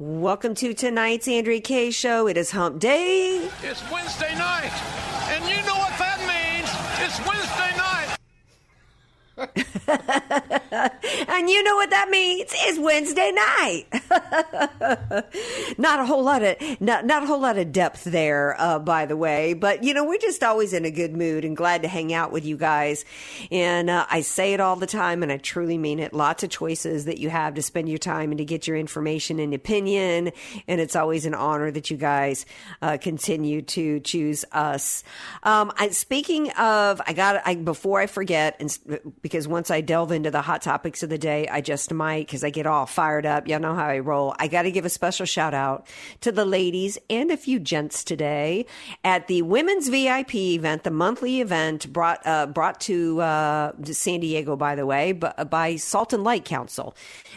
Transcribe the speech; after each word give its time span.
Welcome 0.00 0.54
to 0.54 0.74
tonight's 0.74 1.26
Andrea 1.26 1.60
Kaye 1.60 1.90
Show. 1.90 2.28
It 2.28 2.36
is 2.36 2.52
Hump 2.52 2.78
Day. 2.78 3.50
It's 3.64 3.82
Wednesday 3.90 4.32
night, 4.36 4.70
and 5.26 5.42
you 5.50 5.56
know 5.66 5.74
what 5.74 5.98
that 5.98 6.20
means. 6.22 6.70
It's 7.04 7.18
Wednesday. 7.26 7.67
And 11.38 11.48
you 11.48 11.62
know 11.62 11.76
what 11.76 11.90
that 11.90 12.10
means? 12.10 12.50
It's 12.52 12.78
Wednesday 12.78 13.30
night. 13.30 13.86
not 15.78 16.00
a 16.00 16.04
whole 16.04 16.24
lot 16.24 16.42
of 16.42 16.56
not, 16.80 17.06
not 17.06 17.22
a 17.22 17.26
whole 17.26 17.40
lot 17.40 17.56
of 17.58 17.70
depth 17.70 18.04
there, 18.04 18.60
uh, 18.60 18.78
by 18.78 19.06
the 19.06 19.16
way. 19.16 19.54
But 19.54 19.84
you 19.84 19.94
know, 19.94 20.04
we're 20.04 20.18
just 20.18 20.42
always 20.42 20.72
in 20.72 20.84
a 20.84 20.90
good 20.90 21.16
mood 21.16 21.44
and 21.44 21.56
glad 21.56 21.82
to 21.82 21.88
hang 21.88 22.12
out 22.12 22.32
with 22.32 22.44
you 22.44 22.56
guys. 22.56 23.04
And 23.52 23.88
uh, 23.88 24.06
I 24.10 24.22
say 24.22 24.52
it 24.52 24.60
all 24.60 24.74
the 24.74 24.86
time, 24.86 25.22
and 25.22 25.30
I 25.30 25.36
truly 25.36 25.78
mean 25.78 26.00
it. 26.00 26.12
Lots 26.12 26.42
of 26.42 26.50
choices 26.50 27.04
that 27.04 27.18
you 27.18 27.30
have 27.30 27.54
to 27.54 27.62
spend 27.62 27.88
your 27.88 27.98
time 27.98 28.30
and 28.32 28.38
to 28.38 28.44
get 28.44 28.66
your 28.66 28.76
information 28.76 29.38
and 29.38 29.54
opinion. 29.54 30.32
And 30.66 30.80
it's 30.80 30.96
always 30.96 31.24
an 31.24 31.34
honor 31.34 31.70
that 31.70 31.90
you 31.90 31.96
guys 31.96 32.46
uh, 32.82 32.98
continue 33.00 33.62
to 33.62 34.00
choose 34.00 34.44
us. 34.50 35.04
Um, 35.44 35.72
I, 35.78 35.90
speaking 35.90 36.50
of, 36.52 37.00
I 37.06 37.12
got 37.12 37.42
I 37.44 37.54
before 37.54 38.00
I 38.00 38.06
forget, 38.06 38.56
and 38.58 38.76
because 39.28 39.46
once 39.46 39.70
I 39.70 39.82
delve 39.82 40.10
into 40.10 40.30
the 40.30 40.40
hot 40.40 40.62
topics 40.62 41.02
of 41.02 41.10
the 41.10 41.18
day, 41.18 41.46
I 41.48 41.60
just 41.60 41.92
might 41.92 42.26
because 42.26 42.42
I 42.42 42.48
get 42.48 42.66
all 42.66 42.86
fired 42.86 43.26
up. 43.26 43.46
Y'all 43.46 43.60
know 43.60 43.74
how 43.74 43.86
I 43.86 43.98
roll. 43.98 44.34
I 44.38 44.48
got 44.48 44.62
to 44.62 44.70
give 44.70 44.86
a 44.86 44.88
special 44.88 45.26
shout 45.26 45.52
out 45.52 45.86
to 46.22 46.32
the 46.32 46.46
ladies 46.46 46.96
and 47.10 47.30
a 47.30 47.36
few 47.36 47.60
gents 47.60 48.04
today 48.04 48.64
at 49.04 49.26
the 49.26 49.42
women's 49.42 49.88
VIP 49.88 50.34
event, 50.34 50.84
the 50.84 50.90
monthly 50.90 51.42
event 51.42 51.92
brought 51.92 52.26
uh, 52.26 52.46
brought 52.46 52.80
to 52.82 53.20
uh, 53.20 53.72
San 53.84 54.20
Diego, 54.20 54.56
by 54.56 54.74
the 54.74 54.86
way, 54.86 55.12
by 55.12 55.76
Salt 55.76 56.14
and 56.14 56.24
Light 56.24 56.46
Council. 56.46 56.96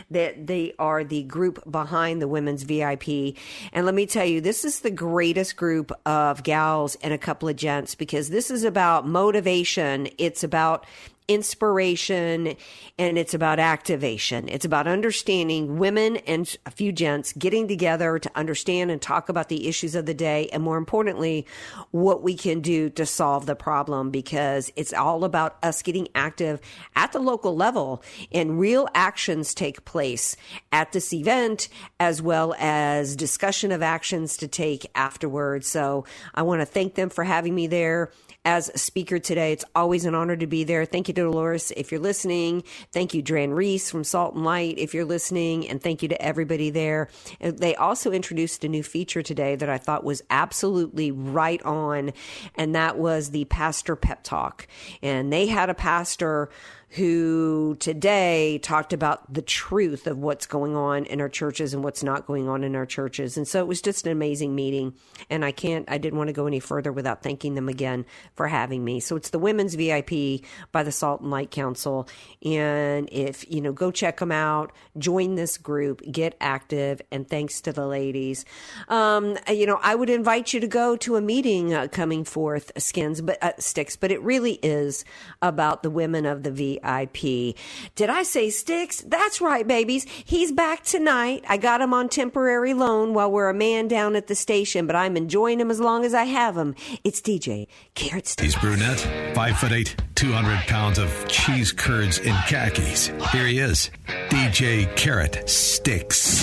That 0.10 0.48
they 0.48 0.74
are 0.80 1.04
the 1.04 1.24
group 1.24 1.70
behind 1.70 2.22
the 2.22 2.28
women's 2.30 2.64
VIP, 2.64 3.36
and 3.74 3.86
let 3.86 3.96
me 3.96 4.06
tell 4.06 4.26
you, 4.26 4.40
this 4.40 4.64
is 4.64 4.80
the 4.80 4.92
greatest 4.92 5.58
group 5.58 5.92
of 6.06 6.44
gals 6.44 6.96
and 7.02 7.14
a 7.14 7.18
couple 7.18 7.50
of 7.50 7.58
gents 7.58 7.96
because 7.96 8.30
this 8.30 8.50
is 8.50 8.64
about 8.64 9.06
motivation. 9.06 10.08
It's 10.18 10.42
about 10.42 10.86
inspiration 11.28 12.56
and 12.98 13.18
it's 13.18 13.34
about 13.34 13.60
activation. 13.60 14.50
It's 14.50 14.66
about 14.66 14.88
understanding 14.88 15.78
women 15.78 16.18
and 16.18 16.56
a 16.66 16.72
few 16.72 16.92
gents 16.92 17.34
getting 17.34 17.68
together 17.68 18.20
to 18.20 18.32
understand 18.36 18.92
and 18.92 19.02
talk 19.02 19.30
about 19.30 19.50
the 19.50 19.68
issues 19.68 19.96
of 19.96 20.06
the 20.06 20.14
day 20.14 20.50
and 20.52 20.62
more 20.64 20.78
importantly, 20.78 21.46
what 21.92 22.22
we 22.22 22.36
can 22.36 22.62
do 22.62 22.90
to 22.92 23.06
solve 23.06 23.46
the 23.46 23.56
problem 23.56 24.12
because 24.12 24.72
it's 24.76 24.94
all 24.94 25.24
about 25.24 25.58
us 25.64 25.82
getting 25.82 26.08
active 26.16 26.60
at 26.96 27.12
the 27.12 27.20
local 27.20 27.56
level 27.56 28.04
and 28.32 28.60
real 28.60 28.88
actions 28.94 29.54
take 29.54 29.86
place 29.86 30.36
at 30.72 30.92
this 30.92 31.14
event 31.14 31.70
as 32.00 32.22
well 32.22 32.56
as 32.60 33.16
discussion 33.16 33.72
of 33.72 33.82
actions 33.82 34.38
to 34.38 34.48
take 34.48 34.90
afterwards. 34.96 35.68
So 35.68 36.06
I 36.34 36.42
want 36.42 36.62
to 36.62 36.66
thank 36.66 36.96
them 36.96 37.10
for 37.10 37.24
having 37.24 37.56
me 37.56 37.68
there 37.68 38.12
as 38.44 38.70
a 38.70 38.78
speaker 38.78 39.20
today. 39.20 39.52
It's 39.52 39.66
always 39.76 40.06
an 40.06 40.16
honor 40.16 40.36
to 40.36 40.48
be 40.48 40.64
there. 40.64 40.86
Thank 40.86 41.08
you 41.08 41.14
to 41.14 41.22
Dolores 41.22 41.72
if 41.78 41.92
you're 41.92 42.02
listening. 42.02 42.64
Thank 42.92 43.14
you, 43.14 43.22
Dran 43.22 43.52
Reese 43.52 43.92
from 43.92 44.04
Salt 44.04 44.34
and 44.34 44.44
Light 44.44 44.78
if 44.78 44.94
you're 44.94 45.06
listening. 45.06 45.68
And 45.68 45.82
thank 45.82 46.02
you 46.02 46.10
to 46.10 46.22
everybody 46.22 46.70
there. 46.70 47.10
They 47.40 47.76
also 47.76 48.12
introduced 48.12 48.64
a 48.64 48.68
new 48.68 48.84
feature 48.84 49.22
today 49.22 49.56
that 49.56 49.70
I 49.70 49.78
thought 49.78 50.04
was 50.04 50.24
absolutely 50.30 51.12
right 51.12 51.62
on, 51.64 52.14
and 52.56 52.76
that 52.76 52.98
was 52.98 53.30
the 53.30 53.46
Pastor 53.46 53.96
Pep 53.96 54.24
Talk. 54.24 54.68
And 55.04 55.32
they 55.32 55.48
had 55.48 55.70
a 55.70 55.76
pastor 55.76 56.50
who 56.96 57.78
today 57.80 58.60
talked 58.62 58.92
about 58.92 59.34
the 59.34 59.42
truth 59.42 60.08
of 60.08 60.18
what's 60.18 60.46
going 60.46 60.76
on 60.76 61.06
in 61.06 61.22
our 61.22 61.30
churches 61.30 61.74
and 61.74 61.86
what's 61.86 62.04
not 62.04 62.28
going 62.28 62.50
on 62.50 62.66
in 62.66 62.76
our 62.76 62.86
churches. 62.86 63.38
And 63.38 63.48
so 63.48 63.62
it 63.62 63.68
was 63.68 63.82
just 63.82 64.06
an 64.06 64.12
amazing 64.12 64.56
meeting. 64.56 64.94
And 65.30 65.46
I 65.46 65.54
can't, 65.54 65.90
I 65.90 65.98
didn't 65.98 66.18
want 66.18 66.28
to 66.28 66.34
go 66.34 66.48
any 66.48 66.60
further 66.60 66.92
without 66.92 67.24
thanking 67.24 67.56
them 67.56 67.70
again 67.70 68.06
for 68.36 68.50
having 68.50 68.84
me. 68.84 69.00
So 69.00 69.16
it's 69.16 69.30
the 69.30 69.40
Women's 69.40 69.76
VIP 69.76 70.42
by 70.74 70.84
the 70.84 70.92
Salt 70.92 71.22
and 71.22 71.32
Light 71.32 71.50
Council. 71.50 72.10
And 72.44 73.08
if, 73.10 73.50
you 73.50 73.62
know, 73.62 73.72
go 73.72 73.90
check 73.90 74.20
them 74.20 74.34
out, 74.34 74.74
join 74.98 75.36
this 75.36 75.58
group, 75.58 76.02
get 76.12 76.36
active. 76.42 77.02
And 77.10 77.26
thanks 77.26 77.62
to 77.62 77.72
the 77.72 77.88
ladies. 77.88 78.44
Um, 78.90 79.38
you 79.48 79.66
know, 79.66 79.80
I 79.82 79.96
would 79.96 80.10
invite 80.10 80.52
you 80.52 80.60
to 80.60 80.68
go 80.68 80.98
to 80.98 81.16
a 81.16 81.22
meeting 81.22 81.74
uh, 81.74 81.88
coming 81.88 82.26
forth, 82.26 82.74
skins, 82.78 83.22
but 83.22 83.42
uh, 83.42 83.54
sticks, 83.60 83.96
but 83.96 84.12
it 84.12 84.22
really 84.22 84.60
is 84.62 85.06
about 85.42 85.84
the 85.84 85.90
women 85.90 86.26
of 86.26 86.44
the 86.44 86.52
VIP. 86.52 86.81
Did 86.84 88.10
I 88.10 88.24
say 88.24 88.50
sticks? 88.50 89.02
That's 89.02 89.42
right, 89.42 89.68
babies. 89.68 90.06
He's 90.26 90.52
back 90.52 90.84
tonight. 90.84 91.44
I 91.48 91.58
got 91.58 91.82
him 91.82 91.94
on 91.94 92.10
temporary 92.10 92.74
loan 92.74 93.14
while 93.14 93.32
we're 93.32 93.50
a 93.50 93.54
man 93.54 93.88
down 93.88 94.16
at 94.16 94.28
the 94.28 94.36
station, 94.36 94.88
but 94.88 94.96
I'm 94.96 95.16
enjoying 95.18 95.60
him 95.60 95.72
as 95.72 95.80
long 95.80 96.06
as 96.06 96.14
I 96.14 96.24
have 96.26 96.58
him. 96.58 96.76
It's 97.04 97.22
DJ 97.22 97.68
Carrot 97.96 98.28
Sticks. 98.28 98.54
He's 98.54 98.62
brunette, 98.62 99.00
five 99.36 99.58
foot 99.58 99.72
eight, 99.72 99.96
200 100.16 100.58
pounds 100.68 100.98
of 100.98 101.28
cheese 101.28 101.72
curds 101.72 102.20
in 102.20 102.34
khakis. 102.48 103.08
Here 103.32 103.46
he 103.48 103.60
is, 103.60 103.90
DJ 104.30 104.94
Carrot 104.96 105.50
Sticks. 105.50 106.42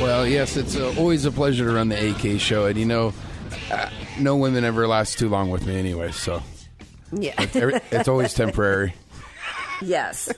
Well, 0.00 0.26
yes, 0.26 0.56
it's 0.56 0.76
uh, 0.76 0.94
always 0.96 1.24
a 1.24 1.30
pleasure 1.32 1.64
to 1.66 1.72
run 1.72 1.88
the 1.88 2.10
AK 2.10 2.40
show, 2.40 2.66
and 2.66 2.78
you 2.78 2.86
know, 2.86 3.12
uh, 3.70 3.88
no 4.18 4.36
women 4.36 4.64
ever 4.64 4.86
last 4.86 5.18
too 5.18 5.28
long 5.28 5.50
with 5.50 5.66
me 5.66 5.76
anyway, 5.78 6.10
so 6.12 6.42
Yeah. 7.12 7.34
every- 7.54 7.80
it's 7.90 8.08
always 8.08 8.32
temporary. 8.34 8.94
yes. 9.82 10.28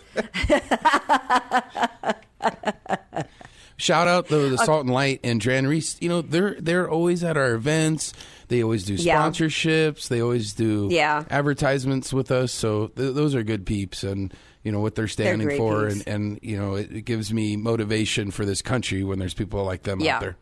Shout 3.77 4.07
out 4.07 4.29
though 4.29 4.49
the 4.49 4.59
Salt 4.59 4.85
and 4.85 4.95
Light 4.95 5.21
and 5.25 5.41
Dran 5.41 5.67
Reese. 5.67 5.97
You 6.01 6.09
know, 6.09 6.23
they're 6.23 6.55
they're 6.61 6.89
always 6.89 7.25
at 7.25 7.37
our 7.37 7.55
events. 7.55 8.13
They 8.49 8.63
always 8.63 8.85
do 8.85 8.95
Yeah. 8.95 9.21
sponsorships. 9.21 10.07
They 10.09 10.21
always 10.23 10.53
do 10.53 10.89
Yeah. 10.91 11.25
advertisements 11.31 12.13
with 12.13 12.31
us. 12.31 12.53
So 12.53 12.89
th- 12.89 13.15
those 13.15 13.35
are 13.35 13.43
good 13.43 13.67
peeps, 13.67 14.05
and 14.05 14.33
you 14.63 14.71
know 14.71 14.79
what 14.81 14.95
they're 14.95 15.09
standing 15.09 15.49
great 15.49 15.59
for, 15.59 15.89
peeps. 15.89 16.05
and 16.07 16.33
and 16.33 16.39
you 16.43 16.57
know 16.57 16.75
it, 16.77 16.93
it 16.93 17.03
gives 17.03 17.33
me 17.33 17.57
motivation 17.57 18.31
for 18.31 18.45
this 18.45 18.63
country 18.63 19.03
when 19.03 19.19
there's 19.19 19.35
people 19.35 19.65
like 19.65 19.83
them 19.83 19.99
Yeah. 20.01 20.17
out 20.17 20.21
there. 20.21 20.37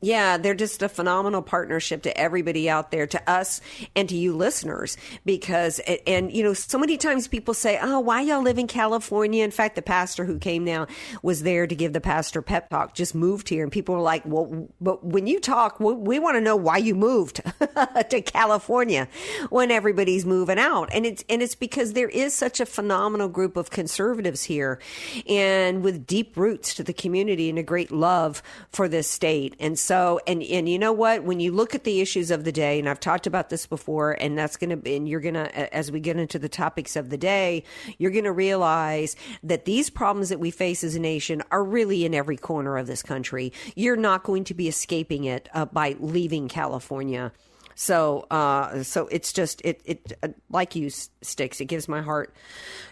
Yeah, 0.00 0.36
they're 0.36 0.54
just 0.54 0.80
a 0.82 0.88
phenomenal 0.88 1.42
partnership 1.42 2.02
to 2.02 2.16
everybody 2.16 2.70
out 2.70 2.92
there, 2.92 3.06
to 3.08 3.30
us 3.30 3.60
and 3.96 4.08
to 4.08 4.16
you 4.16 4.36
listeners. 4.36 4.96
Because, 5.24 5.80
and 6.06 6.32
you 6.32 6.44
know, 6.44 6.54
so 6.54 6.78
many 6.78 6.96
times 6.96 7.26
people 7.26 7.52
say, 7.52 7.80
"Oh, 7.82 7.98
why 7.98 8.20
y'all 8.20 8.42
live 8.42 8.58
in 8.58 8.68
California?" 8.68 9.42
In 9.42 9.50
fact, 9.50 9.74
the 9.74 9.82
pastor 9.82 10.24
who 10.24 10.38
came 10.38 10.64
now 10.64 10.86
was 11.22 11.42
there 11.42 11.66
to 11.66 11.74
give 11.74 11.92
the 11.94 12.00
pastor 12.00 12.42
pep 12.42 12.70
talk. 12.70 12.94
Just 12.94 13.12
moved 13.12 13.48
here, 13.48 13.64
and 13.64 13.72
people 13.72 13.96
were 13.96 14.00
like, 14.00 14.22
"Well, 14.24 14.68
but 14.80 15.04
when 15.04 15.26
you 15.26 15.40
talk, 15.40 15.80
we, 15.80 15.94
we 15.94 16.18
want 16.20 16.36
to 16.36 16.40
know 16.40 16.54
why 16.54 16.76
you 16.76 16.94
moved 16.94 17.40
to 18.10 18.22
California 18.22 19.08
when 19.50 19.72
everybody's 19.72 20.24
moving 20.24 20.60
out." 20.60 20.90
And 20.92 21.06
it's 21.06 21.24
and 21.28 21.42
it's 21.42 21.56
because 21.56 21.94
there 21.94 22.08
is 22.08 22.34
such 22.34 22.60
a 22.60 22.66
phenomenal 22.66 23.28
group 23.28 23.56
of 23.56 23.70
conservatives 23.70 24.44
here, 24.44 24.78
and 25.28 25.82
with 25.82 26.06
deep 26.06 26.36
roots 26.36 26.72
to 26.74 26.84
the 26.84 26.92
community 26.92 27.50
and 27.50 27.58
a 27.58 27.64
great 27.64 27.90
love 27.90 28.44
for 28.70 28.86
this 28.86 29.08
state. 29.08 29.56
And 29.58 29.76
and 30.26 30.42
and 30.42 30.68
you 30.68 30.78
know 30.78 30.92
what? 30.92 31.24
When 31.24 31.40
you 31.40 31.52
look 31.52 31.74
at 31.74 31.84
the 31.84 32.00
issues 32.00 32.30
of 32.30 32.44
the 32.44 32.52
day, 32.52 32.78
and 32.78 32.88
I've 32.88 33.00
talked 33.00 33.26
about 33.26 33.48
this 33.48 33.66
before, 33.66 34.12
and 34.20 34.36
that's 34.36 34.56
going 34.56 34.70
to 34.70 34.76
be, 34.76 34.96
and 34.96 35.08
you're 35.08 35.20
going 35.20 35.34
to, 35.34 35.74
as 35.74 35.90
we 35.90 36.00
get 36.00 36.16
into 36.16 36.38
the 36.38 36.48
topics 36.48 36.96
of 36.96 37.10
the 37.10 37.16
day, 37.16 37.64
you're 37.96 38.10
going 38.10 38.24
to 38.24 38.32
realize 38.32 39.16
that 39.42 39.64
these 39.64 39.88
problems 39.88 40.28
that 40.28 40.40
we 40.40 40.50
face 40.50 40.84
as 40.84 40.94
a 40.94 41.00
nation 41.00 41.42
are 41.50 41.64
really 41.64 42.04
in 42.04 42.14
every 42.14 42.36
corner 42.36 42.76
of 42.76 42.86
this 42.86 43.02
country. 43.02 43.52
You're 43.76 43.96
not 43.96 44.24
going 44.24 44.44
to 44.44 44.54
be 44.54 44.68
escaping 44.68 45.24
it 45.24 45.48
uh, 45.54 45.64
by 45.64 45.96
leaving 45.98 46.48
California. 46.48 47.32
So, 47.74 48.26
uh, 48.30 48.82
so 48.82 49.06
it's 49.06 49.32
just 49.32 49.62
it 49.64 49.80
it 49.84 50.12
uh, 50.22 50.28
like 50.50 50.74
you 50.74 50.90
sticks. 50.90 51.60
It 51.60 51.66
gives 51.66 51.86
my 51.86 52.02
heart, 52.02 52.34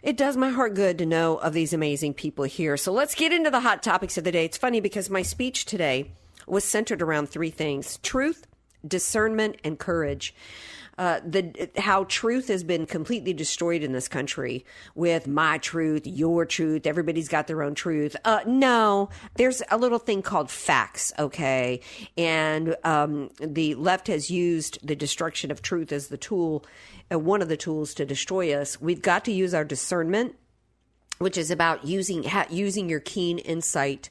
it 0.03 0.17
does 0.17 0.37
my 0.37 0.51
heart 0.51 0.75
good 0.75 0.99
to 0.99 1.07
know 1.07 1.39
of 1.39 1.53
these 1.53 1.73
amazing 1.73 2.15
people 2.15 2.45
here. 2.45 2.77
So 2.77 2.93
let's 2.93 3.17
get 3.17 3.33
into 3.33 3.51
the 3.51 3.61
hot 3.61 3.83
topics 3.83 4.17
of 4.17 4.23
the 4.23 4.31
day. 4.31 4.45
It's 4.45 4.57
funny 4.57 4.81
because 4.81 5.11
my 5.11 5.23
speech 5.23 5.65
today 5.65 6.13
was 6.47 6.65
centered 6.65 7.03
around 7.03 7.29
three 7.29 7.51
things: 7.51 7.99
truth, 8.03 8.47
discernment, 8.87 9.57
and 9.65 9.79
courage. 9.79 10.35
Uh, 10.99 11.21
the 11.27 11.69
how 11.77 12.05
truth 12.05 12.49
has 12.49 12.65
been 12.65 12.87
completely 12.87 13.35
destroyed 13.35 13.83
in 13.83 13.93
this 13.93 14.09
country 14.09 14.65
with 14.95 15.27
my 15.27 15.59
truth, 15.59 16.07
your 16.07 16.47
truth. 16.47 16.87
Everybody's 16.87 17.29
got 17.29 17.47
their 17.47 17.63
own 17.63 17.75
truth. 17.75 18.17
Uh, 18.25 18.41
no, 18.47 19.11
there's 19.35 19.63
a 19.71 19.77
little 19.77 19.99
thing 19.99 20.23
called 20.23 20.51
facts, 20.51 21.13
okay, 21.19 21.81
and 22.17 22.75
um, 22.83 23.29
the 23.39 23.75
left 23.75 24.07
has 24.07 24.31
used 24.31 24.79
the 24.87 24.97
destruction 24.97 25.51
of 25.51 25.61
truth 25.61 25.93
as 25.93 26.09
the 26.09 26.17
tool, 26.17 26.65
uh, 27.13 27.19
one 27.19 27.43
of 27.43 27.49
the 27.49 27.59
tools 27.59 27.93
to 27.93 28.07
destroy 28.07 28.55
us. 28.55 28.81
We've 28.81 29.03
got 29.03 29.27
to 29.27 29.33
use 29.33 29.53
our 29.53 29.65
discernment 29.65 30.35
which 31.19 31.39
is 31.39 31.51
about 31.51 31.87
using 31.87 32.25
ha- 32.25 32.47
using 32.51 32.91
your 32.91 33.01
keen 33.01 33.39
insight 33.39 34.11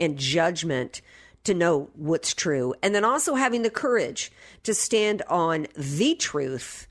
and 0.00 0.16
judgment 0.16 1.02
to 1.46 1.54
know 1.54 1.88
what's 1.94 2.34
true 2.34 2.74
and 2.82 2.94
then 2.94 3.04
also 3.04 3.34
having 3.34 3.62
the 3.62 3.70
courage 3.70 4.30
to 4.64 4.74
stand 4.74 5.22
on 5.28 5.66
the 5.76 6.14
truth 6.16 6.88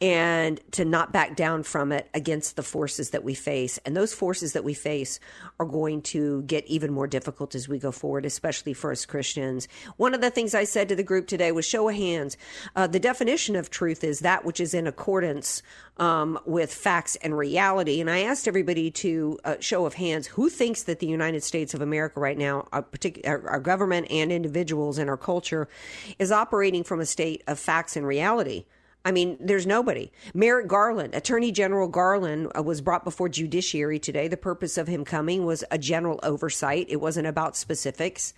and 0.00 0.60
to 0.70 0.84
not 0.84 1.12
back 1.12 1.34
down 1.34 1.64
from 1.64 1.90
it 1.90 2.08
against 2.14 2.54
the 2.54 2.62
forces 2.62 3.10
that 3.10 3.24
we 3.24 3.34
face. 3.34 3.78
And 3.84 3.96
those 3.96 4.14
forces 4.14 4.52
that 4.52 4.62
we 4.62 4.72
face 4.74 5.18
are 5.58 5.66
going 5.66 6.02
to 6.02 6.42
get 6.42 6.64
even 6.66 6.92
more 6.92 7.08
difficult 7.08 7.56
as 7.56 7.68
we 7.68 7.80
go 7.80 7.90
forward, 7.90 8.24
especially 8.24 8.74
for 8.74 8.92
us 8.92 9.04
Christians. 9.04 9.66
One 9.96 10.14
of 10.14 10.20
the 10.20 10.30
things 10.30 10.54
I 10.54 10.64
said 10.64 10.88
to 10.88 10.96
the 10.96 11.02
group 11.02 11.26
today 11.26 11.50
was 11.50 11.64
show 11.64 11.88
of 11.88 11.96
hands. 11.96 12.36
Uh, 12.76 12.86
the 12.86 13.00
definition 13.00 13.56
of 13.56 13.70
truth 13.70 14.04
is 14.04 14.20
that 14.20 14.44
which 14.44 14.60
is 14.60 14.72
in 14.72 14.86
accordance 14.86 15.62
um, 15.96 16.38
with 16.46 16.72
facts 16.72 17.16
and 17.16 17.36
reality. 17.36 18.00
And 18.00 18.08
I 18.08 18.20
asked 18.20 18.46
everybody 18.46 18.92
to 18.92 19.38
uh, 19.44 19.56
show 19.58 19.84
of 19.84 19.94
hands 19.94 20.28
who 20.28 20.48
thinks 20.48 20.84
that 20.84 21.00
the 21.00 21.08
United 21.08 21.42
States 21.42 21.74
of 21.74 21.80
America 21.80 22.20
right 22.20 22.38
now, 22.38 22.68
our, 22.72 22.84
partic- 22.84 23.26
our, 23.26 23.48
our 23.48 23.60
government 23.60 24.06
and 24.10 24.30
individuals 24.30 24.98
and 24.98 25.10
our 25.10 25.16
culture, 25.16 25.68
is 26.20 26.30
operating 26.30 26.84
from 26.84 27.00
a 27.00 27.06
state 27.06 27.42
of 27.48 27.58
facts 27.58 27.96
and 27.96 28.06
reality. 28.06 28.64
I 29.04 29.12
mean, 29.12 29.36
there's 29.40 29.66
nobody. 29.66 30.10
Merrick 30.34 30.66
Garland, 30.66 31.14
Attorney 31.14 31.52
General 31.52 31.88
Garland, 31.88 32.50
uh, 32.56 32.62
was 32.62 32.80
brought 32.80 33.04
before 33.04 33.28
judiciary 33.28 33.98
today. 33.98 34.28
The 34.28 34.36
purpose 34.36 34.76
of 34.76 34.88
him 34.88 35.04
coming 35.04 35.46
was 35.46 35.64
a 35.70 35.78
general 35.78 36.20
oversight. 36.22 36.86
It 36.88 37.00
wasn't 37.00 37.26
about 37.26 37.56
specifics, 37.56 38.34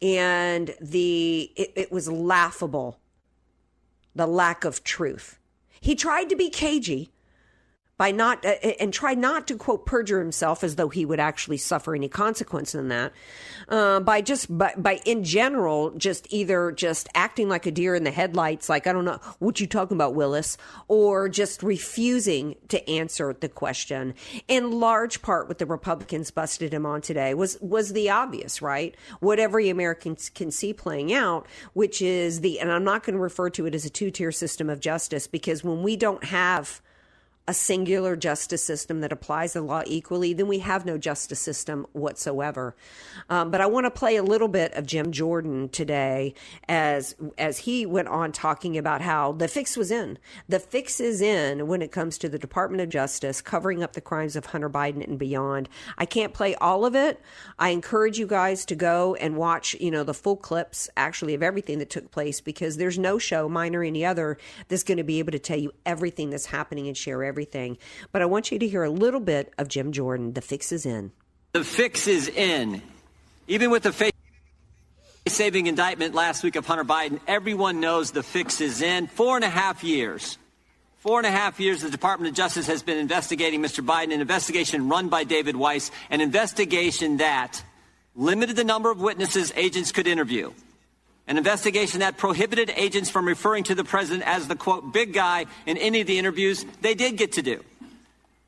and 0.00 0.74
the 0.80 1.52
it, 1.56 1.72
it 1.76 1.92
was 1.92 2.10
laughable. 2.10 2.98
The 4.14 4.26
lack 4.26 4.64
of 4.64 4.84
truth. 4.84 5.38
He 5.80 5.94
tried 5.94 6.28
to 6.28 6.36
be 6.36 6.50
cagey 6.50 7.11
by 8.02 8.10
not 8.10 8.44
uh, 8.44 8.48
and 8.80 8.92
try 8.92 9.14
not 9.14 9.46
to 9.46 9.54
quote 9.54 9.86
perjure 9.86 10.18
himself 10.18 10.64
as 10.64 10.74
though 10.74 10.88
he 10.88 11.04
would 11.04 11.20
actually 11.20 11.56
suffer 11.56 11.94
any 11.94 12.08
consequence 12.08 12.74
in 12.74 12.88
that 12.88 13.12
uh, 13.68 14.00
by 14.00 14.20
just 14.20 14.58
by, 14.58 14.74
by 14.76 15.00
in 15.04 15.22
general 15.22 15.92
just 15.92 16.26
either 16.30 16.72
just 16.72 17.08
acting 17.14 17.48
like 17.48 17.64
a 17.64 17.70
deer 17.70 17.94
in 17.94 18.02
the 18.02 18.10
headlights 18.10 18.68
like 18.68 18.88
i 18.88 18.92
don't 18.92 19.04
know 19.04 19.20
what 19.38 19.60
you 19.60 19.68
talking 19.68 19.96
about 19.96 20.16
willis? 20.16 20.58
Or 20.88 21.28
just 21.28 21.62
refusing 21.62 22.56
to 22.68 22.90
answer 22.90 23.32
the 23.38 23.48
question. 23.48 24.14
In 24.48 24.72
large 24.72 25.22
part 25.22 25.46
what 25.46 25.58
the 25.58 25.66
republicans 25.66 26.32
busted 26.32 26.74
him 26.74 26.84
on 26.84 27.02
today 27.02 27.34
was 27.34 27.56
was 27.60 27.92
the 27.92 28.10
obvious 28.10 28.60
right? 28.60 28.96
What 29.20 29.38
every 29.38 29.68
american 29.68 30.16
can 30.34 30.50
see 30.50 30.72
playing 30.72 31.12
out 31.12 31.46
which 31.72 32.02
is 32.02 32.40
the 32.40 32.58
and 32.58 32.72
i'm 32.72 32.82
not 32.82 33.04
going 33.04 33.14
to 33.14 33.22
refer 33.22 33.48
to 33.50 33.66
it 33.66 33.76
as 33.76 33.84
a 33.84 33.90
two-tier 33.90 34.32
system 34.32 34.68
of 34.68 34.80
justice 34.80 35.28
because 35.28 35.62
when 35.62 35.84
we 35.84 35.94
don't 35.94 36.24
have 36.24 36.82
a 37.48 37.54
singular 37.54 38.14
justice 38.14 38.62
system 38.62 39.00
that 39.00 39.10
applies 39.10 39.54
the 39.54 39.60
law 39.60 39.82
equally, 39.84 40.32
then 40.32 40.46
we 40.46 40.60
have 40.60 40.86
no 40.86 40.96
justice 40.96 41.40
system 41.40 41.84
whatsoever. 41.92 42.76
Um, 43.28 43.50
but 43.50 43.60
I 43.60 43.66
want 43.66 43.84
to 43.86 43.90
play 43.90 44.14
a 44.14 44.22
little 44.22 44.46
bit 44.46 44.72
of 44.74 44.86
Jim 44.86 45.10
Jordan 45.10 45.68
today 45.68 46.34
as 46.68 47.16
as 47.36 47.58
he 47.58 47.84
went 47.84 48.06
on 48.08 48.30
talking 48.30 48.78
about 48.78 49.00
how 49.00 49.32
the 49.32 49.48
fix 49.48 49.76
was 49.76 49.90
in. 49.90 50.18
The 50.48 50.60
fix 50.60 51.00
is 51.00 51.20
in 51.20 51.66
when 51.66 51.82
it 51.82 51.90
comes 51.90 52.16
to 52.18 52.28
the 52.28 52.38
Department 52.38 52.80
of 52.80 52.88
Justice 52.88 53.42
covering 53.42 53.82
up 53.82 53.94
the 53.94 54.00
crimes 54.00 54.36
of 54.36 54.46
Hunter 54.46 54.70
Biden 54.70 55.02
and 55.04 55.18
beyond. 55.18 55.68
I 55.98 56.06
can't 56.06 56.32
play 56.32 56.54
all 56.56 56.84
of 56.84 56.94
it. 56.94 57.20
I 57.58 57.70
encourage 57.70 58.20
you 58.20 58.26
guys 58.28 58.64
to 58.66 58.76
go 58.76 59.16
and 59.16 59.36
watch, 59.36 59.74
you 59.80 59.90
know, 59.90 60.04
the 60.04 60.14
full 60.14 60.36
clips 60.36 60.88
actually 60.96 61.34
of 61.34 61.42
everything 61.42 61.80
that 61.80 61.90
took 61.90 62.12
place 62.12 62.40
because 62.40 62.76
there's 62.76 63.00
no 63.00 63.18
show, 63.18 63.48
mine 63.48 63.74
or 63.74 63.82
any 63.82 64.04
other, 64.04 64.38
that's 64.68 64.84
going 64.84 64.98
to 64.98 65.04
be 65.04 65.18
able 65.18 65.32
to 65.32 65.40
tell 65.40 65.58
you 65.58 65.72
everything 65.84 66.30
that's 66.30 66.46
happening 66.46 66.86
and 66.86 66.96
share 66.96 67.24
everything. 67.24 67.31
But 68.12 68.22
I 68.22 68.26
want 68.26 68.52
you 68.52 68.58
to 68.58 68.68
hear 68.68 68.84
a 68.84 68.90
little 68.90 69.20
bit 69.20 69.52
of 69.58 69.68
Jim 69.68 69.92
Jordan. 69.92 70.32
The 70.32 70.40
fix 70.40 70.72
is 70.72 70.86
in. 70.86 71.12
The 71.52 71.64
fix 71.64 72.06
is 72.06 72.28
in. 72.28 72.82
Even 73.48 73.70
with 73.70 73.82
the 73.82 73.92
face 73.92 74.12
saving 75.26 75.66
indictment 75.66 76.14
last 76.14 76.42
week 76.42 76.56
of 76.56 76.66
Hunter 76.66 76.84
Biden, 76.84 77.20
everyone 77.26 77.80
knows 77.80 78.10
the 78.10 78.22
fix 78.22 78.60
is 78.60 78.82
in. 78.82 79.06
Four 79.06 79.36
and 79.36 79.44
a 79.44 79.50
half 79.50 79.84
years. 79.84 80.38
Four 80.98 81.18
and 81.18 81.26
a 81.26 81.30
half 81.30 81.58
years, 81.58 81.82
the 81.82 81.90
Department 81.90 82.28
of 82.28 82.36
Justice 82.36 82.68
has 82.68 82.82
been 82.82 82.96
investigating 82.96 83.60
Mr. 83.60 83.84
Biden, 83.84 84.14
an 84.14 84.20
investigation 84.20 84.88
run 84.88 85.08
by 85.08 85.24
David 85.24 85.56
Weiss, 85.56 85.90
an 86.10 86.20
investigation 86.20 87.16
that 87.16 87.62
limited 88.14 88.54
the 88.54 88.62
number 88.62 88.90
of 88.90 89.00
witnesses 89.00 89.52
agents 89.56 89.90
could 89.90 90.06
interview, 90.06 90.52
an 91.26 91.38
investigation 91.38 92.00
that 92.00 92.16
prohibited 92.16 92.70
agents 92.76 93.08
from 93.08 93.26
referring 93.26 93.64
to 93.64 93.74
the 93.74 93.84
president 93.84 94.26
as 94.26 94.48
the 94.48 94.56
quote, 94.56 94.92
big 94.92 95.12
guy 95.12 95.46
in 95.66 95.76
any 95.76 96.00
of 96.00 96.06
the 96.06 96.18
interviews 96.18 96.64
they 96.80 96.94
did 96.94 97.16
get 97.16 97.32
to 97.32 97.42
do, 97.42 97.62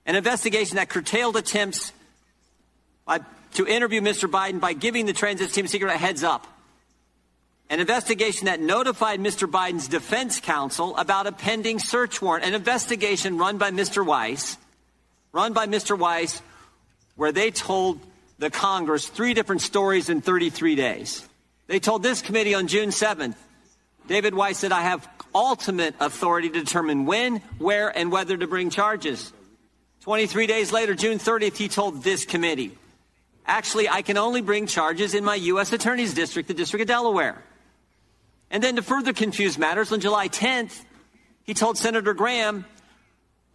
an 0.06 0.16
investigation 0.16 0.76
that 0.76 0.88
curtailed 0.88 1.36
attempts 1.36 1.92
by, 3.04 3.20
to 3.54 3.66
interview 3.66 4.00
Mr. 4.00 4.28
Biden 4.28 4.60
by 4.60 4.72
giving 4.72 5.06
the 5.06 5.12
transit 5.12 5.52
team 5.52 5.66
secret 5.66 5.92
a 5.92 5.98
heads 5.98 6.24
up. 6.24 6.46
An 7.70 7.80
investigation 7.80 8.46
that 8.46 8.60
notified 8.60 9.20
Mr. 9.20 9.50
Biden's 9.50 9.88
defense 9.88 10.38
counsel 10.40 10.96
about 10.96 11.26
a 11.26 11.32
pending 11.32 11.78
search 11.78 12.20
warrant. 12.20 12.44
An 12.44 12.54
investigation 12.54 13.38
run 13.38 13.56
by 13.56 13.70
Mr. 13.70 14.04
Weiss, 14.04 14.58
run 15.32 15.54
by 15.54 15.66
Mr. 15.66 15.98
Weiss, 15.98 16.42
where 17.16 17.32
they 17.32 17.50
told 17.50 18.00
the 18.38 18.50
Congress 18.50 19.08
three 19.08 19.32
different 19.32 19.62
stories 19.62 20.10
in 20.10 20.20
33 20.20 20.74
days. 20.74 21.26
They 21.66 21.80
told 21.80 22.02
this 22.02 22.22
committee 22.22 22.54
on 22.54 22.66
June 22.66 22.90
7th, 22.90 23.36
David 24.06 24.34
Weiss 24.34 24.58
said, 24.58 24.72
I 24.72 24.82
have 24.82 25.08
ultimate 25.34 25.94
authority 25.98 26.50
to 26.50 26.60
determine 26.60 27.06
when, 27.06 27.36
where, 27.58 27.88
and 27.96 28.12
whether 28.12 28.36
to 28.36 28.46
bring 28.46 28.70
charges. 28.70 29.32
23 30.02 30.46
days 30.46 30.72
later, 30.72 30.94
June 30.94 31.18
30th, 31.18 31.56
he 31.56 31.68
told 31.68 32.02
this 32.02 32.26
committee, 32.26 32.76
actually, 33.46 33.88
I 33.88 34.02
can 34.02 34.18
only 34.18 34.42
bring 34.42 34.66
charges 34.66 35.14
in 35.14 35.24
my 35.24 35.36
U.S. 35.36 35.72
Attorney's 35.72 36.12
District, 36.12 36.46
the 36.46 36.54
District 36.54 36.82
of 36.82 36.88
Delaware. 36.88 37.42
And 38.50 38.62
then 38.62 38.76
to 38.76 38.82
further 38.82 39.14
confuse 39.14 39.56
matters, 39.56 39.90
on 39.90 40.00
July 40.00 40.28
10th, 40.28 40.84
he 41.44 41.54
told 41.54 41.78
Senator 41.78 42.12
Graham, 42.12 42.66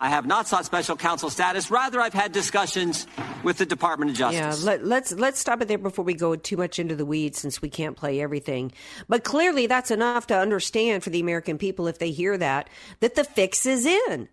I 0.02 0.10
have 0.10 0.26
not 0.26 0.48
sought 0.48 0.66
special 0.66 0.96
counsel 0.96 1.30
status. 1.30 1.70
Rather, 1.70 2.00
I've 2.00 2.14
had 2.14 2.32
discussions 2.32 3.06
with 3.44 3.58
the 3.58 3.66
Department 3.66 4.12
of 4.12 4.18
Justice. 4.18 4.64
Yeah, 4.64 4.66
let, 4.66 4.86
let's 4.86 5.12
let's 5.12 5.40
stop 5.40 5.62
it 5.62 5.68
there 5.68 5.78
before 5.78 6.06
we 6.06 6.14
go 6.14 6.38
too 6.38 6.56
much 6.56 6.80
into 6.80 6.96
the 6.96 7.06
weeds, 7.06 7.40
since 7.40 7.62
we 7.62 7.70
can't 7.70 7.98
play 7.98 8.22
everything. 8.22 8.72
But 9.10 9.26
clearly, 9.26 9.68
that's 9.68 9.92
enough 9.92 10.28
to 10.28 10.38
understand 10.38 11.04
for 11.04 11.10
the 11.10 11.20
American 11.20 11.58
people 11.58 11.88
if 11.88 12.00
they 12.00 12.12
hear 12.12 12.38
that 12.38 12.70
that 13.02 13.16
the 13.16 13.26
fix 13.26 13.66
is 13.66 13.86
in. 13.86 14.30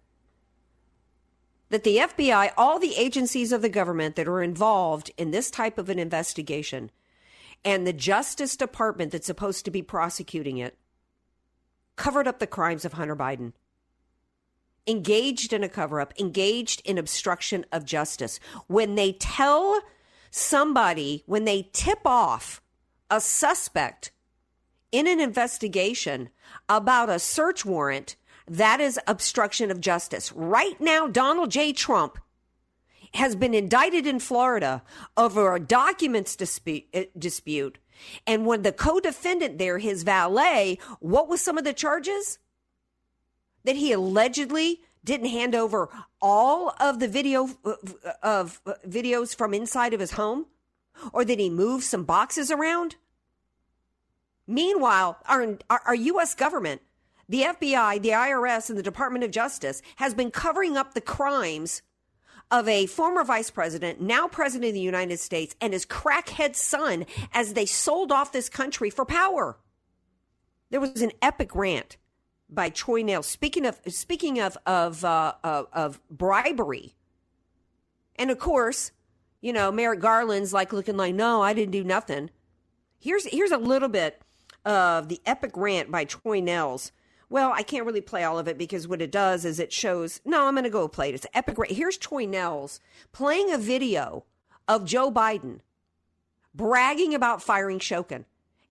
That 1.71 1.83
the 1.83 1.97
FBI, 1.97 2.53
all 2.57 2.79
the 2.79 2.95
agencies 2.95 3.51
of 3.51 3.61
the 3.61 3.69
government 3.69 4.15
that 4.15 4.29
are 4.29 4.43
involved 4.43 5.11
in 5.19 5.33
this 5.33 5.51
type 5.51 5.79
of 5.79 5.89
an 5.89 5.99
investigation, 5.99 6.93
and 7.65 7.85
the 7.85 7.93
Justice 7.93 8.57
Department 8.57 9.11
that's 9.11 9.27
supposed 9.27 9.65
to 9.65 9.73
be 9.73 9.83
prosecuting 9.83 10.59
it, 10.59 10.79
covered 11.97 12.29
up 12.29 12.39
the 12.39 12.47
crimes 12.47 12.85
of 12.85 12.93
Hunter 12.93 13.17
Biden 13.17 13.53
engaged 14.87 15.53
in 15.53 15.63
a 15.63 15.69
cover 15.69 16.01
up, 16.01 16.15
engaged 16.19 16.83
in 16.85 16.99
obstruction 16.99 17.65
of 17.73 17.85
justice. 17.85 18.39
When 18.67 18.95
they 18.95 19.13
tell 19.13 19.81
somebody, 20.31 21.23
when 21.27 21.45
they 21.45 21.69
tip 21.73 22.01
off 22.05 22.61
a 23.11 23.21
suspect 23.21 24.13
in 24.93 25.07
an 25.07 25.21
investigation 25.21 26.31
about 26.69 27.09
a 27.09 27.19
search 27.19 27.65
warrant, 27.65 28.17
that 28.49 28.81
is 28.81 29.01
obstruction 29.07 29.71
of 29.71 29.81
justice. 29.81 30.33
Right 30.33 30.81
now, 30.81 31.09
Donald 31.09 31.51
J. 31.51 31.73
Trump 31.73 32.19
has 33.15 33.35
been 33.35 33.55
indicted 33.55 34.07
in 34.07 34.21
Florida 34.21 34.83
over 35.17 35.55
a 35.55 35.61
documents 35.61 36.37
dispute, 36.37 36.85
uh, 36.95 37.05
dispute 37.19 37.79
And 38.27 38.47
when 38.47 38.63
the 38.63 38.73
co 38.73 39.01
defendant 39.01 39.59
there, 39.59 39.79
his 39.79 40.03
valet, 40.03 40.79
what 41.01 41.29
was 41.29 41.41
some 41.41 41.59
of 41.59 41.65
the 41.65 41.73
charges? 41.73 42.39
That 43.67 43.77
he 43.77 43.91
allegedly 43.91 44.81
didn't 45.05 45.29
hand 45.29 45.55
over 45.55 45.89
all 46.23 46.75
of 46.81 47.01
the 47.01 47.09
video 47.09 47.51
of 48.23 48.61
videos 48.89 49.37
from 49.37 49.53
inside 49.53 49.93
of 49.93 50.01
his 50.01 50.13
home? 50.13 50.47
Or 51.13 51.25
that 51.25 51.41
he 51.41 51.51
moved 51.51 51.85
some 51.85 52.05
boxes 52.05 52.51
around? 52.51 52.95
Meanwhile 54.47 55.19
our, 55.27 55.59
our, 55.69 55.95
u.s 55.95 56.35
government 56.35 56.81
the 57.29 57.43
fbi 57.43 58.01
the 58.01 58.11
irs 58.11 58.69
and 58.69 58.79
the 58.79 58.83
department 58.85 59.25
of 59.25 59.33
justice 59.33 59.83
has 59.97 60.15
been 60.15 60.31
covering 60.31 60.77
up 60.77 60.95
the 60.95 61.01
crimes 61.01 61.83
of 62.53 62.69
a 62.69 62.87
former 62.87 63.25
vice 63.25 63.51
president 63.51 64.01
now 64.01 64.29
president 64.29 64.69
of 64.69 64.75
the 64.75 64.81
united 64.81 65.19
states 65.19 65.57
and 65.61 65.73
his 65.73 65.85
crackhead 65.85 66.55
son 66.55 67.05
as 67.35 67.55
they 67.55 67.67
sold 67.67 68.13
off 68.13 68.31
this 68.31 68.49
country 68.49 68.91
for 68.91 69.05
power. 69.05 69.59
There 70.71 70.81
was 70.81 71.03
an 71.03 71.13
epic 71.21 71.53
rant 71.57 71.97
by 72.49 72.71
Troy 72.71 73.03
Nehls. 73.03 73.25
Speaking 73.25 73.67
of 73.67 73.81
speaking 73.89 74.41
of 74.41 74.57
of 74.67 75.05
uh, 75.05 75.35
of, 75.43 75.67
of 75.73 76.01
bribery, 76.11 76.95
and 78.17 78.31
of 78.31 78.39
course, 78.39 78.93
you 79.41 79.53
know 79.53 79.71
Merrick 79.73 80.01
Garland's 80.01 80.53
like 80.53 80.73
looking 80.73 80.97
like, 80.97 81.15
no, 81.15 81.43
I 81.43 81.53
didn't 81.53 81.73
do 81.73 81.85
nothing. 81.85 82.31
Here's 82.99 83.27
here's 83.27 83.53
a 83.53 83.59
little 83.59 83.89
bit 83.89 84.23
of 84.65 85.09
the 85.09 85.21
epic 85.27 85.53
rant 85.55 85.91
by 85.91 86.05
Troy 86.05 86.41
Nehls. 86.41 86.91
Well, 87.29 87.53
I 87.53 87.63
can't 87.63 87.87
really 87.87 88.01
play 88.01 88.23
all 88.23 88.39
of 88.39 88.47
it 88.47 88.57
because 88.57 88.87
what 88.87 89.03
it 89.03 89.11
does 89.11 89.45
is 89.45 89.59
it 89.59 89.73
shows. 89.73 90.21
No, 90.25 90.47
I'm 90.47 90.55
going 90.55 90.65
to 90.65 90.71
go 90.71 90.87
play 90.87 91.09
it. 91.09 91.15
It's 91.15 91.27
epic 91.35 91.59
rant. 91.59 91.73
Here's 91.73 91.99
Troy 91.99 92.25
Nehls 92.25 92.79
playing 93.13 93.51
a 93.51 93.59
video 93.59 94.25
of 94.69 94.85
Joe 94.85 95.11
Biden 95.11 95.61
bragging 96.55 97.15
about 97.15 97.43
firing 97.43 97.79
Shokin, 97.79 98.25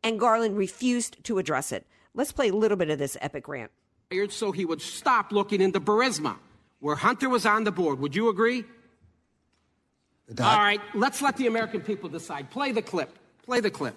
and 0.04 0.20
Garland 0.20 0.58
refused 0.58 1.24
to 1.26 1.38
address 1.38 1.72
it. 1.72 1.86
Let's 2.16 2.32
play 2.32 2.48
a 2.48 2.56
little 2.56 2.78
bit 2.78 2.90
of 2.90 2.98
this 2.98 3.18
epic 3.20 3.48
rant. 3.48 3.72
So 4.30 4.54
he 4.54 4.64
would 4.64 4.82
stop 4.82 5.34
looking 5.34 5.60
into 5.60 5.82
Burisma, 5.82 6.38
where 6.80 6.96
Hunter 6.96 7.28
was 7.28 7.46
on 7.46 7.66
the 7.66 7.72
board. 7.72 8.00
Would 8.00 8.16
you 8.16 8.30
agree? 8.30 8.64
All 10.40 10.58
right, 10.58 10.82
let's 10.96 11.22
let 11.22 11.38
the 11.38 11.48
American 11.48 11.82
people 11.82 12.10
decide. 12.10 12.50
Play 12.50 12.72
the 12.72 12.82
clip. 12.82 13.10
Play 13.46 13.60
the 13.60 13.70
clip. 13.70 13.96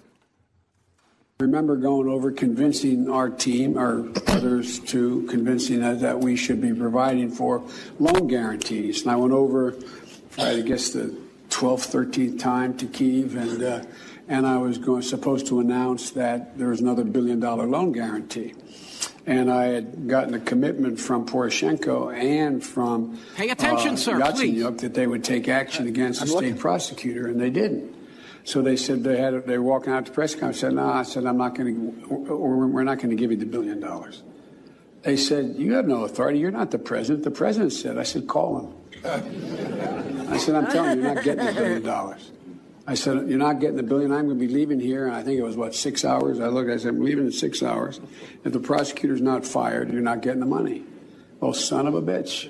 remember 1.39 1.77
going 1.77 2.09
over 2.09 2.33
convincing 2.33 3.09
our 3.09 3.31
team 3.31 3.79
or 3.79 4.11
others 4.27 4.81
to 4.81 5.27
convincing 5.31 5.83
us 5.83 6.01
that 6.01 6.19
we 6.19 6.37
should 6.37 6.61
be 6.61 6.75
providing 6.75 7.31
for 7.31 7.63
loan 7.99 8.27
guarantees. 8.27 9.03
And 9.03 9.13
I 9.13 9.17
went 9.17 9.33
over, 9.33 9.75
I 10.37 10.61
guess, 10.61 10.91
the 10.91 11.17
12th, 11.51 11.93
13th 11.93 12.39
time 12.41 12.77
to 12.79 12.87
Kiev, 12.87 13.37
and 13.37 13.63
uh, 13.63 13.83
and 14.29 14.47
I 14.47 14.59
was 14.59 14.79
going, 14.79 15.03
supposed 15.03 15.47
to 15.49 15.61
announce 15.61 16.11
that 16.11 16.59
there 16.59 16.69
was 16.69 16.81
another 16.81 17.05
billion 17.05 17.41
dollar 17.41 17.67
loan 17.67 17.93
guarantee. 17.93 18.55
And 19.27 19.51
I 19.51 19.65
had 19.65 20.09
gotten 20.09 20.35
a 20.35 20.41
commitment 20.41 20.99
from 20.99 21.27
Poroshenko 21.27 22.15
and 22.15 22.65
from 22.65 23.19
Pay 23.37 23.51
attention, 23.51 23.95
uh, 23.95 23.97
sir, 23.97 24.19
Yatsenyuk 24.19 24.79
that 24.79 24.95
they 24.95 25.07
would 25.07 25.23
take 25.23 25.49
action 25.49 25.87
against 25.87 26.21
the 26.21 26.25
I'm 26.25 26.29
state 26.29 26.37
looking. 26.37 26.57
prosecutor, 26.59 27.27
and 27.27 27.41
they 27.41 27.51
didn't. 27.51 27.95
So 28.45 28.63
they 28.63 28.77
said 28.77 29.05
they 29.05 29.19
had 29.19 29.47
they 29.47 29.59
were 29.59 29.65
walking 29.65 29.93
out 29.93 30.07
to 30.07 30.13
press 30.13 30.35
conference. 30.35 30.59
I 30.59 30.61
said, 30.69 30.75
"No," 30.75 30.87
I 30.87 31.03
said, 31.03 31.27
"I'm 31.27 31.37
not 31.37 31.55
going 31.55 32.01
to, 32.01 32.07
or 32.09 32.67
we're 32.67 32.85
not 32.85 32.97
going 32.97 33.11
to 33.11 33.17
give 33.17 33.31
you 33.31 33.37
the 33.37 33.45
billion 33.45 33.81
dollars." 33.81 34.23
They 35.03 35.19
said, 35.19 35.57
"You 35.59 35.75
have 35.75 35.87
no 35.87 36.05
authority. 36.05 36.39
You're 36.39 36.51
not 36.51 36.71
the 36.71 36.79
president." 36.79 37.25
The 37.25 37.31
president 37.31 37.75
said, 37.75 37.99
"I 37.99 38.05
said, 38.05 38.27
call 38.27 38.61
him." 38.61 38.73
I 40.31 40.39
said, 40.39 40.55
"I'm 40.55 40.71
telling 40.73 40.99
you, 40.99 41.05
you're 41.05 41.15
not 41.15 41.25
getting 41.25 41.45
the 41.45 41.53
billion 41.53 41.83
dollars." 41.83 42.31
I 42.89 42.95
said, 42.95 43.29
"You're 43.29 43.39
not 43.39 43.61
getting 43.61 43.77
the 43.77 43.83
billion. 43.83 44.11
I'm 44.13 44.25
going 44.27 44.39
to 44.39 44.47
be 44.47 44.53
leaving 44.53 44.81
here." 44.81 45.07
And 45.07 45.15
I 45.15 45.23
think 45.23 45.39
it 45.39 45.43
was 45.43 45.57
what 45.59 45.75
six 45.75 46.07
hours. 46.07 46.41
I 46.41 46.47
looked. 46.47 46.71
I 46.71 46.79
said, 46.79 46.95
"I'm 46.95 47.05
leaving 47.05 47.27
in 47.27 47.33
six 47.33 47.63
hours. 47.63 48.01
If 48.45 48.53
the 48.55 48.61
prosecutor's 48.61 49.21
not 49.21 49.45
fired, 49.45 49.93
you're 49.93 50.01
not 50.01 50.23
getting 50.23 50.41
the 50.41 50.47
money." 50.47 50.85
Oh, 51.43 51.53
son 51.53 51.87
of 51.87 51.95
a 51.95 52.01
bitch! 52.03 52.49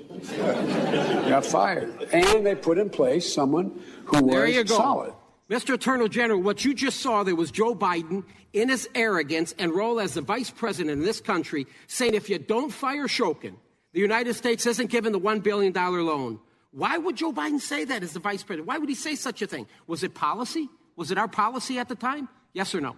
got 1.29 1.45
fired, 1.45 1.93
and 2.13 2.47
they 2.47 2.55
put 2.55 2.79
in 2.79 2.89
place 2.89 3.31
someone 3.35 3.83
who 4.05 4.31
There 4.31 4.47
was 4.47 4.55
you 4.55 4.65
go. 4.65 4.77
solid. 4.77 5.13
Mr. 5.51 5.75
Attorney 5.75 6.09
General, 6.09 6.41
what 6.41 6.65
you 6.65 6.73
just 6.73 7.01
saw 7.01 7.23
there 7.23 7.35
was 7.35 7.51
Joe 7.51 7.75
Biden 7.75 8.23
in 8.53 8.69
his 8.69 8.89
arrogance 8.95 9.55
and 9.59 9.73
role 9.73 9.99
as 9.99 10.15
the 10.15 10.21
vice 10.21 10.51
president 10.51 10.91
in 10.91 11.03
this 11.03 11.21
country 11.21 11.67
saying 11.87 12.15
if 12.15 12.31
you 12.31 12.39
don't 12.39 12.71
fire 12.71 13.09
Shokin, 13.09 13.55
the 13.93 14.01
United 14.01 14.35
States 14.35 14.67
isn't 14.67 14.91
giving 14.91 15.13
the 15.13 15.21
$1 15.21 15.43
billion 15.43 15.73
loan. 15.73 16.39
Why 16.71 16.99
would 16.99 17.17
Joe 17.17 17.33
Biden 17.33 17.61
say 17.61 17.85
that 17.87 18.03
as 18.03 18.13
the 18.13 18.21
vice 18.21 18.43
president? 18.43 18.69
Why 18.69 18.79
would 18.79 18.89
he 18.89 18.95
say 18.95 19.15
such 19.15 19.41
a 19.43 19.47
thing? 19.47 19.67
Was 19.87 20.03
it 20.03 20.15
policy? 20.15 20.69
Was 20.97 21.11
it 21.11 21.19
our 21.19 21.29
policy 21.29 21.79
at 21.79 21.89
the 21.89 21.95
time? 21.95 22.29
Yes 22.53 22.75
or 22.75 22.81
no? 22.81 22.97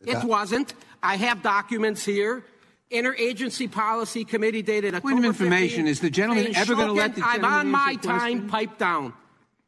It 0.00 0.24
wasn't. 0.24 0.74
I 1.02 1.16
have 1.16 1.42
documents 1.42 2.04
here. 2.04 2.44
Interagency 2.90 3.70
Policy 3.70 4.24
Committee 4.24 4.62
dated 4.62 4.94
October 4.94 5.14
Point 5.14 5.24
of 5.26 5.30
information, 5.30 5.84
15, 5.84 5.86
is 5.88 6.00
the 6.00 6.08
gentleman 6.08 6.56
ever 6.56 6.74
gonna 6.74 6.92
let 6.94 7.12
Shokin- 7.12 7.14
the 7.16 7.22
I'm 7.26 7.44
on 7.44 7.70
my 7.70 7.96
time, 7.96 8.48
pipe 8.48 8.78
down. 8.78 9.12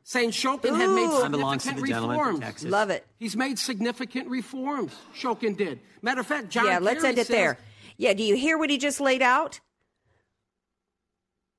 Saying 0.04 0.30
Shokin 0.30 0.75
had 0.75 0.88
made 0.90 1.11
significant 1.20 1.76
to 1.87 2.00
the 2.00 2.09
reforms. 2.09 2.40
Texas. 2.40 2.70
Love 2.70 2.88
it. 2.90 3.06
He's 3.18 3.37
made 3.37 3.59
significant 3.59 4.28
reforms. 4.28 4.94
Shokin 5.14 5.56
did. 5.56 5.80
Matter 6.00 6.20
of 6.20 6.26
fact, 6.26 6.49
John 6.49 6.64
yeah, 6.64 6.78
let's 6.78 7.00
Kerry 7.02 7.11
end 7.11 7.18
it 7.18 7.26
says- 7.26 7.37
there. 7.37 7.59
Yeah, 7.99 8.14
do 8.14 8.23
you 8.23 8.35
hear 8.37 8.56
what 8.56 8.70
he 8.70 8.78
just 8.78 8.99
laid 9.00 9.20
out? 9.20 9.61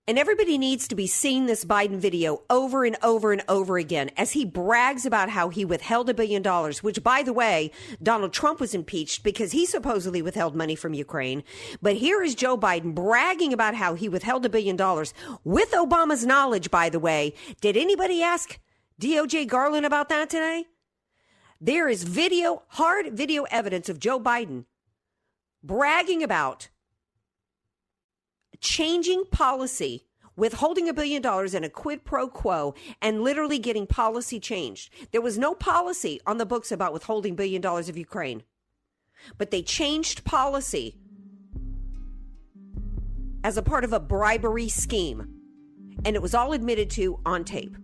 And 0.08 0.18
everybody 0.18 0.58
needs 0.58 0.88
to 0.88 0.96
be 0.96 1.06
seeing 1.06 1.46
this 1.46 1.64
Biden 1.64 1.98
video 1.98 2.42
over 2.50 2.86
and 2.86 2.98
over 3.04 3.32
and 3.32 3.44
over 3.48 3.78
again 3.78 4.10
as 4.18 4.32
he 4.32 4.46
brags 4.46 5.06
about 5.06 5.30
how 5.30 5.50
he 5.50 5.64
withheld 5.64 6.10
a 6.10 6.14
billion 6.16 6.42
dollars, 6.42 6.82
which, 6.82 7.04
by 7.04 7.22
the 7.22 7.32
way, 7.32 7.72
Donald 8.02 8.34
Trump 8.34 8.60
was 8.60 8.74
impeached 8.74 9.24
because 9.24 9.52
he 9.52 9.64
supposedly 9.64 10.24
withheld 10.24 10.56
money 10.56 10.76
from 10.76 10.96
Ukraine. 10.96 11.44
But 11.84 11.98
here 11.98 12.24
is 12.24 12.34
Joe 12.34 12.58
Biden 12.58 12.96
bragging 12.96 13.54
about 13.54 13.76
how 13.76 13.94
he 13.94 14.10
withheld 14.10 14.44
a 14.44 14.50
billion 14.50 14.76
dollars 14.76 15.14
with 15.44 15.70
Obama's 15.70 16.26
knowledge, 16.26 16.72
by 16.72 16.90
the 16.90 17.00
way. 17.00 17.36
Did 17.62 17.78
anybody 17.78 18.24
ask 18.24 18.60
DOJ 19.00 19.48
Garland 19.48 19.86
about 19.86 20.10
that 20.10 20.32
today? 20.32 20.66
There 21.62 21.88
is 21.88 22.06
video, 22.06 22.64
hard 22.70 23.14
video 23.14 23.44
evidence 23.52 23.88
of 23.88 24.00
Joe 24.00 24.20
Biden 24.20 24.66
bragging 25.64 26.24
about 26.24 26.70
changing 28.62 29.26
policy, 29.32 30.06
withholding 30.38 30.88
a 30.88 30.94
billion 30.94 31.22
dollars 31.22 31.54
in 31.54 31.64
a 31.64 31.70
quid 31.70 32.06
pro 32.06 32.28
quo, 32.28 32.74
and 33.02 33.22
literally 33.22 33.60
getting 33.60 33.86
policy 33.86 34.40
changed. 34.40 34.94
There 35.12 35.22
was 35.22 35.38
no 35.38 35.54
policy 35.54 36.22
on 36.26 36.38
the 36.38 36.46
books 36.46 36.72
about 36.72 36.94
withholding 36.94 37.36
billion 37.36 37.62
dollars 37.62 37.90
of 37.90 37.98
Ukraine, 37.98 38.44
but 39.38 39.52
they 39.52 39.62
changed 39.62 40.24
policy 40.24 40.96
as 43.44 43.58
a 43.58 43.64
part 43.64 43.84
of 43.84 43.92
a 43.92 44.00
bribery 44.00 44.70
scheme, 44.70 45.28
and 46.06 46.16
it 46.16 46.22
was 46.22 46.34
all 46.34 46.54
admitted 46.54 46.90
to 46.92 47.20
on 47.26 47.44
tape. 47.44 47.76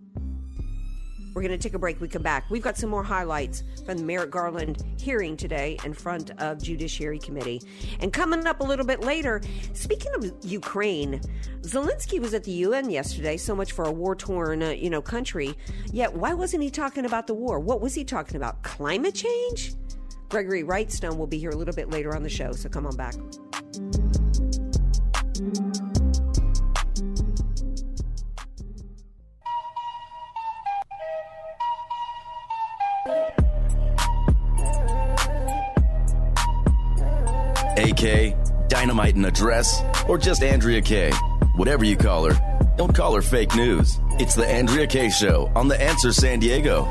We're 1.38 1.42
going 1.46 1.56
to 1.56 1.68
take 1.68 1.74
a 1.74 1.78
break. 1.78 2.00
We 2.00 2.08
come 2.08 2.22
back. 2.22 2.50
We've 2.50 2.64
got 2.64 2.76
some 2.76 2.90
more 2.90 3.04
highlights 3.04 3.62
from 3.86 3.98
the 3.98 4.02
Merrick 4.02 4.32
Garland 4.32 4.82
hearing 4.98 5.36
today 5.36 5.78
in 5.84 5.94
front 5.94 6.32
of 6.40 6.60
Judiciary 6.60 7.20
Committee. 7.20 7.62
And 8.00 8.12
coming 8.12 8.44
up 8.48 8.58
a 8.58 8.64
little 8.64 8.84
bit 8.84 9.02
later, 9.02 9.40
speaking 9.72 10.12
of 10.16 10.32
Ukraine, 10.42 11.20
Zelensky 11.60 12.18
was 12.18 12.34
at 12.34 12.42
the 12.42 12.50
UN 12.50 12.90
yesterday. 12.90 13.36
So 13.36 13.54
much 13.54 13.70
for 13.70 13.84
a 13.84 13.92
war-torn, 13.92 14.64
uh, 14.64 14.70
you 14.70 14.90
know, 14.90 15.00
country. 15.00 15.56
Yet, 15.92 16.12
why 16.12 16.34
wasn't 16.34 16.64
he 16.64 16.70
talking 16.70 17.04
about 17.04 17.28
the 17.28 17.34
war? 17.34 17.60
What 17.60 17.80
was 17.80 17.94
he 17.94 18.02
talking 18.02 18.34
about? 18.34 18.64
Climate 18.64 19.14
change? 19.14 19.74
Gregory 20.30 20.64
Wrightstone 20.64 21.18
will 21.18 21.28
be 21.28 21.38
here 21.38 21.50
a 21.50 21.56
little 21.56 21.72
bit 21.72 21.88
later 21.88 22.16
on 22.16 22.24
the 22.24 22.28
show. 22.28 22.50
So 22.50 22.68
come 22.68 22.84
on 22.84 22.96
back. 22.96 23.14
AK, 37.98 38.68
Dynamite 38.68 39.16
in 39.16 39.24
a 39.24 39.30
Dress, 39.30 39.82
or 40.08 40.18
just 40.18 40.44
Andrea 40.44 40.80
Kaye. 40.80 41.10
Whatever 41.56 41.84
you 41.84 41.96
call 41.96 42.30
her, 42.30 42.74
don't 42.76 42.94
call 42.94 43.12
her 43.16 43.22
fake 43.22 43.56
news. 43.56 43.98
It's 44.20 44.36
the 44.36 44.46
Andrea 44.46 44.86
Kaye. 44.86 45.10
Show 45.10 45.50
on 45.56 45.66
The 45.66 45.80
Answer 45.80 46.12
San 46.12 46.38
Diego. 46.38 46.84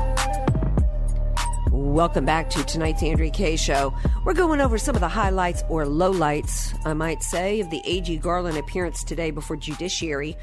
Welcome 1.72 2.26
back 2.26 2.50
to 2.50 2.62
tonight's 2.64 3.02
Andrea 3.02 3.30
Kaye 3.30 3.56
Show. 3.56 3.94
We're 4.26 4.34
going 4.34 4.60
over 4.60 4.76
some 4.76 4.96
of 4.96 5.00
the 5.00 5.08
highlights 5.08 5.62
or 5.70 5.86
lowlights, 5.86 6.78
I 6.84 6.92
might 6.92 7.22
say, 7.22 7.60
of 7.60 7.70
the 7.70 7.80
A.G. 7.86 8.18
Garland 8.18 8.58
appearance 8.58 9.02
today 9.02 9.30
before 9.30 9.56
Judiciary. 9.56 10.36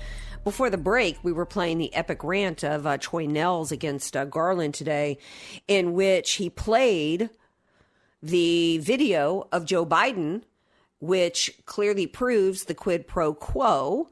Before 0.43 0.71
the 0.71 0.77
break, 0.77 1.19
we 1.21 1.31
were 1.31 1.45
playing 1.45 1.77
the 1.77 1.93
epic 1.93 2.23
rant 2.23 2.63
of 2.63 2.87
uh, 2.87 2.97
Troy 2.97 3.27
Nehls 3.27 3.71
against 3.71 4.17
uh, 4.17 4.25
Garland 4.25 4.73
today, 4.73 5.19
in 5.67 5.93
which 5.93 6.33
he 6.33 6.49
played 6.49 7.29
the 8.23 8.79
video 8.79 9.47
of 9.51 9.65
Joe 9.65 9.85
Biden, 9.85 10.41
which 10.99 11.51
clearly 11.65 12.07
proves 12.07 12.65
the 12.65 12.73
quid 12.73 13.07
pro 13.07 13.33
quo. 13.33 14.09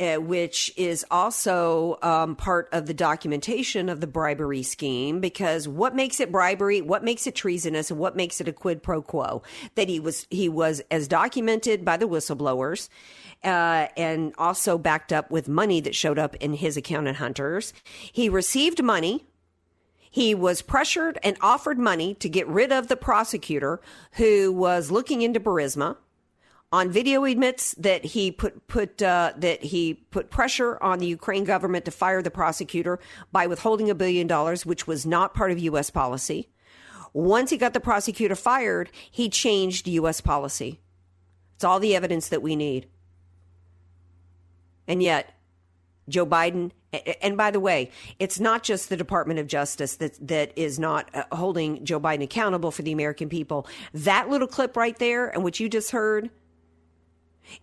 uh, 0.00 0.16
which 0.16 0.72
is 0.76 1.04
also 1.10 1.98
um, 2.02 2.36
part 2.36 2.68
of 2.72 2.86
the 2.86 2.94
documentation 2.94 3.88
of 3.88 4.00
the 4.00 4.06
bribery 4.06 4.62
scheme. 4.62 5.18
Because 5.20 5.66
what 5.66 5.94
makes 5.94 6.20
it 6.20 6.30
bribery? 6.30 6.80
What 6.80 7.02
makes 7.02 7.26
it 7.26 7.34
treasonous? 7.34 7.90
And 7.90 7.98
what 7.98 8.14
makes 8.14 8.40
it 8.40 8.46
a 8.46 8.52
quid 8.52 8.82
pro 8.82 9.02
quo? 9.02 9.42
That 9.74 9.88
he 9.88 9.98
was 9.98 10.26
he 10.30 10.48
was 10.48 10.80
as 10.90 11.08
documented 11.08 11.84
by 11.84 11.96
the 11.96 12.06
whistleblowers. 12.06 12.88
Uh, 13.44 13.86
and 13.96 14.34
also 14.36 14.76
backed 14.78 15.12
up 15.12 15.30
with 15.30 15.48
money 15.48 15.80
that 15.80 15.94
showed 15.94 16.18
up 16.18 16.34
in 16.36 16.54
his 16.54 16.76
account 16.76 17.06
at 17.06 17.16
Hunter's. 17.16 17.72
He 18.12 18.28
received 18.28 18.82
money 18.82 19.24
he 20.10 20.34
was 20.34 20.62
pressured 20.62 21.18
and 21.22 21.36
offered 21.40 21.78
money 21.78 22.14
to 22.14 22.28
get 22.28 22.48
rid 22.48 22.72
of 22.72 22.88
the 22.88 22.96
prosecutor 22.96 23.80
who 24.12 24.50
was 24.52 24.90
looking 24.90 25.22
into 25.22 25.38
Burisma. 25.38 25.96
On 26.70 26.90
video, 26.90 27.24
he 27.24 27.32
admits 27.32 27.72
that 27.76 28.04
he 28.04 28.30
put 28.30 28.66
put 28.66 29.00
uh, 29.00 29.32
that 29.36 29.64
he 29.64 29.94
put 29.94 30.28
pressure 30.28 30.82
on 30.82 30.98
the 30.98 31.06
Ukraine 31.06 31.44
government 31.44 31.86
to 31.86 31.90
fire 31.90 32.20
the 32.20 32.30
prosecutor 32.30 32.98
by 33.32 33.46
withholding 33.46 33.88
a 33.88 33.94
billion 33.94 34.26
dollars, 34.26 34.66
which 34.66 34.86
was 34.86 35.06
not 35.06 35.32
part 35.32 35.50
of 35.50 35.58
U.S. 35.58 35.88
policy. 35.88 36.50
Once 37.14 37.48
he 37.48 37.56
got 37.56 37.72
the 37.72 37.80
prosecutor 37.80 38.34
fired, 38.34 38.90
he 39.10 39.30
changed 39.30 39.88
U.S. 39.88 40.20
policy. 40.20 40.78
It's 41.54 41.64
all 41.64 41.80
the 41.80 41.96
evidence 41.96 42.28
that 42.28 42.42
we 42.42 42.54
need. 42.54 42.86
And 44.86 45.02
yet, 45.02 45.34
Joe 46.08 46.26
Biden. 46.26 46.72
And 47.20 47.36
by 47.36 47.50
the 47.50 47.60
way, 47.60 47.90
it's 48.18 48.40
not 48.40 48.62
just 48.62 48.88
the 48.88 48.96
Department 48.96 49.40
of 49.40 49.46
Justice 49.46 49.96
that 49.96 50.18
that 50.26 50.52
is 50.56 50.78
not 50.78 51.10
uh, 51.14 51.24
holding 51.32 51.84
Joe 51.84 52.00
Biden 52.00 52.22
accountable 52.22 52.70
for 52.70 52.82
the 52.82 52.92
American 52.92 53.30
people. 53.30 53.66
That 53.94 54.28
little 54.28 54.48
clip 54.48 54.76
right 54.76 54.98
there, 54.98 55.28
and 55.28 55.42
what 55.42 55.60
you 55.60 55.68
just 55.68 55.90
heard, 55.90 56.30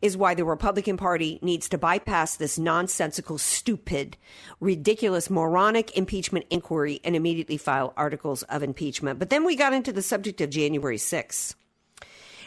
is 0.01 0.17
why 0.17 0.33
the 0.33 0.45
Republican 0.45 0.97
Party 0.97 1.39
needs 1.41 1.69
to 1.69 1.77
bypass 1.77 2.35
this 2.35 2.57
nonsensical, 2.57 3.37
stupid, 3.37 4.17
ridiculous, 4.59 5.29
moronic 5.29 5.95
impeachment 5.97 6.45
inquiry 6.49 6.99
and 7.03 7.15
immediately 7.15 7.57
file 7.57 7.93
articles 7.97 8.43
of 8.43 8.63
impeachment. 8.63 9.19
But 9.19 9.29
then 9.29 9.43
we 9.43 9.55
got 9.55 9.73
into 9.73 9.91
the 9.91 10.01
subject 10.01 10.41
of 10.41 10.49
January 10.49 10.97
6th. 10.97 11.55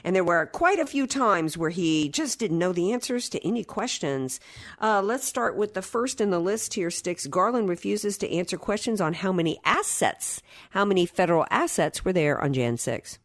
And 0.05 0.15
there 0.15 0.25
were 0.25 0.47
quite 0.47 0.79
a 0.79 0.87
few 0.87 1.07
times 1.07 1.59
where 1.59 1.71
he 1.71 2.09
just 2.09 2.39
didn't 2.39 2.59
know 2.59 2.73
the 2.73 2.93
answers 2.93 3.29
to 3.31 3.47
any 3.47 3.65
questions. 3.65 4.41
Uh, 4.81 5.03
let's 5.03 5.27
start 5.27 5.57
with 5.57 5.75
the 5.75 5.83
first 5.83 6.21
in 6.21 6.31
the 6.31 6.39
list 6.39 6.75
here, 6.75 6.91
Sticks. 6.91 7.27
Garland 7.27 7.69
refuses 7.69 8.17
to 8.19 8.33
answer 8.33 8.57
questions 8.57 9.01
on 9.01 9.15
how 9.15 9.33
many 9.33 9.59
assets, 9.65 10.43
how 10.71 10.85
many 10.85 11.07
federal 11.07 11.47
assets 11.51 12.05
were 12.05 12.13
there 12.13 12.41
on 12.41 12.53
Jan 12.53 12.77
6. 12.77 13.19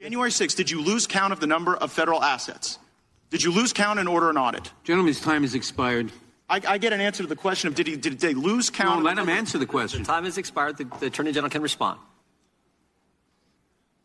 January 0.00 0.30
6th, 0.30 0.56
did 0.56 0.70
you 0.70 0.80
lose 0.80 1.06
count 1.06 1.30
of 1.32 1.40
the 1.40 1.46
number 1.46 1.76
of 1.76 1.92
federal 1.92 2.22
assets? 2.22 2.78
Did 3.28 3.42
you 3.42 3.52
lose 3.52 3.74
count 3.74 3.98
and 3.98 4.08
order 4.08 4.30
an 4.30 4.38
audit? 4.38 4.72
Gentleman's 4.82 5.20
time 5.20 5.42
has 5.42 5.54
expired. 5.54 6.10
I, 6.48 6.60
I 6.66 6.78
get 6.78 6.94
an 6.94 7.02
answer 7.02 7.22
to 7.22 7.28
the 7.28 7.36
question 7.36 7.68
of 7.68 7.74
did, 7.74 7.86
he, 7.86 7.96
did 7.96 8.18
they 8.18 8.32
lose 8.32 8.70
count? 8.70 9.00
No, 9.00 9.04
let 9.04 9.18
him 9.18 9.28
answer 9.28 9.58
the 9.58 9.66
question. 9.66 10.00
The 10.02 10.06
time 10.06 10.24
has 10.24 10.38
expired. 10.38 10.78
The, 10.78 10.84
the 11.00 11.06
Attorney 11.06 11.32
General 11.32 11.50
can 11.50 11.60
respond. 11.60 12.00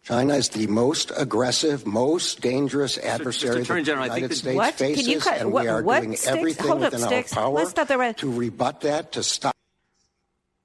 China 0.04 0.36
is 0.36 0.50
the 0.50 0.68
most 0.68 1.12
aggressive, 1.16 1.88
most 1.88 2.42
dangerous 2.42 2.98
adversary 2.98 3.62
Attorney 3.62 3.82
the 3.82 3.86
General, 3.86 4.04
I 4.04 4.08
think 4.10 4.18
United 4.18 4.36
States 4.36 4.56
What? 4.58 4.78
Can 4.78 4.88
faces, 4.96 5.08
you 5.08 5.20
cut- 5.20 5.40
and 5.40 5.52
what- 5.52 5.64
we 5.64 5.70
are 5.70 5.82
what, 5.82 6.02
doing 6.02 6.16
Sticks? 6.18 6.28
everything 6.28 6.68
Hold 6.68 6.84
up, 6.84 6.92
within 6.92 7.08
Sticks. 7.08 7.34
our 7.38 7.44
power 7.44 7.54
Let's 7.56 7.70
stop 7.72 7.88
there 7.88 7.98
right- 7.98 8.18
to 8.18 8.32
rebut 8.32 8.82
that, 8.82 9.14
to 9.14 9.24
stop. 9.24 9.56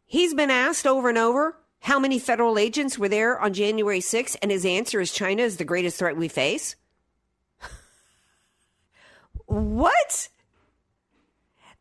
He's 0.07 0.35
been 0.35 0.51
asked 0.51 0.87
over 0.89 1.09
and 1.09 1.17
over 1.17 1.57
how 1.81 1.99
many 1.99 2.19
federal 2.19 2.59
agents 2.59 2.99
were 2.99 3.09
there 3.09 3.39
on 3.41 3.55
January 3.55 4.01
6th, 4.01 4.37
and 4.43 4.51
his 4.51 4.65
answer 4.65 5.01
is 5.01 5.13
China 5.13 5.43
is 5.43 5.57
the 5.57 5.65
greatest 5.65 5.99
threat 5.99 6.17
we 6.17 6.29
face. 6.29 6.77
what? 9.47 10.29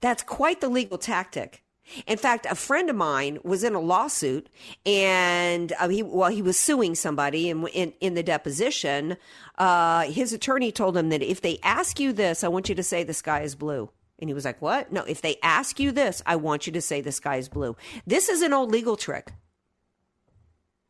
That's 0.02 0.24
quite 0.24 0.62
the 0.62 0.70
legal 0.70 0.98
tactic. 0.98 1.64
In 2.08 2.18
fact, 2.18 2.46
a 2.50 2.56
friend 2.56 2.90
of 2.90 2.96
mine 2.96 3.40
was 3.44 3.64
in 3.64 3.74
a 3.74 3.80
lawsuit, 3.80 4.48
and 4.86 5.74
uh, 5.80 5.90
he 5.90 6.04
well, 6.04 6.30
he 6.30 6.42
was 6.42 6.58
suing 6.58 6.94
somebody, 6.96 7.50
and 7.50 7.68
in, 7.70 7.94
in 8.00 8.14
the 8.14 8.24
deposition, 8.24 9.18
uh, 9.58 10.04
his 10.04 10.32
attorney 10.32 10.72
told 10.72 10.96
him 10.96 11.10
that 11.10 11.24
if 11.24 11.42
they 11.42 11.58
ask 11.64 12.00
you 12.00 12.14
this, 12.14 12.44
I 12.44 12.48
want 12.48 12.70
you 12.70 12.76
to 12.76 12.84
say 12.84 13.04
the 13.04 13.14
sky 13.14 13.42
is 13.42 13.56
blue. 13.56 13.90
And 14.20 14.30
he 14.30 14.34
was 14.34 14.46
like, 14.46 14.62
"What? 14.62 14.92
No, 14.92 15.04
if 15.04 15.22
they 15.22 15.38
ask 15.42 15.80
you 15.80 15.92
this, 15.92 16.22
I 16.26 16.36
want 16.36 16.68
you 16.68 16.74
to 16.74 16.82
say 16.82 17.02
the 17.02 17.12
sky 17.12 17.38
is 17.38 17.50
blue." 17.50 17.76
This 18.06 18.30
is 18.30 18.44
an 18.44 18.54
old 18.54 18.72
legal 18.72 18.96
trick. 18.96 19.34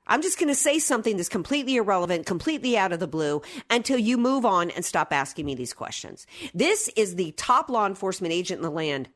I'm 0.10 0.24
just 0.24 0.40
going 0.40 0.50
to 0.50 0.56
say 0.56 0.80
something 0.80 1.16
that's 1.16 1.30
completely 1.30 1.76
irrelevant, 1.76 2.26
completely 2.26 2.78
out 2.78 2.92
of 2.92 3.00
the 3.00 3.08
blue 3.08 3.44
until 3.70 4.00
you 4.00 4.18
move 4.18 4.44
on 4.44 4.72
and 4.72 4.84
stop 4.84 5.14
asking 5.14 5.46
me 5.46 5.54
these 5.54 5.74
questions. 5.74 6.26
This 6.54 6.90
is 6.98 7.16
the 7.16 7.32
top 7.34 7.70
law 7.70 7.86
enforcement 7.86 8.34
agent 8.34 8.58
in 8.58 8.64
the 8.64 8.72
land 8.72 9.10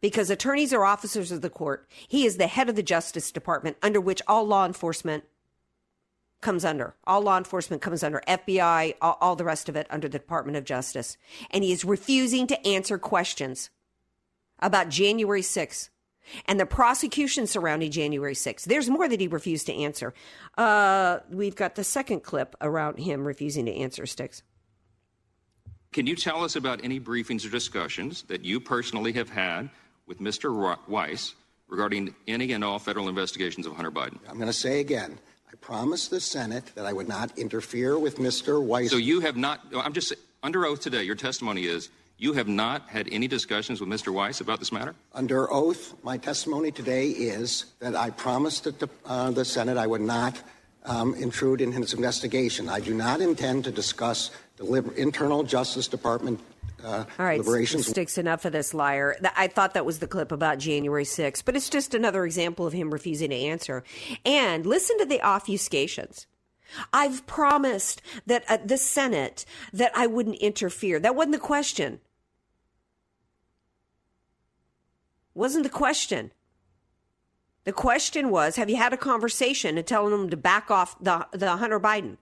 because 0.00 0.30
attorneys 0.30 0.72
are 0.72 0.84
officers 0.84 1.30
of 1.30 1.42
the 1.42 1.50
court. 1.50 1.86
He 2.08 2.24
is 2.24 2.38
the 2.38 2.46
head 2.46 2.70
of 2.70 2.76
the 2.76 2.82
Justice 2.82 3.30
Department, 3.30 3.76
under 3.82 4.00
which 4.00 4.22
all 4.26 4.46
law 4.46 4.64
enforcement 4.64 5.24
comes 6.40 6.64
under. 6.64 6.94
All 7.04 7.20
law 7.20 7.38
enforcement 7.38 7.82
comes 7.82 8.02
under 8.02 8.22
FBI, 8.26 8.94
all, 9.00 9.18
all 9.20 9.36
the 9.36 9.44
rest 9.44 9.68
of 9.68 9.76
it 9.76 9.86
under 9.90 10.08
the 10.08 10.18
Department 10.18 10.56
of 10.56 10.64
Justice. 10.64 11.16
And 11.50 11.62
he 11.62 11.72
is 11.72 11.84
refusing 11.84 12.46
to 12.48 12.66
answer 12.66 12.98
questions 12.98 13.70
about 14.58 14.88
January 14.88 15.42
6th 15.42 15.88
and 16.46 16.58
the 16.58 16.66
prosecution 16.66 17.46
surrounding 17.46 17.90
January 17.90 18.34
6th. 18.34 18.64
There's 18.64 18.88
more 18.88 19.08
that 19.08 19.20
he 19.20 19.28
refused 19.28 19.66
to 19.66 19.74
answer. 19.74 20.14
Uh, 20.56 21.18
we've 21.30 21.56
got 21.56 21.74
the 21.74 21.84
second 21.84 22.20
clip 22.22 22.54
around 22.60 22.98
him 22.98 23.24
refusing 23.24 23.66
to 23.66 23.74
answer 23.74 24.06
sticks. 24.06 24.42
Can 25.92 26.06
you 26.06 26.16
tell 26.16 26.42
us 26.42 26.56
about 26.56 26.80
any 26.82 26.98
briefings 26.98 27.46
or 27.46 27.50
discussions 27.50 28.22
that 28.24 28.44
you 28.44 28.58
personally 28.58 29.12
have 29.12 29.30
had 29.30 29.70
with 30.06 30.18
Mr. 30.18 30.76
Weiss 30.88 31.34
regarding 31.68 32.14
any 32.26 32.52
and 32.52 32.64
all 32.64 32.78
federal 32.78 33.08
investigations 33.08 33.66
of 33.66 33.74
Hunter 33.74 33.92
Biden? 33.92 34.18
I'm 34.28 34.36
going 34.36 34.48
to 34.48 34.52
say 34.52 34.80
again, 34.80 35.18
I 35.48 35.54
promised 35.60 36.10
the 36.10 36.20
Senate 36.20 36.64
that 36.74 36.84
I 36.84 36.92
would 36.92 37.06
not 37.06 37.38
interfere 37.38 37.96
with 37.96 38.18
Mr. 38.18 38.60
Weiss. 38.60 38.90
So 38.90 38.96
you 38.96 39.20
have 39.20 39.36
not, 39.36 39.60
I'm 39.72 39.92
just 39.92 40.14
under 40.42 40.66
oath 40.66 40.80
today, 40.80 41.04
your 41.04 41.14
testimony 41.14 41.64
is 41.64 41.90
you 42.18 42.32
have 42.34 42.48
not 42.48 42.88
had 42.88 43.08
any 43.10 43.26
discussions 43.28 43.80
with 43.80 43.88
Mr. 43.88 44.12
Weiss 44.12 44.40
about 44.40 44.58
this 44.58 44.72
matter? 44.72 44.94
Under 45.12 45.52
oath, 45.52 45.94
my 46.02 46.16
testimony 46.16 46.70
today 46.70 47.08
is 47.08 47.66
that 47.80 47.96
I 47.96 48.10
promised 48.10 48.64
the, 48.64 48.88
uh, 49.04 49.30
the 49.30 49.44
Senate 49.44 49.76
I 49.76 49.86
would 49.86 50.00
not 50.00 50.40
um, 50.84 51.14
intrude 51.14 51.60
in 51.60 51.72
his 51.72 51.92
investigation. 51.94 52.68
I 52.68 52.80
do 52.80 52.94
not 52.94 53.20
intend 53.20 53.64
to 53.64 53.72
discuss 53.72 54.30
the 54.56 54.64
liber- 54.64 54.94
internal 54.94 55.42
Justice 55.42 55.88
Department 55.88 56.40
uh, 56.84 57.04
All 57.18 57.24
right, 57.24 57.40
deliberations. 57.40 57.86
sticks 57.86 58.18
enough 58.18 58.44
of 58.44 58.52
this 58.52 58.74
liar. 58.74 59.16
I 59.36 59.48
thought 59.48 59.74
that 59.74 59.86
was 59.86 60.00
the 60.00 60.06
clip 60.06 60.30
about 60.30 60.58
January 60.58 61.04
6th, 61.04 61.44
but 61.44 61.56
it's 61.56 61.70
just 61.70 61.94
another 61.94 62.26
example 62.26 62.66
of 62.66 62.74
him 62.74 62.92
refusing 62.92 63.30
to 63.30 63.36
answer. 63.36 63.84
And 64.24 64.66
listen 64.66 64.98
to 64.98 65.06
the 65.06 65.18
obfuscations. 65.20 66.26
I've 66.92 67.26
promised 67.26 68.02
that 68.26 68.66
the 68.66 68.78
Senate 68.78 69.44
that 69.72 69.92
I 69.94 70.06
wouldn't 70.06 70.36
interfere. 70.36 70.98
That 70.98 71.14
wasn't 71.14 71.32
the 71.32 71.38
question. 71.38 72.00
Wasn't 75.34 75.64
the 75.64 75.70
question. 75.70 76.30
The 77.64 77.72
question 77.72 78.30
was, 78.30 78.56
have 78.56 78.70
you 78.70 78.76
had 78.76 78.92
a 78.92 78.98
conversation 78.98 79.78
and 79.78 79.86
telling 79.86 80.10
them 80.10 80.30
to 80.30 80.36
back 80.36 80.70
off 80.70 80.96
the 81.02 81.26
the 81.32 81.56
Hunter 81.56 81.80
Biden? 81.80 82.18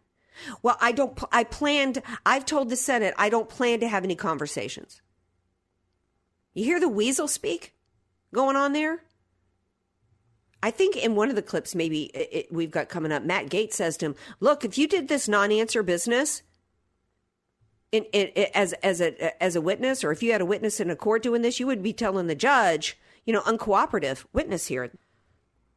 Well, 0.62 0.78
I 0.80 0.92
don't. 0.92 1.18
I 1.30 1.44
planned. 1.44 2.02
I've 2.24 2.46
told 2.46 2.70
the 2.70 2.76
Senate 2.76 3.14
I 3.18 3.28
don't 3.28 3.48
plan 3.48 3.80
to 3.80 3.88
have 3.88 4.04
any 4.04 4.14
conversations. 4.14 5.02
You 6.54 6.64
hear 6.64 6.80
the 6.80 6.88
weasel 6.88 7.28
speak 7.28 7.74
going 8.32 8.56
on 8.56 8.72
there? 8.72 9.02
I 10.62 10.70
think 10.70 10.96
in 10.96 11.16
one 11.16 11.28
of 11.28 11.36
the 11.36 11.42
clips, 11.42 11.74
maybe 11.74 12.04
it, 12.14 12.52
we've 12.52 12.70
got 12.70 12.88
coming 12.88 13.12
up, 13.12 13.24
Matt 13.24 13.46
Gaetz 13.46 13.74
says 13.74 13.96
to 13.98 14.06
him, 14.06 14.14
"Look, 14.40 14.64
if 14.64 14.78
you 14.78 14.86
did 14.86 15.08
this 15.08 15.28
non-answer 15.28 15.82
business." 15.82 16.42
In, 17.90 18.04
in, 18.04 18.46
as 18.54 18.72
as 18.74 19.02
a 19.02 19.42
as 19.42 19.54
a 19.54 19.60
witness, 19.60 20.02
or 20.02 20.12
if 20.12 20.22
you 20.22 20.32
had 20.32 20.40
a 20.40 20.46
witness 20.46 20.80
in 20.80 20.88
a 20.88 20.96
court 20.96 21.22
doing 21.22 21.42
this, 21.42 21.60
you 21.60 21.66
would 21.66 21.82
be 21.82 21.92
telling 21.92 22.26
the 22.26 22.34
judge, 22.34 22.96
you 23.26 23.34
know, 23.34 23.42
uncooperative 23.42 24.24
witness 24.32 24.68
here. 24.68 24.90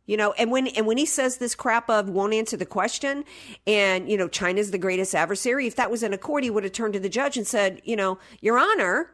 You 0.06 0.18
know, 0.18 0.34
and 0.34 0.52
when 0.52 0.68
and 0.68 0.86
when 0.86 0.98
he 0.98 1.06
says 1.06 1.38
this 1.38 1.56
crap 1.56 1.90
of 1.90 2.10
won't 2.10 2.34
answer 2.34 2.56
the 2.58 2.66
question, 2.66 3.26
and 3.66 4.10
you 4.10 4.18
know 4.18 4.28
China's 4.28 4.70
the 4.70 4.78
greatest 4.78 5.16
adversary, 5.16 5.66
if 5.66 5.76
that 5.78 5.90
was 5.90 6.04
in 6.04 6.14
a 6.14 6.18
court, 6.18 6.44
he 6.44 6.50
would 6.50 6.64
have 6.64 6.74
turned 6.74 6.94
to 6.94 7.00
the 7.00 7.10
judge 7.10 7.38
and 7.38 7.48
said, 7.48 7.82
you 7.84 7.96
know, 7.96 8.20
Your 8.40 8.60
Honor, 8.60 9.12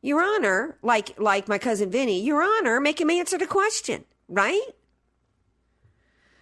Your 0.00 0.20
Honor, 0.20 0.76
like 0.82 1.18
like 1.18 1.46
my 1.46 1.58
cousin 1.58 1.90
Vinny, 1.90 2.20
Your 2.20 2.42
Honor, 2.42 2.80
make 2.80 3.00
him 3.00 3.08
answer 3.08 3.38
the 3.38 3.46
question, 3.46 4.04
right? 4.32 4.60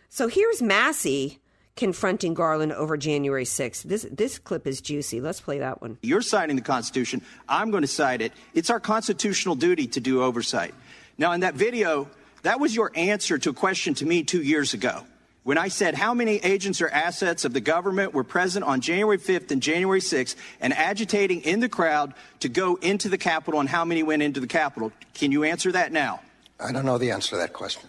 So 0.08 0.28
here's 0.28 0.62
Massey 0.62 1.38
confronting 1.76 2.34
Garland 2.34 2.72
over 2.72 2.96
January 2.96 3.44
6th. 3.44 3.82
This 3.84 4.06
this 4.10 4.38
clip 4.38 4.66
is 4.66 4.80
juicy. 4.80 5.20
Let's 5.20 5.40
play 5.40 5.60
that 5.60 5.80
one. 5.80 5.98
You're 6.02 6.20
citing 6.20 6.56
the 6.56 6.62
Constitution. 6.62 7.22
I'm 7.48 7.70
going 7.70 7.82
to 7.82 7.88
cite 7.88 8.20
it. 8.20 8.32
It's 8.54 8.70
our 8.70 8.80
constitutional 8.80 9.54
duty 9.54 9.86
to 9.88 10.00
do 10.00 10.22
oversight. 10.22 10.74
Now, 11.16 11.32
in 11.32 11.40
that 11.40 11.54
video, 11.54 12.08
that 12.42 12.60
was 12.60 12.74
your 12.74 12.90
answer 12.94 13.38
to 13.38 13.50
a 13.50 13.54
question 13.54 13.94
to 13.94 14.06
me 14.06 14.22
two 14.24 14.42
years 14.42 14.74
ago. 14.74 15.04
when 15.42 15.58
I 15.58 15.68
said 15.68 15.94
how 15.94 16.12
many 16.12 16.36
agents 16.36 16.82
or 16.82 16.88
assets 16.88 17.44
of 17.44 17.52
the 17.54 17.60
government 17.60 18.12
were 18.12 18.24
present 18.24 18.64
on 18.64 18.80
January 18.80 19.18
5th 19.18 19.50
and 19.50 19.62
January 19.62 20.00
6th 20.00 20.36
and 20.60 20.72
agitating 20.74 21.40
in 21.42 21.60
the 21.60 21.68
crowd 21.68 22.14
to 22.40 22.48
go 22.48 22.76
into 22.76 23.08
the 23.08 23.18
Capitol 23.18 23.58
and 23.58 23.68
how 23.68 23.84
many 23.84 24.02
went 24.02 24.22
into 24.22 24.40
the 24.40 24.46
Capitol. 24.46 24.92
Can 25.14 25.32
you 25.32 25.44
answer 25.44 25.72
that 25.72 25.92
now? 25.92 26.20
I 26.62 26.72
don't 26.72 26.84
know 26.84 26.98
the 26.98 27.10
answer 27.10 27.30
to 27.30 27.36
that 27.38 27.52
question. 27.52 27.88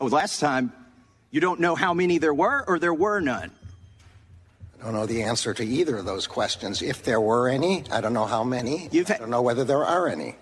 Oh, 0.00 0.06
last 0.06 0.40
time, 0.40 0.72
you 1.30 1.40
don't 1.40 1.60
know 1.60 1.74
how 1.74 1.94
many 1.94 2.18
there 2.18 2.34
were 2.34 2.64
or 2.68 2.78
there 2.78 2.94
were 2.94 3.20
none? 3.20 3.50
I 4.80 4.84
don't 4.84 4.92
know 4.92 5.06
the 5.06 5.22
answer 5.22 5.54
to 5.54 5.64
either 5.64 5.96
of 5.96 6.04
those 6.04 6.26
questions. 6.26 6.82
If 6.82 7.02
there 7.02 7.20
were 7.20 7.48
any, 7.48 7.84
I 7.90 8.00
don't 8.00 8.12
know 8.12 8.26
how 8.26 8.44
many. 8.44 8.88
You've 8.92 9.10
I 9.10 9.16
don't 9.16 9.30
know 9.30 9.42
whether 9.42 9.64
there 9.64 9.84
are 9.84 10.06
any. 10.08 10.36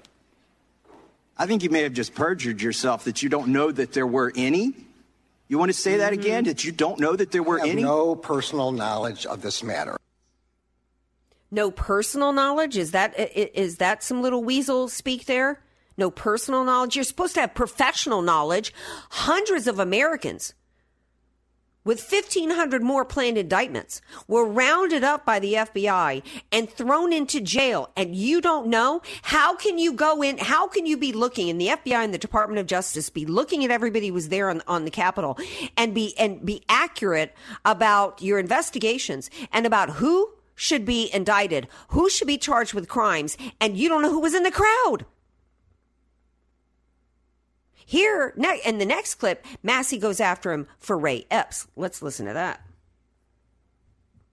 I 1.38 1.46
think 1.46 1.62
you 1.62 1.70
may 1.70 1.82
have 1.82 1.92
just 1.92 2.14
perjured 2.14 2.60
yourself 2.60 3.04
that 3.04 3.22
you 3.22 3.28
don't 3.28 3.48
know 3.48 3.70
that 3.70 3.92
there 3.92 4.06
were 4.06 4.32
any. 4.36 4.74
You 5.48 5.58
want 5.58 5.70
to 5.70 5.78
say 5.78 5.98
that 5.98 6.12
again? 6.12 6.44
Mm. 6.44 6.48
That 6.48 6.64
you 6.64 6.72
don't 6.72 6.98
know 6.98 7.14
that 7.14 7.30
there 7.30 7.42
were 7.42 7.60
I 7.60 7.66
have 7.66 7.70
any? 7.70 7.82
no 7.82 8.16
personal 8.16 8.72
knowledge 8.72 9.24
of 9.26 9.42
this 9.42 9.62
matter. 9.62 9.96
No 11.50 11.70
personal 11.70 12.32
knowledge? 12.32 12.76
Is 12.76 12.90
that 12.90 13.14
i- 13.16 13.30
i- 13.36 13.50
is 13.54 13.76
that 13.76 14.02
some 14.02 14.20
little 14.22 14.42
weasel 14.42 14.88
speak 14.88 15.26
there? 15.26 15.60
No 15.96 16.10
personal 16.10 16.64
knowledge. 16.64 16.96
You're 16.96 17.04
supposed 17.04 17.34
to 17.34 17.40
have 17.40 17.54
professional 17.54 18.22
knowledge. 18.22 18.72
Hundreds 19.10 19.66
of 19.66 19.78
Americans 19.78 20.54
with 21.84 22.00
1500 22.00 22.82
more 22.82 23.04
planned 23.04 23.38
indictments 23.38 24.00
were 24.26 24.44
rounded 24.44 25.04
up 25.04 25.24
by 25.24 25.38
the 25.38 25.54
FBI 25.54 26.22
and 26.50 26.70
thrown 26.70 27.12
into 27.12 27.40
jail 27.40 27.90
and 27.96 28.16
you 28.16 28.40
don't 28.40 28.68
know 28.68 29.02
how 29.22 29.54
can 29.54 29.78
you 29.78 29.92
go 29.92 30.22
in 30.22 30.38
how 30.38 30.66
can 30.66 30.86
you 30.86 30.96
be 30.96 31.12
looking 31.12 31.48
in 31.48 31.58
the 31.58 31.68
FBI 31.68 32.04
and 32.04 32.14
the 32.14 32.18
Department 32.18 32.58
of 32.58 32.66
Justice 32.66 33.10
be 33.10 33.26
looking 33.26 33.64
at 33.64 33.70
everybody 33.70 34.08
who 34.08 34.14
was 34.14 34.30
there 34.30 34.50
on, 34.50 34.62
on 34.66 34.84
the 34.84 34.90
Capitol 34.90 35.38
and 35.76 35.94
be 35.94 36.16
and 36.18 36.44
be 36.44 36.62
accurate 36.68 37.34
about 37.64 38.22
your 38.22 38.38
investigations 38.38 39.30
and 39.52 39.66
about 39.66 39.90
who 39.90 40.30
should 40.54 40.84
be 40.84 41.10
indicted 41.12 41.68
who 41.88 42.08
should 42.08 42.28
be 42.28 42.38
charged 42.38 42.74
with 42.74 42.88
crimes 42.88 43.36
and 43.60 43.76
you 43.76 43.88
don't 43.88 44.02
know 44.02 44.10
who 44.10 44.20
was 44.20 44.34
in 44.34 44.42
the 44.42 44.50
crowd 44.50 45.04
here, 47.86 48.32
ne- 48.36 48.60
in 48.64 48.78
the 48.78 48.86
next 48.86 49.16
clip, 49.16 49.44
Massey 49.62 49.98
goes 49.98 50.20
after 50.20 50.52
him 50.52 50.66
for 50.78 50.96
Ray 50.96 51.26
Epps. 51.30 51.66
Let's 51.76 52.02
listen 52.02 52.26
to 52.26 52.34
that. 52.34 52.60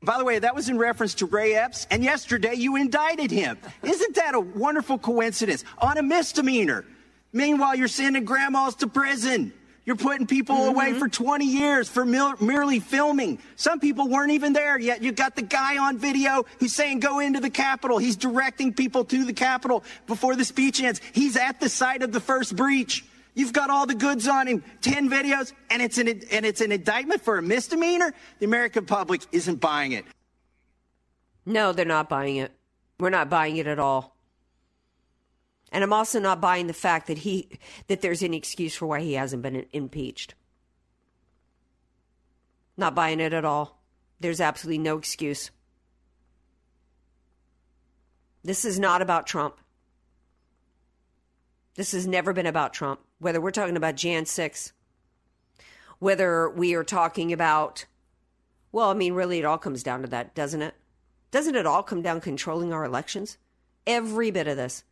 By 0.03 0.17
the 0.17 0.25
way, 0.25 0.39
that 0.39 0.55
was 0.55 0.67
in 0.67 0.79
reference 0.79 1.13
to 1.15 1.27
Ray 1.27 1.53
Epps, 1.53 1.85
and 1.91 2.03
yesterday 2.03 2.55
you 2.55 2.75
indicted 2.75 3.29
him. 3.29 3.57
Isn't 3.83 4.15
that 4.15 4.33
a 4.33 4.39
wonderful 4.39 4.97
coincidence? 4.97 5.63
On 5.77 5.97
a 5.97 6.01
misdemeanor. 6.01 6.85
Meanwhile, 7.33 7.75
you're 7.75 7.87
sending 7.87 8.25
grandmas 8.25 8.75
to 8.75 8.87
prison. 8.87 9.53
You're 9.85 9.95
putting 9.95 10.27
people 10.27 10.55
mm-hmm. 10.55 10.75
away 10.75 10.93
for 10.93 11.07
20 11.07 11.45
years 11.45 11.89
for 11.89 12.05
mil- 12.05 12.35
merely 12.39 12.79
filming. 12.79 13.39
Some 13.55 13.79
people 13.79 14.07
weren't 14.07 14.31
even 14.31 14.53
there 14.53 14.79
yet. 14.79 15.03
You 15.03 15.11
got 15.11 15.35
the 15.35 15.41
guy 15.41 15.77
on 15.77 15.97
video 15.97 16.45
who's 16.59 16.73
saying 16.73 16.99
go 16.99 17.19
into 17.19 17.39
the 17.39 17.49
Capitol. 17.49 17.97
He's 17.97 18.15
directing 18.15 18.73
people 18.73 19.03
to 19.05 19.23
the 19.23 19.33
Capitol 19.33 19.83
before 20.07 20.35
the 20.35 20.45
speech 20.45 20.81
ends. 20.81 21.01
He's 21.13 21.35
at 21.35 21.59
the 21.59 21.69
site 21.69 22.03
of 22.03 22.11
the 22.11 22.19
first 22.19 22.55
breach. 22.55 23.05
You've 23.33 23.53
got 23.53 23.69
all 23.69 23.85
the 23.85 23.95
goods 23.95 24.27
on 24.27 24.47
him, 24.47 24.63
10 24.81 25.09
videos, 25.09 25.53
and 25.69 25.81
it's 25.81 25.97
an, 25.97 26.07
and 26.07 26.45
it's 26.45 26.61
an 26.61 26.71
indictment 26.71 27.21
for 27.21 27.37
a 27.37 27.41
misdemeanor? 27.41 28.13
The 28.39 28.45
American 28.45 28.85
public 28.85 29.21
isn't 29.31 29.61
buying 29.61 29.93
it. 29.93 30.05
No, 31.45 31.71
they're 31.71 31.85
not 31.85 32.09
buying 32.09 32.37
it. 32.37 32.51
We're 32.99 33.09
not 33.09 33.29
buying 33.29 33.57
it 33.57 33.67
at 33.67 33.79
all. 33.79 34.15
And 35.71 35.83
I'm 35.83 35.93
also 35.93 36.19
not 36.19 36.41
buying 36.41 36.67
the 36.67 36.73
fact 36.73 37.07
that 37.07 37.19
he 37.19 37.47
that 37.87 38.01
there's 38.01 38.21
any 38.21 38.37
excuse 38.37 38.75
for 38.75 38.85
why 38.85 38.99
he 38.99 39.13
hasn't 39.13 39.41
been 39.41 39.65
impeached. 39.71 40.35
Not 42.75 42.93
buying 42.93 43.21
it 43.21 43.33
at 43.33 43.45
all. 43.45 43.79
There's 44.19 44.41
absolutely 44.41 44.79
no 44.79 44.97
excuse. 44.97 45.49
This 48.43 48.65
is 48.65 48.79
not 48.79 49.01
about 49.01 49.27
Trump. 49.27 49.57
This 51.75 51.93
has 51.93 52.05
never 52.05 52.33
been 52.33 52.47
about 52.47 52.73
Trump. 52.73 52.99
Whether 53.21 53.39
we're 53.39 53.51
talking 53.51 53.77
about 53.77 53.97
Jan 53.97 54.25
6, 54.25 54.73
whether 55.99 56.49
we 56.49 56.73
are 56.73 56.83
talking 56.83 57.31
about, 57.31 57.85
well, 58.71 58.89
I 58.89 58.95
mean, 58.95 59.13
really, 59.13 59.37
it 59.37 59.45
all 59.45 59.59
comes 59.59 59.83
down 59.83 60.01
to 60.01 60.07
that, 60.07 60.33
doesn't 60.33 60.63
it? 60.63 60.73
Doesn't 61.29 61.53
it 61.53 61.67
all 61.67 61.83
come 61.83 62.01
down 62.01 62.19
controlling 62.19 62.73
our 62.73 62.83
elections? 62.83 63.37
Every 63.85 64.31
bit 64.31 64.47
of 64.47 64.57
this. 64.57 64.83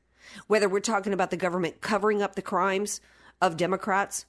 Whether 0.46 0.70
we're 0.70 0.80
talking 0.80 1.12
about 1.12 1.32
the 1.32 1.38
government 1.38 1.82
covering 1.82 2.22
up 2.22 2.36
the 2.36 2.44
crimes 2.44 3.02
of 3.42 3.58
Democrats. 3.58 4.28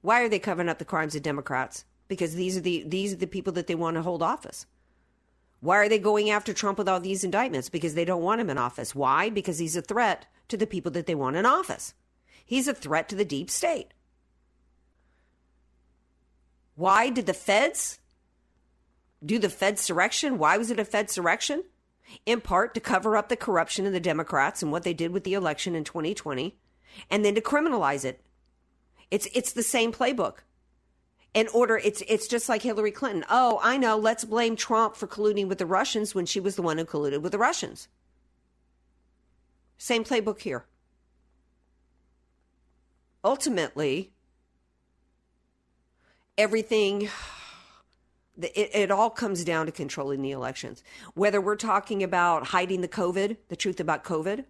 Why 0.00 0.22
are 0.22 0.28
they 0.28 0.38
covering 0.38 0.68
up 0.68 0.78
the 0.78 0.84
crimes 0.84 1.16
of 1.16 1.22
Democrats? 1.22 1.84
Because 2.06 2.36
these 2.36 2.56
are 2.56 2.60
the 2.60 2.84
these 2.86 3.12
are 3.12 3.16
the 3.16 3.26
people 3.26 3.52
that 3.54 3.66
they 3.66 3.74
want 3.74 3.96
to 3.96 4.02
hold 4.02 4.22
office. 4.22 4.66
Why 5.58 5.78
are 5.78 5.88
they 5.88 5.98
going 5.98 6.30
after 6.30 6.52
Trump 6.52 6.78
with 6.78 6.88
all 6.88 7.00
these 7.00 7.24
indictments? 7.24 7.68
Because 7.68 7.94
they 7.94 8.04
don't 8.04 8.22
want 8.22 8.40
him 8.40 8.50
in 8.50 8.56
office. 8.56 8.94
Why? 8.94 9.30
Because 9.30 9.58
he's 9.58 9.74
a 9.74 9.82
threat 9.82 10.26
to 10.46 10.56
the 10.56 10.68
people 10.68 10.92
that 10.92 11.06
they 11.06 11.16
want 11.16 11.34
in 11.34 11.44
office. 11.44 11.92
He's 12.50 12.66
a 12.66 12.74
threat 12.74 13.08
to 13.10 13.14
the 13.14 13.24
deep 13.24 13.48
state. 13.48 13.94
Why 16.74 17.08
did 17.08 17.26
the 17.26 17.32
feds 17.32 18.00
do 19.24 19.38
the 19.38 19.48
Fed 19.48 19.76
surrection? 19.76 20.36
Why 20.36 20.58
was 20.58 20.68
it 20.68 20.80
a 20.80 20.84
Fed 20.84 21.06
surrection? 21.06 21.62
In 22.26 22.40
part 22.40 22.74
to 22.74 22.80
cover 22.80 23.16
up 23.16 23.28
the 23.28 23.36
corruption 23.36 23.86
of 23.86 23.92
the 23.92 24.00
Democrats 24.00 24.64
and 24.64 24.72
what 24.72 24.82
they 24.82 24.92
did 24.92 25.12
with 25.12 25.22
the 25.22 25.34
election 25.34 25.76
in 25.76 25.84
2020, 25.84 26.58
and 27.08 27.24
then 27.24 27.36
to 27.36 27.40
criminalize 27.40 28.04
it. 28.04 28.20
It's 29.12 29.28
it's 29.32 29.52
the 29.52 29.62
same 29.62 29.92
playbook. 29.92 30.38
In 31.32 31.46
order, 31.54 31.78
it's 31.78 32.02
it's 32.08 32.26
just 32.26 32.48
like 32.48 32.62
Hillary 32.62 32.90
Clinton. 32.90 33.24
Oh, 33.30 33.60
I 33.62 33.76
know. 33.76 33.96
Let's 33.96 34.24
blame 34.24 34.56
Trump 34.56 34.96
for 34.96 35.06
colluding 35.06 35.46
with 35.46 35.58
the 35.58 35.66
Russians 35.66 36.16
when 36.16 36.26
she 36.26 36.40
was 36.40 36.56
the 36.56 36.62
one 36.62 36.78
who 36.78 36.84
colluded 36.84 37.22
with 37.22 37.30
the 37.30 37.38
Russians. 37.38 37.86
Same 39.78 40.02
playbook 40.02 40.40
here. 40.40 40.64
Ultimately, 43.22 44.12
everything 46.38 47.08
it, 48.40 48.70
it 48.74 48.90
all 48.90 49.10
comes 49.10 49.44
down 49.44 49.66
to 49.66 49.72
controlling 49.72 50.22
the 50.22 50.30
elections. 50.30 50.82
Whether 51.14 51.40
we're 51.40 51.56
talking 51.56 52.02
about 52.02 52.48
hiding 52.48 52.80
the 52.80 52.88
COVID, 52.88 53.36
the 53.48 53.56
truth 53.56 53.80
about 53.80 54.04
COVID, 54.04 54.44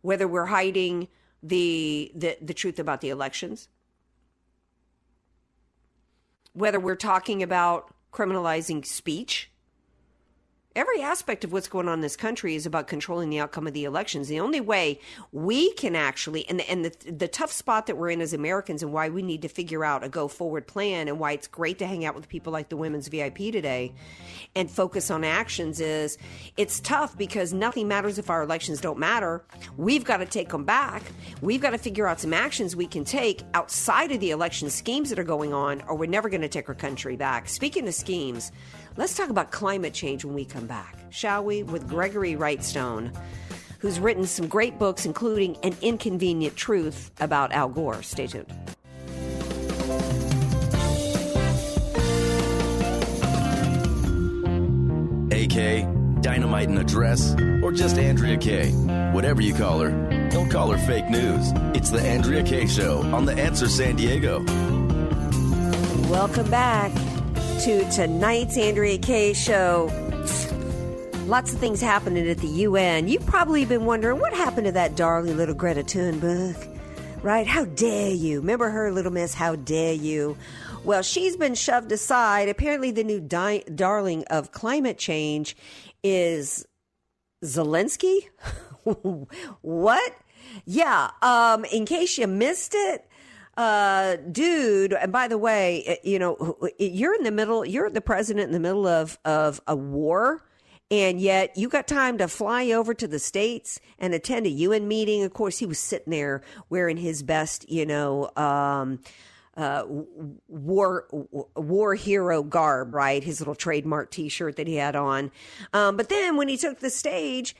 whether 0.00 0.26
we're 0.26 0.46
hiding 0.46 1.08
the 1.42 2.10
the, 2.14 2.36
the 2.40 2.54
truth 2.54 2.78
about 2.78 3.00
the 3.00 3.10
elections, 3.10 3.68
whether 6.52 6.80
we're 6.80 6.96
talking 6.96 7.42
about 7.42 7.94
criminalizing 8.12 8.84
speech. 8.84 9.50
Every 10.78 11.02
aspect 11.02 11.42
of 11.42 11.50
what's 11.50 11.66
going 11.66 11.88
on 11.88 11.94
in 11.94 12.00
this 12.02 12.14
country 12.14 12.54
is 12.54 12.64
about 12.64 12.86
controlling 12.86 13.30
the 13.30 13.40
outcome 13.40 13.66
of 13.66 13.72
the 13.72 13.82
elections. 13.82 14.28
The 14.28 14.38
only 14.38 14.60
way 14.60 15.00
we 15.32 15.72
can 15.72 15.96
actually, 15.96 16.48
and 16.48 16.60
the, 16.60 16.70
and 16.70 16.84
the, 16.84 17.10
the 17.10 17.26
tough 17.26 17.50
spot 17.50 17.88
that 17.88 17.96
we're 17.96 18.10
in 18.10 18.20
as 18.20 18.32
Americans, 18.32 18.84
and 18.84 18.92
why 18.92 19.08
we 19.08 19.22
need 19.22 19.42
to 19.42 19.48
figure 19.48 19.84
out 19.84 20.04
a 20.04 20.08
go 20.08 20.28
forward 20.28 20.68
plan, 20.68 21.08
and 21.08 21.18
why 21.18 21.32
it's 21.32 21.48
great 21.48 21.80
to 21.80 21.86
hang 21.88 22.04
out 22.04 22.14
with 22.14 22.28
people 22.28 22.52
like 22.52 22.68
the 22.68 22.76
Women's 22.76 23.08
VIP 23.08 23.38
today, 23.50 23.92
and 24.54 24.70
focus 24.70 25.10
on 25.10 25.24
actions 25.24 25.80
is 25.80 26.16
it's 26.56 26.78
tough 26.78 27.18
because 27.18 27.52
nothing 27.52 27.88
matters 27.88 28.16
if 28.16 28.30
our 28.30 28.44
elections 28.44 28.80
don't 28.80 29.00
matter. 29.00 29.44
We've 29.76 30.04
got 30.04 30.18
to 30.18 30.26
take 30.26 30.50
them 30.50 30.62
back. 30.62 31.02
We've 31.42 31.60
got 31.60 31.70
to 31.70 31.78
figure 31.78 32.06
out 32.06 32.20
some 32.20 32.32
actions 32.32 32.76
we 32.76 32.86
can 32.86 33.04
take 33.04 33.42
outside 33.52 34.12
of 34.12 34.20
the 34.20 34.30
election 34.30 34.70
schemes 34.70 35.10
that 35.10 35.18
are 35.18 35.24
going 35.24 35.52
on, 35.52 35.82
or 35.88 35.96
we're 35.96 36.08
never 36.08 36.28
going 36.28 36.42
to 36.42 36.48
take 36.48 36.68
our 36.68 36.74
country 36.76 37.16
back. 37.16 37.48
Speaking 37.48 37.88
of 37.88 37.94
schemes, 37.94 38.52
let's 38.98 39.14
talk 39.16 39.30
about 39.30 39.52
climate 39.52 39.94
change 39.94 40.24
when 40.24 40.34
we 40.34 40.44
come 40.44 40.66
back, 40.66 40.96
shall 41.08 41.44
we? 41.44 41.62
With 41.62 41.88
Gregory 41.88 42.34
Wrightstone, 42.34 43.16
who's 43.78 43.98
written 43.98 44.26
some 44.26 44.48
great 44.48 44.78
books, 44.78 45.06
including 45.06 45.56
An 45.62 45.74
Inconvenient 45.80 46.56
Truth 46.56 47.12
about 47.20 47.52
Al 47.52 47.68
Gore. 47.68 48.02
Stay 48.02 48.26
tuned. 48.26 48.52
AK, 55.30 56.20
Dynamite 56.20 56.68
in 56.68 56.76
a 56.76 56.84
Dress, 56.84 57.34
or 57.62 57.70
just 57.70 57.98
Andrea 57.98 58.36
Kaye. 58.36 58.72
Whatever 59.12 59.40
you 59.40 59.54
call 59.54 59.78
her, 59.78 60.28
don't 60.30 60.50
call 60.50 60.72
her 60.72 60.86
fake 60.86 61.08
news. 61.08 61.52
It's 61.76 61.90
the 61.90 62.00
Andrea 62.00 62.42
Kaye 62.42 62.66
Show 62.66 63.02
on 63.14 63.26
The 63.26 63.34
Answer 63.34 63.68
San 63.68 63.94
Diego. 63.94 64.42
Welcome 66.10 66.50
back 66.50 66.90
to 67.60 67.90
tonight's 67.90 68.56
Andrea 68.56 68.98
Kaye 68.98 69.32
show. 69.32 69.90
Lots 71.26 71.52
of 71.52 71.58
things 71.58 71.80
happening 71.80 72.28
at 72.28 72.38
the 72.38 72.46
UN. 72.46 73.08
You've 73.08 73.26
probably 73.26 73.64
been 73.64 73.84
wondering 73.84 74.20
what 74.20 74.32
happened 74.32 74.66
to 74.66 74.72
that 74.72 74.94
darling 74.94 75.36
little 75.36 75.56
Greta 75.56 75.82
Thunberg, 75.82 76.56
right? 77.20 77.48
How 77.48 77.64
dare 77.64 78.10
you? 78.10 78.38
Remember 78.40 78.70
her, 78.70 78.92
little 78.92 79.10
miss? 79.10 79.34
How 79.34 79.56
dare 79.56 79.92
you? 79.92 80.36
Well, 80.84 81.02
she's 81.02 81.36
been 81.36 81.56
shoved 81.56 81.90
aside. 81.90 82.48
Apparently, 82.48 82.92
the 82.92 83.02
new 83.02 83.18
di- 83.18 83.64
darling 83.74 84.22
of 84.30 84.52
climate 84.52 84.96
change 84.96 85.56
is 86.04 86.64
Zelensky. 87.44 88.20
what? 89.62 90.12
Yeah. 90.64 91.10
Um, 91.22 91.64
in 91.64 91.86
case 91.86 92.18
you 92.18 92.28
missed 92.28 92.72
it, 92.76 93.07
uh, 93.58 94.16
dude. 94.30 94.92
And 94.94 95.12
by 95.12 95.26
the 95.28 95.36
way, 95.36 95.84
uh, 95.86 95.94
you 96.04 96.18
know, 96.18 96.56
you're 96.78 97.14
in 97.14 97.24
the 97.24 97.32
middle. 97.32 97.66
You're 97.66 97.90
the 97.90 98.00
president 98.00 98.46
in 98.46 98.52
the 98.52 98.60
middle 98.60 98.86
of 98.86 99.18
of 99.24 99.60
a 99.66 99.76
war. 99.76 100.44
And 100.90 101.20
yet, 101.20 101.58
you 101.58 101.68
got 101.68 101.86
time 101.86 102.16
to 102.16 102.28
fly 102.28 102.70
over 102.70 102.94
to 102.94 103.06
the 103.06 103.18
states 103.18 103.78
and 103.98 104.14
attend 104.14 104.46
a 104.46 104.50
UN 104.50 104.88
meeting. 104.88 105.22
Of 105.22 105.34
course, 105.34 105.58
he 105.58 105.66
was 105.66 105.78
sitting 105.78 106.12
there 106.12 106.40
wearing 106.70 106.96
his 106.96 107.22
best, 107.22 107.68
you 107.68 107.84
know, 107.84 108.30
um, 108.36 109.00
uh, 109.54 109.84
war 110.46 111.06
war 111.54 111.94
hero 111.94 112.42
garb, 112.42 112.94
right? 112.94 113.22
His 113.22 113.40
little 113.40 113.56
trademark 113.56 114.10
T-shirt 114.10 114.56
that 114.56 114.66
he 114.66 114.76
had 114.76 114.96
on. 114.96 115.30
Um, 115.74 115.96
but 115.98 116.08
then 116.08 116.36
when 116.36 116.48
he 116.48 116.56
took 116.56 116.78
the 116.78 116.90
stage, 116.90 117.54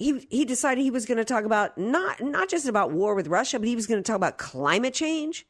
he 0.00 0.26
he 0.30 0.44
decided 0.46 0.82
he 0.82 0.90
was 0.90 1.04
going 1.04 1.18
to 1.18 1.24
talk 1.24 1.44
about 1.44 1.76
not 1.76 2.20
not 2.22 2.48
just 2.48 2.66
about 2.66 2.90
war 2.90 3.14
with 3.14 3.28
Russia, 3.28 3.58
but 3.58 3.68
he 3.68 3.76
was 3.76 3.86
going 3.86 4.02
to 4.02 4.06
talk 4.06 4.16
about 4.16 4.38
climate 4.38 4.94
change. 4.94 5.46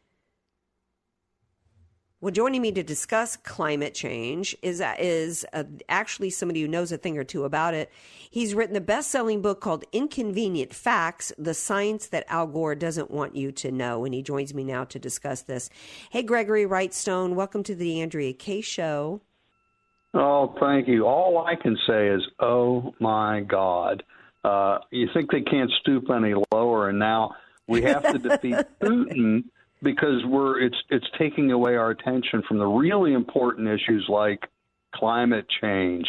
Well, 2.21 2.33
joining 2.33 2.61
me 2.61 2.73
to 2.73 2.83
discuss 2.83 3.37
climate 3.37 3.95
change 3.95 4.57
is 4.61 4.83
is 4.99 5.47
uh, 5.53 5.65
actually 5.89 6.31
somebody 6.31 6.63
who 6.63 6.69
knows 6.69 6.91
a 6.91 6.99
thing 6.99 7.17
or 7.17 7.23
two 7.23 7.45
about 7.45 7.75
it. 7.75 7.93
He's 8.29 8.53
written 8.53 8.75
the 8.75 8.81
best-selling 8.81 9.41
book 9.41 9.61
called 9.61 9.85
"Inconvenient 9.93 10.75
Facts: 10.75 11.33
The 11.39 11.55
Science 11.55 12.09
That 12.09 12.27
Al 12.29 12.49
Gore 12.49 12.75
Doesn't 12.75 13.11
Want 13.11 13.37
You 13.37 13.53
to 13.53 13.71
Know," 13.71 14.05
and 14.05 14.13
he 14.13 14.21
joins 14.21 14.53
me 14.53 14.65
now 14.65 14.83
to 14.85 14.99
discuss 14.99 15.43
this. 15.43 15.71
Hey, 16.11 16.25
Gregory 16.25 16.67
Wrightstone, 16.67 17.35
welcome 17.35 17.63
to 17.63 17.77
the 17.77 18.03
Andrea 18.03 18.33
Kaye 18.33 18.63
Show. 18.63 19.21
Oh, 20.13 20.57
thank 20.59 20.89
you. 20.89 21.07
All 21.07 21.47
I 21.47 21.55
can 21.55 21.79
say 21.87 22.09
is, 22.09 22.21
oh 22.41 22.93
my 22.99 23.43
God. 23.43 24.03
Uh, 24.43 24.79
you 24.91 25.09
think 25.13 25.31
they 25.31 25.43
can't 25.43 25.71
stoop 25.81 26.11
any 26.11 26.35
lower, 26.53 26.89
and 26.89 26.99
now 26.99 27.35
we 27.67 27.83
have 27.83 28.03
to 28.03 28.19
defeat 28.19 28.57
Putin 28.83 29.45
because 29.83 30.25
we're 30.27 30.61
it's 30.61 30.77
it's 30.91 31.07
taking 31.19 31.53
away 31.53 31.77
our 31.77 31.91
attention 31.91 32.43
from 32.49 32.59
the 32.59 32.67
really 32.67 33.13
important 33.13 33.69
issues 33.69 34.07
like 34.09 34.41
climate 34.95 35.47
change. 35.61 36.07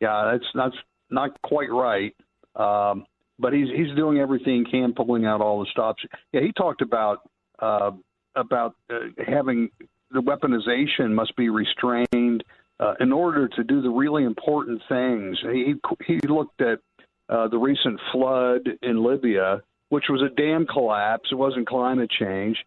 Yeah, 0.00 0.30
that's 0.32 0.44
that's 0.54 0.76
not 1.10 1.40
quite 1.42 1.70
right. 1.70 2.14
Um, 2.56 3.06
but 3.38 3.52
he's 3.52 3.68
he's 3.74 3.94
doing 3.96 4.18
everything 4.18 4.64
he 4.64 4.70
can, 4.70 4.92
pulling 4.92 5.26
out 5.26 5.40
all 5.40 5.60
the 5.60 5.66
stops. 5.70 6.02
Yeah, 6.32 6.42
he 6.42 6.52
talked 6.52 6.82
about 6.82 7.28
uh, 7.58 7.92
about 8.36 8.76
uh, 8.90 8.98
having 9.26 9.70
the 10.10 10.20
weaponization 10.20 11.12
must 11.12 11.34
be 11.36 11.48
restrained 11.48 12.44
uh, 12.78 12.94
in 13.00 13.12
order 13.12 13.48
to 13.48 13.64
do 13.64 13.80
the 13.80 13.90
really 13.90 14.24
important 14.24 14.82
things. 14.88 15.38
He 15.42 15.74
he 16.06 16.18
looked 16.26 16.60
at 16.60 16.80
uh, 17.30 17.48
the 17.48 17.58
recent 17.58 17.98
flood 18.12 18.68
in 18.82 19.02
Libya, 19.02 19.62
which 19.88 20.04
was 20.10 20.22
a 20.22 20.34
dam 20.34 20.66
collapse. 20.66 21.30
It 21.32 21.36
wasn't 21.36 21.66
climate 21.66 22.10
change 22.10 22.58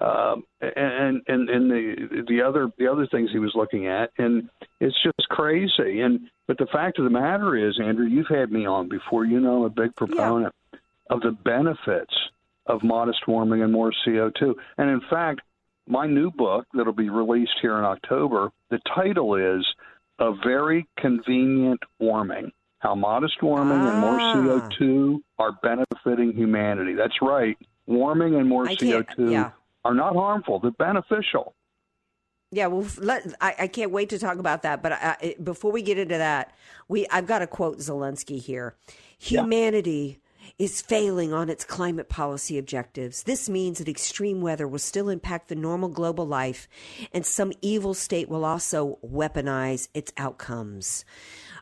um, 0.00 0.44
and 0.60 1.22
and 1.26 1.48
and 1.48 1.70
the 1.70 2.24
the 2.28 2.42
other 2.42 2.70
the 2.78 2.86
other 2.86 3.06
things 3.06 3.30
he 3.32 3.38
was 3.38 3.52
looking 3.54 3.88
at, 3.88 4.10
and 4.18 4.48
it's 4.80 4.96
just 5.02 5.28
crazy. 5.28 6.00
And 6.00 6.28
but 6.46 6.58
the 6.58 6.66
fact 6.66 6.98
of 6.98 7.04
the 7.04 7.10
matter 7.10 7.56
is, 7.56 7.80
Andrew, 7.82 8.06
you've 8.06 8.28
had 8.28 8.52
me 8.52 8.64
on 8.64 8.88
before. 8.88 9.24
You 9.24 9.40
know, 9.40 9.58
I'm 9.58 9.64
a 9.64 9.70
big 9.70 9.96
proponent 9.96 10.54
yeah. 10.72 10.78
of 11.10 11.20
the 11.20 11.32
benefits 11.32 12.14
of 12.66 12.84
modest 12.84 13.26
warming 13.26 13.62
and 13.62 13.72
more 13.72 13.92
CO2. 14.06 14.54
And 14.76 14.90
in 14.90 15.00
fact, 15.10 15.40
my 15.86 16.06
new 16.06 16.30
book 16.30 16.66
that'll 16.74 16.92
be 16.92 17.10
released 17.10 17.56
here 17.60 17.78
in 17.78 17.84
October, 17.84 18.52
the 18.70 18.78
title 18.94 19.34
is 19.34 19.66
"A 20.20 20.32
Very 20.44 20.86
Convenient 20.96 21.80
Warming." 21.98 22.52
How 22.80 22.94
modest 22.94 23.42
warming 23.42 23.78
ah. 23.78 23.90
and 23.90 24.00
more 24.00 24.20
ah. 24.20 24.68
CO2 24.70 25.20
are 25.38 25.52
benefiting 25.62 26.32
humanity. 26.32 26.94
That's 26.94 27.20
right. 27.20 27.58
Warming 27.86 28.34
and 28.36 28.48
more 28.48 28.66
CO2 28.66 29.32
yeah 29.32 29.50
are 29.84 29.94
not 29.94 30.14
harmful; 30.14 30.58
they're 30.58 30.70
beneficial. 30.72 31.54
Yeah, 32.50 32.68
well, 32.68 32.86
let, 32.96 33.34
I, 33.42 33.54
I, 33.58 33.66
can't 33.66 33.90
wait 33.90 34.08
to 34.08 34.18
talk 34.18 34.38
about 34.38 34.62
that. 34.62 34.82
But 34.82 34.92
I, 34.92 35.34
before 35.42 35.70
we 35.70 35.82
get 35.82 35.98
into 35.98 36.16
that, 36.16 36.54
we 36.88 37.06
I've 37.10 37.26
got 37.26 37.40
to 37.40 37.46
quote 37.46 37.78
Zelensky 37.78 38.40
here. 38.40 38.74
Humanity 39.18 40.20
yeah. 40.42 40.52
is 40.64 40.80
failing 40.80 41.34
on 41.34 41.50
its 41.50 41.64
climate 41.64 42.08
policy 42.08 42.56
objectives. 42.56 43.24
This 43.24 43.50
means 43.50 43.78
that 43.78 43.88
extreme 43.88 44.40
weather 44.40 44.66
will 44.66 44.78
still 44.78 45.10
impact 45.10 45.48
the 45.48 45.56
normal 45.56 45.90
global 45.90 46.26
life, 46.26 46.68
and 47.12 47.26
some 47.26 47.52
evil 47.60 47.92
state 47.92 48.30
will 48.30 48.46
also 48.46 48.98
weaponize 49.04 49.88
its 49.92 50.12
outcomes. 50.16 51.04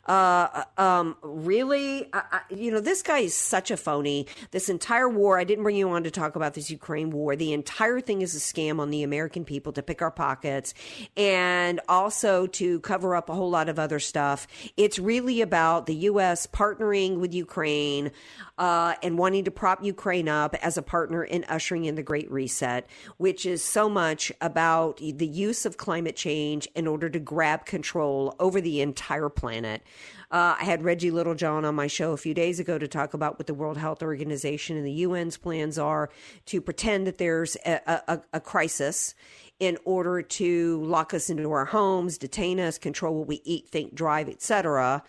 Uh, 0.06 0.64
um, 0.78 1.16
really, 1.22 2.08
I, 2.12 2.22
I, 2.32 2.40
you 2.54 2.70
know, 2.70 2.80
this 2.80 3.02
guy 3.02 3.18
is 3.18 3.34
such 3.34 3.70
a 3.70 3.76
phony. 3.76 4.26
This 4.52 4.68
entire 4.68 5.08
war, 5.08 5.38
I 5.38 5.44
didn't 5.44 5.64
bring 5.64 5.76
you 5.76 5.90
on 5.90 6.04
to 6.04 6.10
talk 6.10 6.36
about 6.36 6.54
this 6.54 6.70
Ukraine 6.70 7.10
war. 7.10 7.34
The 7.34 7.52
entire 7.52 8.00
thing 8.00 8.22
is 8.22 8.34
a 8.34 8.38
scam 8.38 8.78
on 8.78 8.90
the 8.90 9.02
American 9.02 9.44
people 9.44 9.72
to 9.72 9.82
pick 9.82 10.02
our 10.02 10.10
pockets 10.10 10.74
and 11.16 11.80
also 11.88 12.46
to 12.46 12.80
cover 12.80 13.16
up 13.16 13.28
a 13.28 13.34
whole 13.34 13.50
lot 13.50 13.68
of 13.68 13.78
other 13.78 13.98
stuff. 13.98 14.46
It's 14.76 14.98
really 14.98 15.40
about 15.40 15.86
the 15.86 15.94
U.S. 15.94 16.46
partnering 16.46 17.18
with 17.18 17.34
Ukraine 17.34 18.12
uh, 18.58 18.94
and 19.02 19.18
wanting 19.18 19.44
to 19.44 19.50
prop 19.50 19.84
Ukraine 19.84 20.28
up 20.28 20.54
as 20.62 20.78
a 20.78 20.82
partner 20.82 21.24
in 21.24 21.44
ushering 21.48 21.84
in 21.84 21.94
the 21.96 22.02
Great 22.02 22.30
Reset, 22.30 22.86
which 23.16 23.44
is 23.44 23.62
so 23.62 23.88
much 23.88 24.32
about 24.40 24.98
the 24.98 25.26
use 25.26 25.66
of 25.66 25.76
climate 25.76 26.16
change 26.16 26.68
in 26.74 26.86
order 26.86 27.08
to 27.10 27.18
grab 27.18 27.66
control 27.66 28.34
over 28.38 28.60
the 28.60 28.80
entire 28.80 29.28
planet. 29.28 29.82
Uh, 30.30 30.56
I 30.60 30.64
had 30.64 30.82
Reggie 30.82 31.10
Littlejohn 31.10 31.64
on 31.64 31.74
my 31.74 31.86
show 31.86 32.12
a 32.12 32.16
few 32.16 32.34
days 32.34 32.58
ago 32.60 32.78
to 32.78 32.88
talk 32.88 33.14
about 33.14 33.38
what 33.38 33.46
the 33.46 33.54
World 33.54 33.76
Health 33.76 34.02
Organization 34.02 34.76
and 34.76 34.86
the 34.86 35.04
UN's 35.04 35.36
plans 35.36 35.78
are 35.78 36.10
to 36.46 36.60
pretend 36.60 37.06
that 37.06 37.18
there's 37.18 37.56
a, 37.64 38.02
a, 38.08 38.20
a 38.34 38.40
crisis 38.40 39.14
in 39.58 39.78
order 39.84 40.20
to 40.20 40.82
lock 40.84 41.14
us 41.14 41.30
into 41.30 41.50
our 41.50 41.64
homes, 41.64 42.18
detain 42.18 42.60
us, 42.60 42.76
control 42.76 43.14
what 43.14 43.28
we 43.28 43.40
eat, 43.44 43.68
think, 43.68 43.94
drive, 43.94 44.28
etc 44.28 45.02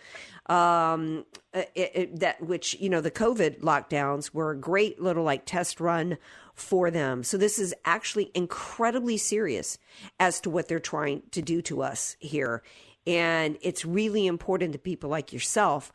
um, 0.48 1.26
it, 1.54 1.72
it, 1.76 2.20
that 2.20 2.42
which 2.42 2.76
you 2.80 2.90
know 2.90 3.02
the 3.02 3.12
COVID 3.12 3.62
lockdowns 3.62 4.34
were 4.34 4.52
a 4.52 4.58
great 4.58 5.02
little 5.02 5.24
like 5.24 5.46
test 5.46 5.80
run 5.80 6.18
for 6.54 6.90
them. 6.90 7.24
So 7.24 7.38
this 7.38 7.60
is 7.60 7.74
actually 7.86 8.32
incredibly 8.34 9.18
serious 9.18 9.78
as 10.20 10.42
to 10.42 10.50
what 10.50 10.68
they're 10.68 10.80
trying 10.80 11.24
to 11.32 11.42
do 11.42 11.62
to 11.64 11.84
us 11.84 12.16
here, 12.20 12.64
and 13.08 13.58
it's 13.62 13.86
really 13.86 14.28
important 14.28 14.74
that 14.74 14.84
people 14.84 15.10
like 15.10 15.32
yourself 15.32 15.92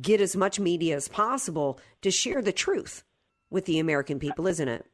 get 0.00 0.20
as 0.20 0.36
much 0.36 0.60
media 0.60 0.96
as 0.96 1.08
possible 1.08 1.78
to 2.00 2.10
share 2.10 2.40
the 2.40 2.52
truth 2.52 3.02
with 3.50 3.66
the 3.66 3.78
American 3.78 4.18
people, 4.18 4.46
isn't 4.46 4.68
it? 4.68 4.86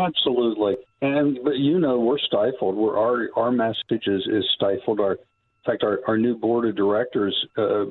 Absolutely, 0.00 0.76
and 1.00 1.38
but 1.44 1.56
you 1.56 1.78
know 1.78 2.00
we're 2.00 2.18
stifled. 2.18 2.74
We're 2.74 2.98
our 2.98 3.28
our 3.36 3.52
message 3.52 4.08
is, 4.08 4.26
is 4.26 4.44
stifled. 4.56 4.98
Our 4.98 5.12
in 5.12 5.72
fact, 5.72 5.84
our, 5.84 6.00
our 6.08 6.18
new 6.18 6.36
board 6.36 6.66
of 6.66 6.74
directors, 6.74 7.36
uh, 7.56 7.84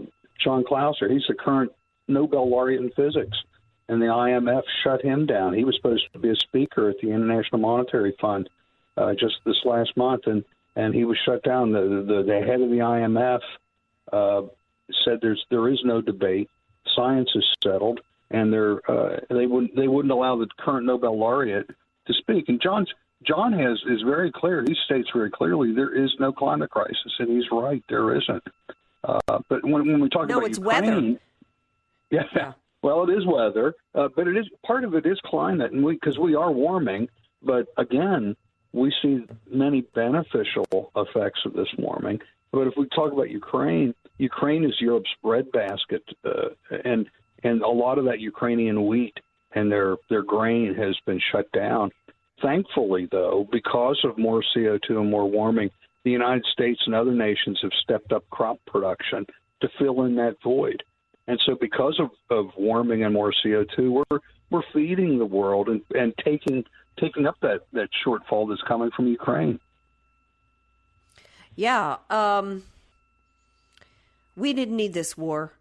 John 0.44 0.66
Clauser, 0.66 1.10
he's 1.10 1.24
the 1.30 1.34
current 1.34 1.72
Nobel 2.10 2.50
laureate 2.50 2.82
in 2.82 2.90
physics, 2.90 3.38
and 3.88 4.02
the 4.02 4.08
IMF 4.08 4.64
shut 4.84 5.02
him 5.02 5.26
down. 5.26 5.54
He 5.54 5.64
was 5.64 5.78
supposed 5.78 6.04
to 6.12 6.20
be 6.20 6.32
a 6.32 6.36
speaker 6.36 6.90
at 6.90 6.98
the 7.02 7.10
International 7.10 7.62
Monetary 7.62 8.14
Fund 8.20 8.50
uh, 8.98 9.14
just 9.14 9.36
this 9.46 9.62
last 9.64 9.96
month, 9.96 10.24
and 10.26 10.44
and 10.76 10.94
he 10.94 11.06
was 11.06 11.18
shut 11.26 11.44
down. 11.44 11.72
The 11.72 12.04
the, 12.08 12.24
the 12.24 12.40
head 12.46 12.62
of 12.62 12.70
the 12.70 12.78
IMF 12.78 13.42
uh, 14.12 14.48
said 15.04 15.20
there's 15.22 15.44
there 15.50 15.68
is 15.70 15.80
no 15.84 16.02
debate. 16.02 16.50
Science 16.96 17.30
is 17.36 17.46
settled, 17.64 18.02
and 18.30 18.52
they're 18.52 18.90
uh, 18.90 19.20
they 19.30 19.46
wouldn't 19.46 19.76
they 19.76 19.88
wouldn't 19.88 20.12
allow 20.12 20.38
the 20.38 20.48
current 20.60 20.86
Nobel 20.86 21.18
laureate 21.18 21.70
to 22.08 22.14
speak. 22.14 22.50
And 22.50 22.62
John's 22.62 22.90
John 23.24 23.54
has 23.54 23.82
is 23.90 24.02
very 24.02 24.32
clear. 24.32 24.64
He 24.68 24.76
states 24.86 25.10
very 25.14 25.30
clearly 25.30 25.74
there 25.74 25.94
is 25.94 26.12
no 26.20 26.32
climate 26.32 26.70
crisis, 26.70 27.14
and 27.20 27.30
he's 27.30 27.46
right. 27.52 27.84
There 27.90 28.16
isn't. 28.16 28.44
Uh, 29.04 29.20
but 29.50 29.64
when, 29.64 29.88
when 29.88 30.00
we 30.00 30.10
talk 30.10 30.26
about 30.26 30.30
no, 30.30 30.38
about 30.40 30.50
it's 30.50 30.60
Ukraine, 30.60 30.84
weather. 30.84 31.20
Yeah, 32.12 32.24
yeah, 32.36 32.52
well, 32.82 33.10
it 33.10 33.14
is 33.14 33.26
weather, 33.26 33.74
uh, 33.96 34.10
but 34.14 34.28
it 34.28 34.36
is 34.36 34.46
part 34.66 34.84
of 34.84 34.96
it 34.96 35.06
is 35.06 35.18
climate, 35.24 35.72
and 35.72 35.82
we 35.82 35.94
because 35.94 36.20
we 36.20 36.36
are 36.36 36.52
warming. 36.52 37.08
But 37.42 37.68
again, 37.78 38.36
we 38.74 38.94
see 39.02 39.26
many 39.50 39.82
beneficial 39.82 40.92
effects 40.96 41.42
of 41.46 41.54
this 41.54 41.68
warming. 41.78 42.20
But 42.52 42.68
if 42.68 42.74
we 42.78 42.88
talk 42.88 43.12
about 43.12 43.30
Ukraine, 43.30 43.94
Ukraine 44.18 44.64
is 44.64 44.76
Europe's 44.80 45.10
breadbasket, 45.24 46.04
uh, 46.26 46.50
and 46.84 47.08
and 47.44 47.62
a 47.62 47.68
lot 47.68 47.98
of 47.98 48.06
that 48.06 48.20
Ukrainian 48.20 48.86
wheat 48.88 49.18
and 49.54 49.72
their 49.72 49.98
their 50.10 50.24
grain 50.24 50.74
has 50.76 50.98
been 51.06 51.22
shut 51.32 51.52
down. 51.52 51.92
Thankfully, 52.42 53.08
though, 53.12 53.48
because 53.52 54.00
of 54.04 54.18
more 54.18 54.44
CO2 54.56 54.90
and 54.90 55.10
more 55.10 55.30
warming, 55.30 55.70
the 56.04 56.12
United 56.12 56.46
States 56.52 56.82
and 56.86 56.96
other 56.96 57.14
nations 57.14 57.60
have 57.62 57.72
stepped 57.84 58.12
up 58.12 58.28
crop 58.30 58.60
production 58.66 59.26
to 59.62 59.70
fill 59.78 60.04
in 60.04 60.16
that 60.16 60.38
void. 60.44 60.84
And 61.28 61.40
so, 61.46 61.56
because 61.56 62.00
of, 62.00 62.10
of 62.36 62.52
warming 62.58 63.04
and 63.04 63.14
more 63.14 63.34
CO2, 63.46 63.90
we're 63.90 64.20
we're 64.50 64.64
feeding 64.74 65.18
the 65.18 65.26
world 65.26 65.70
and, 65.70 65.82
and 65.96 66.14
taking 66.24 66.66
taking 67.00 67.26
up 67.26 67.36
that, 67.42 67.62
that 67.74 67.90
shortfall 68.06 68.50
that's 68.50 68.62
coming 68.68 68.92
from 68.96 69.08
Ukraine. 69.08 69.60
Yeah, 71.56 71.98
um, 72.10 72.64
we 74.36 74.54
didn't 74.54 74.76
need 74.76 74.94
this 74.94 75.18
war. 75.18 75.54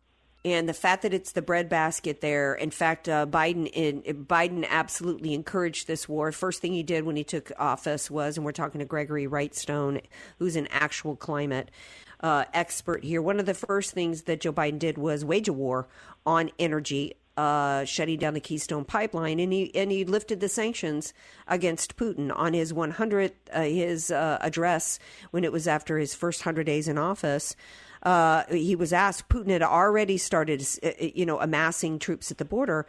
and 0.45 0.69
the 0.69 0.75
fact 0.75 1.03
that 1.03 1.12
it's 1.12 1.33
the 1.33 1.43
breadbasket 1.43 2.21
there. 2.21 2.55
In 2.55 2.71
fact, 2.71 3.09
uh, 3.09 3.27
Biden 3.27 3.69
in, 3.73 4.03
Biden 4.25 4.66
absolutely 4.69 5.35
encouraged 5.35 5.87
this 5.87 6.09
war. 6.09 6.33
First 6.33 6.62
thing 6.62 6.73
he 6.73 6.83
did 6.83 7.05
when 7.05 7.16
he 7.16 7.25
took 7.25 7.53
office 7.59 8.11
was, 8.11 8.37
and 8.37 8.45
we're 8.45 8.53
talking 8.53 8.79
to 8.79 8.87
Gregory 8.87 9.27
Wrightstone, 9.27 10.01
who's 10.38 10.57
an 10.57 10.66
actual 10.71 11.14
climate 11.14 11.71
uh, 12.21 12.45
expert 12.55 13.05
here. 13.05 13.21
One 13.21 13.38
of 13.38 13.47
the 13.47 13.55
first 13.55 13.93
things 13.93 14.23
that 14.23 14.40
Joe 14.40 14.53
Biden 14.53 14.79
did 14.79 14.97
was 14.97 15.25
wage 15.25 15.49
a 15.49 15.53
war 15.53 15.88
on 16.25 16.51
energy. 16.59 17.14
Uh, 17.37 17.87
shutting 17.87 18.19
down 18.19 18.35
the 18.35 18.40
Keystone 18.40 18.85
Pipeline, 18.85 19.40
and 19.40 19.51
he 19.51 19.75
and 19.75 19.90
he 19.90 20.05
lifted 20.05 20.40
the 20.40 20.49
sanctions 20.49 21.14
against 21.47 21.97
Putin 21.97 22.31
on 22.37 22.53
his 22.53 22.73
100th 22.75 23.33
uh, 23.53 23.62
his 23.62 24.11
uh, 24.11 24.37
address 24.43 24.99
when 25.31 25.43
it 25.43 25.53
was 25.53 25.66
after 25.66 25.97
his 25.97 26.14
first 26.14 26.40
100 26.40 26.64
days 26.64 26.87
in 26.87 26.99
office 26.99 27.57
uh, 28.03 28.45
he 28.51 28.75
was 28.75 28.93
asked, 28.93 29.29
Putin 29.29 29.51
had 29.51 29.62
already 29.62 30.16
started, 30.16 30.66
uh, 30.83 30.90
you 30.99 31.27
know, 31.27 31.40
amassing 31.40 31.99
troops 31.99 32.31
at 32.31 32.38
the 32.38 32.45
border. 32.45 32.87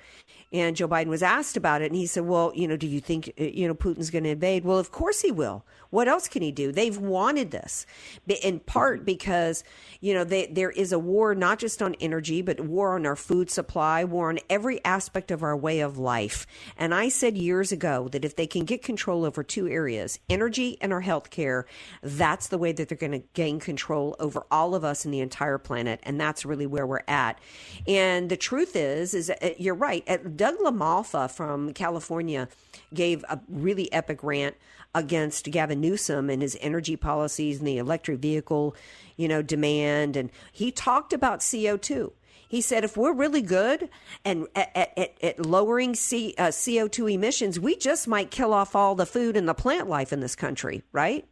And 0.54 0.76
Joe 0.76 0.88
Biden 0.88 1.08
was 1.08 1.24
asked 1.24 1.58
about 1.58 1.82
it. 1.82 1.86
And 1.86 1.96
he 1.96 2.06
said, 2.06 2.26
well, 2.26 2.52
you 2.56 2.68
know, 2.68 2.78
do 2.78 2.88
you 2.88 3.00
think, 3.00 3.34
uh, 3.40 3.44
you 3.44 3.68
know, 3.68 3.74
Putin's 3.74 4.10
going 4.10 4.26
to 4.26 4.32
invade? 4.32 4.66
Well, 4.66 4.78
of 4.78 4.92
course 4.92 5.22
he 5.22 5.32
will. 5.32 5.66
What 5.92 6.08
else 6.08 6.28
can 6.28 6.42
he 6.42 6.52
do? 6.52 6.72
They've 6.72 6.98
wanted 6.98 7.52
this 7.52 7.86
in 8.28 8.62
part 8.62 9.06
because, 9.06 9.64
you 10.00 10.14
know, 10.14 10.24
they, 10.24 10.48
there 10.48 10.72
is 10.72 10.94
a 10.94 11.00
war 11.00 11.36
not 11.36 11.60
just 11.60 11.82
on 11.82 11.96
energy, 11.96 12.42
but 12.42 12.62
war 12.62 12.96
on 12.96 13.06
our 13.06 13.18
food 13.18 13.52
supply, 13.52 14.04
war 14.06 14.30
on 14.30 14.40
every 14.50 14.84
aspect 14.86 15.32
of 15.32 15.44
our 15.44 15.56
way 15.56 15.82
of 15.82 15.98
life. 15.98 16.48
And 16.78 16.94
I 16.94 17.10
said 17.10 17.38
years 17.38 17.74
ago 17.74 18.08
that 18.10 18.24
if 18.24 18.38
they 18.38 18.48
can 18.48 18.64
get 18.64 18.82
control 18.82 19.26
over 19.26 19.44
two 19.44 19.68
areas, 19.68 20.20
energy 20.30 20.78
and 20.80 20.94
our 20.94 21.02
health 21.02 21.30
care, 21.30 21.66
that's 22.02 22.48
the 22.48 22.58
way 22.58 22.72
that 22.72 22.88
they're 22.88 22.98
going 22.98 23.12
to 23.12 23.28
gain 23.34 23.60
control 23.60 24.16
over 24.20 24.46
all 24.50 24.74
of 24.76 24.86
us 24.86 25.04
and 25.04 25.14
the 25.14 25.20
entire 25.20 25.58
planet. 25.58 26.00
And 26.04 26.20
that's 26.20 26.46
really 26.46 26.68
where 26.68 26.88
we're 26.88 27.02
at. 27.08 27.38
And 27.86 28.30
the 28.30 28.38
truth 28.38 28.78
is, 28.78 29.14
is 29.14 29.30
uh, 29.30 29.50
you're 29.58 29.76
right. 29.76 30.04
Uh, 30.08 30.20
Doug 30.42 30.58
LaMalfa 30.58 31.30
from 31.30 31.72
California 31.72 32.48
gave 32.96 33.24
a 33.30 33.40
really 33.48 33.94
epic 33.94 34.24
rant 34.24 34.56
against 34.96 35.46
Gavin 35.52 35.80
Newsom 35.80 36.32
and 36.32 36.42
his 36.42 36.58
energy 36.62 36.96
policies 36.96 37.60
and 37.60 37.68
the 37.68 37.78
electric 37.78 38.18
vehicle, 38.18 38.76
you 39.18 39.28
know, 39.28 39.44
demand. 39.44 40.18
And 40.18 40.32
he 40.52 40.72
talked 40.72 41.14
about 41.14 41.42
CO2. 41.42 42.12
He 42.48 42.60
said, 42.60 42.84
if 42.84 42.98
we're 42.98 43.14
really 43.14 43.44
good 43.44 43.88
and 44.26 44.48
at, 44.56 44.98
at, 44.98 45.14
at 45.22 45.46
lowering 45.46 45.94
C, 45.94 46.34
uh, 46.40 46.48
CO2 46.48 47.14
emissions, 47.14 47.60
we 47.60 47.76
just 47.76 48.08
might 48.08 48.32
kill 48.32 48.52
off 48.52 48.76
all 48.76 48.96
the 48.96 49.06
food 49.06 49.38
and 49.38 49.48
the 49.48 49.54
plant 49.54 49.90
life 49.90 50.12
in 50.12 50.22
this 50.22 50.36
country, 50.36 50.82
right? 50.92 51.24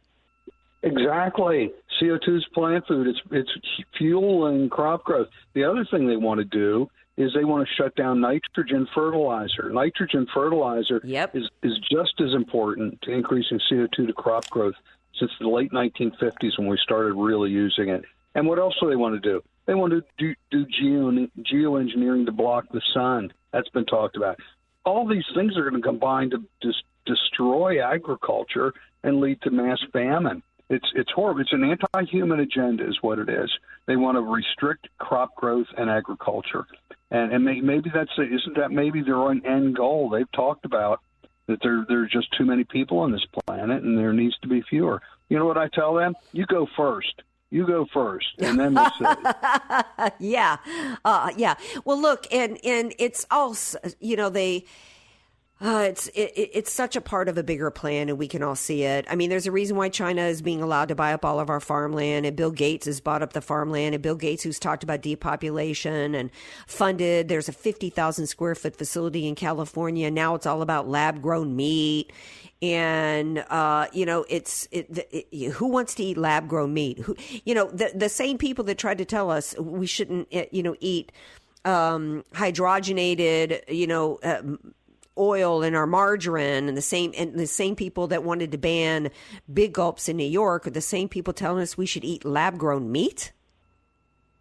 Exactly. 0.84 1.72
CO2 2.00 2.36
is 2.36 2.46
plant 2.54 2.86
food. 2.86 3.08
It's 3.08 3.20
it's 3.32 3.50
fuel 3.98 4.46
and 4.46 4.70
crop 4.70 5.02
growth. 5.02 5.26
The 5.54 5.64
other 5.64 5.84
thing 5.84 6.06
they 6.06 6.16
want 6.16 6.38
to 6.38 6.44
do 6.44 6.88
is 7.20 7.32
they 7.34 7.44
want 7.44 7.66
to 7.66 7.74
shut 7.74 7.94
down 7.96 8.20
nitrogen 8.20 8.88
fertilizer. 8.94 9.70
Nitrogen 9.70 10.26
fertilizer 10.32 11.00
yep. 11.04 11.36
is 11.36 11.48
is 11.62 11.78
just 11.90 12.20
as 12.20 12.32
important 12.34 13.00
to 13.02 13.12
increasing 13.12 13.60
CO2 13.70 14.06
to 14.06 14.12
crop 14.12 14.48
growth 14.48 14.74
since 15.18 15.30
the 15.38 15.48
late 15.48 15.70
1950s 15.70 16.58
when 16.58 16.68
we 16.68 16.78
started 16.82 17.12
really 17.14 17.50
using 17.50 17.90
it. 17.90 18.04
And 18.34 18.46
what 18.46 18.58
else 18.58 18.74
do 18.80 18.88
they 18.88 18.96
want 18.96 19.20
to 19.20 19.28
do? 19.28 19.42
They 19.66 19.74
want 19.74 19.92
to 19.92 20.02
do, 20.18 20.34
do 20.50 20.64
geo, 20.66 21.10
geoengineering 21.40 22.26
to 22.26 22.32
block 22.32 22.66
the 22.72 22.80
sun. 22.94 23.32
That's 23.52 23.68
been 23.68 23.84
talked 23.84 24.16
about. 24.16 24.38
All 24.84 25.06
these 25.06 25.24
things 25.34 25.56
are 25.56 25.68
going 25.68 25.82
to 25.82 25.86
combine 25.86 26.30
to 26.30 26.42
dis- 26.62 26.82
destroy 27.04 27.84
agriculture 27.84 28.72
and 29.02 29.20
lead 29.20 29.42
to 29.42 29.50
mass 29.50 29.78
famine. 29.92 30.42
It's 30.70 30.86
it's 30.94 31.10
horrible. 31.10 31.40
It's 31.40 31.52
an 31.52 31.64
anti-human 31.64 32.38
agenda, 32.40 32.88
is 32.88 32.98
what 33.02 33.18
it 33.18 33.28
is. 33.28 33.50
They 33.86 33.96
want 33.96 34.16
to 34.16 34.22
restrict 34.22 34.88
crop 34.98 35.34
growth 35.34 35.66
and 35.76 35.90
agriculture, 35.90 36.64
and 37.10 37.32
and 37.32 37.44
maybe 37.44 37.90
that's 37.92 38.10
isn't 38.18 38.56
that 38.56 38.70
maybe 38.70 39.02
their 39.02 39.30
end 39.30 39.76
goal? 39.76 40.10
They've 40.10 40.30
talked 40.32 40.64
about 40.64 41.00
that 41.46 41.58
there 41.62 41.84
there's 41.88 42.10
just 42.10 42.28
too 42.36 42.44
many 42.44 42.64
people 42.64 42.98
on 42.98 43.12
this 43.12 43.24
planet, 43.46 43.82
and 43.82 43.98
there 43.98 44.12
needs 44.12 44.38
to 44.38 44.48
be 44.48 44.62
fewer. 44.62 45.02
You 45.28 45.38
know 45.38 45.46
what 45.46 45.58
I 45.58 45.68
tell 45.68 45.94
them? 45.94 46.14
You 46.32 46.46
go 46.46 46.66
first. 46.76 47.22
You 47.52 47.66
go 47.66 47.84
first, 47.92 48.28
and 48.38 48.58
then 48.60 48.74
we'll 48.74 48.90
see. 48.90 49.04
yeah, 50.20 50.58
uh, 51.04 51.32
yeah. 51.36 51.54
Well, 51.84 52.00
look, 52.00 52.26
and 52.32 52.58
and 52.64 52.94
it's 52.98 53.26
also 53.28 53.78
you 53.98 54.14
know 54.16 54.30
they 54.30 54.66
uh, 55.62 55.84
it's 55.88 56.08
it, 56.08 56.32
it's 56.34 56.72
such 56.72 56.96
a 56.96 57.00
part 57.02 57.28
of 57.28 57.36
a 57.36 57.42
bigger 57.42 57.70
plan, 57.70 58.08
and 58.08 58.18
we 58.18 58.26
can 58.26 58.42
all 58.42 58.54
see 58.54 58.82
it. 58.82 59.04
I 59.10 59.14
mean, 59.14 59.28
there's 59.28 59.46
a 59.46 59.52
reason 59.52 59.76
why 59.76 59.90
China 59.90 60.22
is 60.22 60.40
being 60.40 60.62
allowed 60.62 60.88
to 60.88 60.94
buy 60.94 61.12
up 61.12 61.22
all 61.22 61.38
of 61.38 61.50
our 61.50 61.60
farmland, 61.60 62.24
and 62.24 62.34
Bill 62.34 62.50
Gates 62.50 62.86
has 62.86 63.00
bought 63.00 63.22
up 63.22 63.34
the 63.34 63.42
farmland, 63.42 63.94
and 63.94 64.02
Bill 64.02 64.16
Gates, 64.16 64.42
who's 64.42 64.58
talked 64.58 64.82
about 64.82 65.02
depopulation 65.02 66.14
and 66.14 66.30
funded. 66.66 67.28
There's 67.28 67.48
a 67.48 67.52
fifty 67.52 67.90
thousand 67.90 68.28
square 68.28 68.54
foot 68.54 68.74
facility 68.74 69.28
in 69.28 69.34
California. 69.34 70.10
Now 70.10 70.34
it's 70.34 70.46
all 70.46 70.62
about 70.62 70.88
lab 70.88 71.20
grown 71.20 71.54
meat, 71.54 72.10
and 72.62 73.44
uh, 73.50 73.88
you 73.92 74.06
know, 74.06 74.24
it's 74.30 74.66
it, 74.70 75.08
it, 75.10 75.50
who 75.52 75.66
wants 75.66 75.94
to 75.96 76.04
eat 76.04 76.16
lab 76.16 76.48
grown 76.48 76.72
meat? 76.72 77.00
Who 77.00 77.14
you 77.44 77.54
know, 77.54 77.70
the 77.70 77.92
the 77.94 78.08
same 78.08 78.38
people 78.38 78.64
that 78.64 78.78
tried 78.78 78.96
to 78.98 79.04
tell 79.04 79.30
us 79.30 79.54
we 79.58 79.86
shouldn't, 79.86 80.28
eh, 80.32 80.46
you 80.52 80.62
know, 80.62 80.74
eat 80.80 81.12
um, 81.64 82.24
hydrogenated, 82.32 83.62
you 83.68 83.86
know. 83.86 84.18
Uh, 84.22 84.42
oil 85.18 85.62
and 85.62 85.76
our 85.76 85.86
margarine 85.86 86.68
and 86.68 86.76
the 86.76 86.82
same 86.82 87.12
and 87.16 87.34
the 87.34 87.46
same 87.46 87.76
people 87.76 88.06
that 88.08 88.22
wanted 88.22 88.52
to 88.52 88.58
ban 88.58 89.10
big 89.52 89.72
gulps 89.72 90.08
in 90.08 90.16
New 90.16 90.24
York 90.24 90.66
are 90.66 90.70
the 90.70 90.80
same 90.80 91.08
people 91.08 91.32
telling 91.32 91.62
us 91.62 91.76
we 91.76 91.86
should 91.86 92.04
eat 92.04 92.24
lab 92.24 92.58
grown 92.58 92.90
meat? 92.90 93.32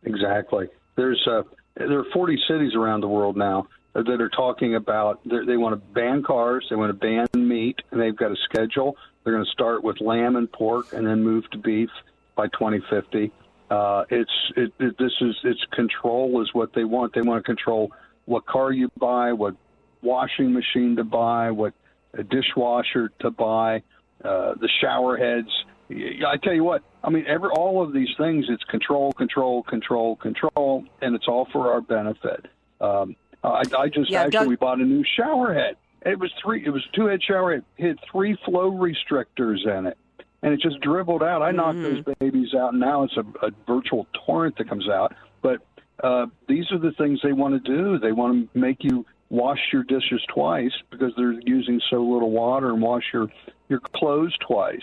Exactly. 0.04 0.68
There's 0.96 1.28
uh, 1.28 1.44
there 1.76 2.00
are 2.00 2.06
40 2.14 2.40
cities 2.48 2.76
around 2.76 3.02
the 3.02 3.08
world 3.08 3.38
now 3.38 3.68
that 3.94 4.22
are 4.22 4.30
talking 4.30 4.76
about 4.76 5.20
they 5.26 5.58
want 5.58 5.74
to 5.74 5.94
ban 5.94 6.24
cars, 6.24 6.66
they 6.70 6.76
want 6.76 6.90
to 6.90 6.94
ban 6.94 7.28
meat, 7.36 7.80
and 7.92 8.00
they've 8.00 8.16
got 8.16 8.32
a 8.32 8.36
schedule. 8.46 8.96
They're 9.24 9.34
going 9.34 9.46
to 9.46 9.52
start 9.52 9.84
with 9.84 10.00
lamb 10.00 10.36
and 10.36 10.52
pork, 10.52 10.94
and 10.94 11.06
then 11.06 11.24
move 11.24 11.50
to 11.52 11.58
beef 11.58 11.90
by 12.36 12.48
2050. 12.48 13.32
Uh, 13.70 14.06
it's 14.10 14.32
it, 14.56 14.72
it, 14.80 14.98
this 14.98 15.12
is 15.22 15.36
it's 15.44 15.64
control 15.72 16.42
is 16.42 16.50
what 16.54 16.74
they 16.74 16.84
want. 16.84 17.14
They 17.14 17.22
want 17.22 17.44
to 17.44 17.46
control 17.46 17.92
what 18.26 18.46
car 18.46 18.72
you 18.72 18.90
buy, 19.00 19.34
what 19.34 19.56
washing 20.02 20.54
machine 20.54 20.96
to 20.98 21.04
buy, 21.04 21.52
what 21.52 21.74
a 22.14 22.24
dishwasher 22.24 23.12
to 23.20 23.32
buy, 23.32 23.84
uh, 24.24 24.54
the 24.60 24.70
shower 24.82 25.18
heads. 25.18 25.50
I 25.92 26.38
tell 26.44 26.54
you 26.54 26.64
what, 26.64 26.84
I 27.04 27.10
mean, 27.10 27.26
every 27.28 27.50
all 27.50 27.82
of 27.82 27.94
these 27.94 28.10
things, 28.18 28.46
it's 28.50 28.64
control, 28.66 29.12
control, 29.14 29.64
control, 29.64 30.16
control, 30.18 30.84
and 31.02 31.16
it's 31.16 31.28
all 31.28 31.48
for 31.52 31.72
our 31.72 31.82
benefit. 31.82 32.46
Um, 32.80 33.16
I, 33.44 33.64
I 33.78 33.88
just 33.90 34.10
Yeah, 34.12 34.22
actually 34.22 34.32
Doug- 34.32 34.48
we 34.48 34.56
bought 34.56 34.80
a 34.80 34.84
new 34.86 35.04
shower 35.18 35.54
head. 35.54 35.78
It 36.06 36.18
was 36.20 36.32
three. 36.42 36.64
It 36.66 36.70
was 36.70 36.86
two 36.94 37.08
head 37.08 37.22
shower. 37.22 37.54
It 37.54 37.64
had 37.78 37.98
three 38.10 38.38
flow 38.46 38.72
restrictors 38.72 39.66
in 39.66 39.88
it, 39.88 39.98
and 40.42 40.54
it 40.54 40.62
just 40.62 40.80
dribbled 40.80 41.24
out. 41.24 41.42
I 41.42 41.52
knocked 41.52 41.82
those 41.82 42.04
babies 42.20 42.54
out, 42.54 42.72
and 42.72 42.80
now 42.80 43.04
it's 43.04 43.18
a, 43.18 43.26
a 43.46 43.52
virtual 43.68 44.08
torrent 44.26 44.58
that 44.60 44.70
comes 44.70 44.88
out. 44.88 45.14
But 45.42 45.58
uh, 46.02 46.28
these 46.48 46.72
are 46.72 46.78
the 46.78 46.92
things 46.94 47.20
they 47.22 47.34
want 47.34 47.62
to 47.62 47.76
do. 47.76 47.98
They 48.00 48.14
want 48.14 48.54
to 48.54 48.58
make 48.60 48.84
you 48.84 49.06
wash 49.30 49.60
your 49.72 49.84
dishes 49.84 50.22
twice 50.34 50.72
because 50.90 51.14
they're 51.16 51.34
using 51.42 51.80
so 51.90 52.02
little 52.04 52.32
water, 52.32 52.70
and 52.72 52.82
wash 52.82 53.04
your 53.14 53.28
your 53.68 53.80
clothes 53.80 54.36
twice 54.46 54.82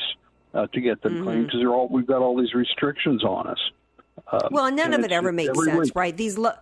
uh, 0.54 0.66
to 0.68 0.80
get 0.80 1.02
them 1.02 1.22
clean 1.24 1.38
Mhm. 1.42 1.44
because 1.46 1.60
they're 1.60 1.74
all 1.74 1.88
we've 1.88 2.06
got 2.06 2.22
all 2.22 2.36
these 2.36 2.54
restrictions 2.54 3.24
on 3.24 3.46
us. 3.48 3.58
Um, 4.32 4.48
Well, 4.50 4.70
none 4.72 4.94
of 4.94 5.00
it 5.04 5.12
ever 5.12 5.32
makes 5.32 5.58
sense, 5.64 5.78
week. 5.88 5.92
right? 5.94 6.16
These 6.16 6.38
low, 6.38 6.52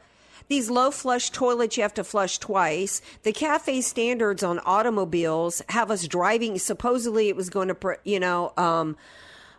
these 0.48 0.68
low 0.70 0.90
flush 0.90 1.30
toilets 1.30 1.76
you 1.76 1.82
have 1.82 1.94
to 1.94 2.04
flush 2.04 2.38
twice. 2.38 3.00
The 3.22 3.32
cafe 3.32 3.80
standards 3.80 4.42
on 4.42 4.58
automobiles 4.66 5.62
have 5.68 5.90
us 5.90 6.06
driving. 6.08 6.58
Supposedly, 6.58 7.28
it 7.28 7.36
was 7.36 7.50
going 7.50 7.68
to, 7.68 7.74
pr- 7.74 7.92
you 8.04 8.18
know, 8.18 8.52
um, 8.56 8.96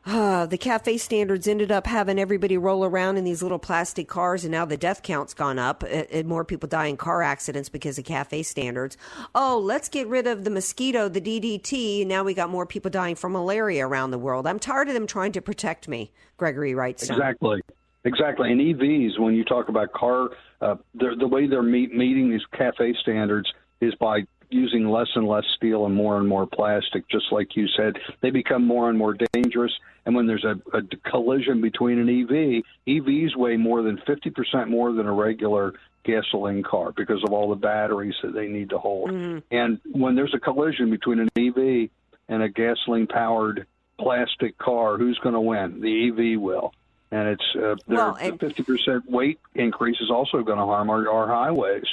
uh, 0.06 0.46
the 0.46 0.58
cafe 0.58 0.98
standards 0.98 1.48
ended 1.48 1.72
up 1.72 1.88
having 1.88 2.20
everybody 2.20 2.58
roll 2.58 2.86
around 2.86 3.18
in 3.18 3.24
these 3.24 3.42
little 3.42 3.58
plastic 3.58 4.08
cars, 4.08 4.44
and 4.44 4.52
now 4.52 4.64
the 4.66 4.78
death 4.78 5.02
count's 5.02 5.34
gone 5.34 5.58
up, 5.58 5.84
and 5.84 6.28
more 6.28 6.46
people 6.46 6.70
die 6.70 6.86
in 6.86 6.98
car 6.98 7.24
accidents 7.24 7.70
because 7.70 7.98
of 7.98 8.06
cafe 8.06 8.44
standards. 8.44 8.98
Oh, 9.34 9.58
let's 9.58 9.90
get 9.90 10.08
rid 10.08 10.28
of 10.28 10.44
the 10.44 10.52
mosquito, 10.52 11.10
the 11.10 11.22
DDT. 11.22 12.02
and 12.02 12.10
Now 12.10 12.24
we 12.24 12.34
got 12.34 12.50
more 12.50 12.66
people 12.66 12.92
dying 12.92 13.16
from 13.16 13.32
malaria 13.32 13.88
around 13.88 14.12
the 14.12 14.20
world. 14.20 14.46
I'm 14.46 14.60
tired 14.60 14.88
of 14.88 14.94
them 14.94 15.08
trying 15.08 15.32
to 15.34 15.42
protect 15.42 15.88
me. 15.88 16.12
Gregory 16.38 16.76
writes. 16.76 17.10
Exactly. 17.10 17.62
Exactly. 18.04 18.52
And 18.52 18.62
EVs, 18.62 19.20
when 19.20 19.34
you 19.34 19.44
talk 19.44 19.68
about 19.68 19.92
car, 19.94 20.30
uh, 20.62 20.76
the 20.94 21.28
way 21.28 21.48
they're 21.48 21.64
meet, 21.64 21.92
meeting 21.94 22.30
these 22.30 22.46
cafe 22.56 22.94
standards 23.02 23.52
is 23.82 23.96
by 23.96 24.22
using 24.50 24.88
less 24.90 25.08
and 25.16 25.28
less 25.28 25.44
steel 25.56 25.86
and 25.86 25.94
more 25.96 26.18
and 26.18 26.28
more 26.28 26.46
plastic. 26.48 27.08
Just 27.10 27.32
like 27.32 27.56
you 27.56 27.68
said, 27.76 27.98
they 28.22 28.30
become 28.30 28.66
more 28.66 28.90
and 28.90 28.98
more 28.98 29.16
dangerous. 29.34 29.72
And 30.06 30.16
when 30.16 30.28
there's 30.28 30.46
a, 30.46 30.56
a 30.78 30.82
collision 31.10 31.62
between 31.62 32.00
an 32.00 32.10
EV, 32.10 32.64
EVs 32.88 33.36
weigh 33.36 33.58
more 33.58 33.82
than 33.82 33.98
50% 33.98 34.68
more 34.70 34.94
than 34.94 35.08
a 35.08 35.14
regular 35.14 35.74
gasoline 36.04 36.62
car 36.64 36.92
because 36.92 37.24
of 37.24 37.34
all 37.34 37.50
the 37.50 37.56
batteries 37.56 38.14
that 38.22 38.34
they 38.34 38.48
need 38.48 38.70
to 38.70 38.78
hold. 38.78 39.10
And 39.52 39.80
when 39.92 40.16
there's 40.16 40.34
a 40.36 40.40
collision 40.40 40.92
between 40.92 41.20
an 41.20 41.30
EV 41.36 41.90
and 42.30 42.44
a 42.44 42.50
gasoline 42.50 43.08
powered 43.08 43.66
plastic 44.00 44.58
car, 44.58 44.98
who's 44.98 45.18
going 45.20 45.34
to 45.34 45.42
win? 45.42 45.82
The 45.82 46.10
EV 46.36 46.40
will. 46.40 46.74
and 47.12 47.30
it's 47.30 47.44
uh, 47.56 47.76
their 47.88 47.98
Well, 47.98 48.18
and- 48.22 48.40
fifty 48.40 48.62
percent 48.62 49.10
weight 49.10 49.40
increase 49.56 50.00
is 50.02 50.12
also 50.12 50.44
going 50.44 50.60
to 50.60 50.66
harm 50.66 50.90
our, 50.90 51.10
our 51.10 51.28
highways. 51.28 51.86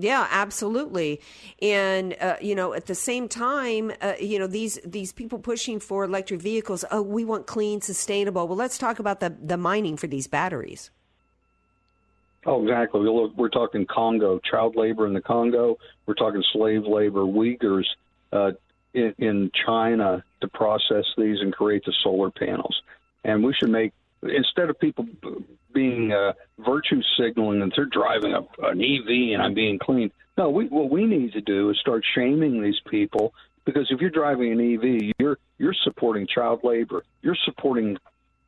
Yeah, 0.00 0.28
absolutely. 0.30 1.20
And 1.60 2.16
uh, 2.20 2.36
you 2.40 2.54
know, 2.54 2.72
at 2.72 2.86
the 2.86 2.94
same 2.94 3.28
time, 3.28 3.90
uh, 4.00 4.14
you 4.20 4.38
know 4.38 4.46
these 4.46 4.78
these 4.84 5.12
people 5.12 5.40
pushing 5.40 5.80
for 5.80 6.04
electric 6.04 6.40
vehicles. 6.40 6.84
Oh, 6.92 7.02
we 7.02 7.24
want 7.24 7.48
clean, 7.48 7.80
sustainable. 7.80 8.46
Well, 8.46 8.56
let's 8.56 8.78
talk 8.78 9.00
about 9.00 9.18
the 9.18 9.34
the 9.42 9.56
mining 9.56 9.96
for 9.96 10.06
these 10.06 10.28
batteries. 10.28 10.90
Oh, 12.46 12.62
exactly. 12.62 13.00
Look, 13.00 13.36
we're 13.36 13.48
talking 13.48 13.86
Congo, 13.86 14.38
child 14.38 14.76
labor 14.76 15.06
in 15.06 15.14
the 15.14 15.20
Congo. 15.20 15.76
We're 16.06 16.14
talking 16.14 16.44
slave 16.52 16.84
labor, 16.86 17.22
Uyghurs 17.22 17.84
uh, 18.32 18.52
in, 18.94 19.14
in 19.18 19.50
China 19.66 20.22
to 20.40 20.48
process 20.48 21.04
these 21.16 21.40
and 21.40 21.52
create 21.52 21.84
the 21.84 21.92
solar 22.04 22.30
panels. 22.30 22.80
And 23.24 23.42
we 23.42 23.52
should 23.52 23.70
make 23.70 23.92
instead 24.22 24.70
of 24.70 24.78
people 24.78 25.06
being 25.72 26.12
uh, 26.12 26.32
virtue 26.58 27.00
signaling 27.18 27.60
that 27.60 27.70
they're 27.76 27.86
driving 27.86 28.32
a, 28.32 28.40
an 28.66 28.80
EV 28.80 29.34
and 29.34 29.42
I'm 29.42 29.54
being 29.54 29.78
clean. 29.78 30.10
No, 30.36 30.50
we, 30.50 30.66
what 30.66 30.90
we 30.90 31.04
need 31.04 31.32
to 31.32 31.40
do 31.40 31.70
is 31.70 31.78
start 31.80 32.04
shaming 32.14 32.62
these 32.62 32.80
people 32.90 33.32
because 33.64 33.86
if 33.90 34.00
you're 34.00 34.10
driving 34.10 34.52
an 34.52 34.74
EV, 34.74 35.12
you're 35.18 35.38
you're 35.58 35.74
supporting 35.84 36.26
child 36.26 36.60
labor. 36.62 37.04
You're 37.22 37.36
supporting 37.44 37.98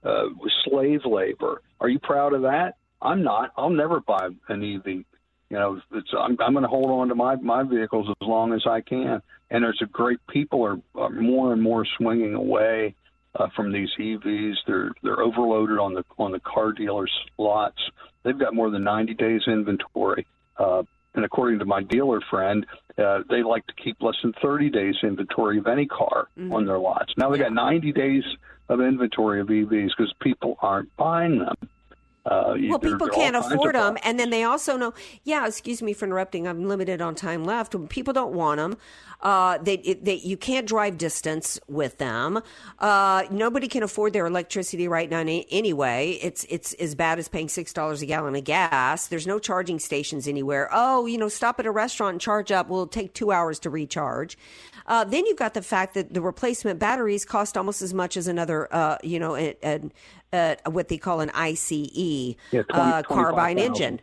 uh, 0.05 0.27
slave 0.65 1.01
labor. 1.05 1.63
Are 1.81 1.89
you 1.89 1.99
proud 1.99 2.33
of 2.33 2.43
that? 2.43 2.77
I'm 3.03 3.23
not. 3.23 3.53
I'll 3.57 3.71
never 3.71 4.01
buy 4.01 4.29
an 4.49 4.63
EV. 4.63 4.87
You 4.87 5.59
know, 5.59 5.81
I'm, 6.17 6.37
I'm 6.41 6.53
going 6.53 6.63
to 6.63 6.69
hold 6.69 6.91
on 6.91 7.09
to 7.09 7.15
my 7.15 7.35
my 7.37 7.65
vehicles 7.65 8.09
as 8.09 8.27
long 8.27 8.53
as 8.53 8.63
I 8.67 8.81
can. 8.81 9.21
And 9.51 9.65
there's 9.65 9.81
a 9.83 9.87
great 9.87 10.25
people 10.29 10.65
are, 10.65 10.79
are 10.95 11.11
more 11.11 11.53
and 11.53 11.61
more 11.61 11.85
swinging 11.99 12.35
away 12.35 12.95
uh, 13.35 13.49
from 13.55 13.73
these 13.73 13.89
EVs. 13.99 14.55
They're 14.67 14.91
they're 15.03 15.21
overloaded 15.21 15.79
on 15.79 15.95
the 15.95 16.05
on 16.19 16.33
the 16.33 16.41
car 16.41 16.73
dealers' 16.73 17.13
lots. 17.39 17.79
They've 18.23 18.39
got 18.39 18.55
more 18.55 18.71
than 18.71 18.85
90 18.85 19.15
days 19.15 19.43
inventory. 19.47 20.27
Uh, 20.59 20.83
and 21.15 21.25
according 21.25 21.59
to 21.61 21.65
my 21.65 21.83
dealer 21.83 22.21
friend, 22.31 22.67
uh, 22.99 23.21
they 23.29 23.43
like 23.43 23.67
to 23.67 23.73
keep 23.83 24.01
less 24.01 24.15
than 24.23 24.33
30 24.43 24.71
days 24.71 24.95
inventory 25.03 25.59
of 25.59 25.67
any 25.67 25.87
car 25.87 26.29
on 26.53 26.67
their 26.67 26.79
lots. 26.79 27.13
Now 27.17 27.31
they 27.31 27.39
got 27.39 27.53
90 27.53 27.93
days 27.93 28.23
of 28.69 28.81
inventory 28.81 29.41
of 29.41 29.49
EVs 29.49 29.91
because 29.97 30.13
people 30.21 30.57
aren't 30.63 30.95
buying 30.97 31.39
them. 31.39 31.57
Uh, 32.27 32.55
Well, 32.69 32.79
there- 32.79 32.91
people 32.93 33.07
there 33.07 33.09
are 33.09 33.13
all 33.13 33.17
can't 33.17 33.37
afford 33.37 33.75
them, 33.75 33.97
and 34.05 34.19
then 34.21 34.31
they 34.31 34.45
also 34.45 34.77
know. 34.77 34.93
Yeah, 35.25 35.47
excuse 35.47 35.81
me 35.83 35.93
for 35.93 36.05
interrupting. 36.05 36.47
I'm 36.47 36.69
limited 36.69 37.01
on 37.01 37.15
time 37.15 37.45
left. 37.45 37.75
People 37.89 38.13
don't 38.13 38.33
want 38.35 38.59
them. 38.59 38.77
Uh, 39.23 39.59
they, 39.59 39.77
they, 39.77 40.15
you 40.15 40.37
can't 40.37 40.67
drive 40.67 40.97
distance 40.97 41.61
with 41.69 41.99
them. 41.99 42.41
Uh, 42.79 43.25
nobody 43.31 43.69
can 43.69 43.83
afford 43.83 44.15
their 44.15 44.27
electricity 44.27 44.89
right 44.89 45.11
now 45.11 45.19
anyway. 45.21 46.19
It's 46.23 46.45
it's 46.49 46.73
as 46.75 46.95
bad 46.95 47.19
as 47.19 47.29
paying 47.29 47.49
six 47.49 47.73
dollars 47.73 48.01
a 48.03 48.07
gallon 48.07 48.35
of 48.35 48.45
gas. 48.45 49.09
There's 49.09 49.27
no 49.27 49.39
charging 49.39 49.79
stations 49.79 50.27
anywhere. 50.27 50.69
Oh, 50.73 51.07
you 51.07 51.19
know, 51.19 51.29
stop 51.29 51.59
at 51.61 51.67
a 51.67 51.71
restaurant 51.71 52.13
and 52.15 52.21
charge 52.21 52.51
up. 52.51 52.69
Will 52.69 52.87
take 52.87 53.13
two 53.15 53.31
hours 53.31 53.59
to 53.61 53.71
recharge. 53.71 54.39
Uh, 54.87 55.05
then 55.05 55.25
you've 55.27 55.37
got 55.39 55.55
the 55.55 55.63
fact 55.63 55.95
that 55.95 56.15
the 56.15 56.21
replacement 56.21 56.79
batteries 56.81 57.25
cost 57.25 57.57
almost 57.57 57.81
as 57.83 57.95
much 57.95 58.17
as 58.17 58.27
another, 58.27 58.67
uh, 58.75 58.97
you 59.05 59.19
know, 59.21 59.37
a, 59.37 59.55
a, 59.63 59.81
a, 60.33 60.57
what 60.67 60.89
they 60.89 60.99
call 60.99 61.21
an 61.21 61.31
ICE 61.31 61.73
Yeah, 62.51 62.63
20 62.63 62.69
uh, 62.71 63.03
carbine 63.03 63.57
25,000. 63.57 63.59
engine. 63.59 64.01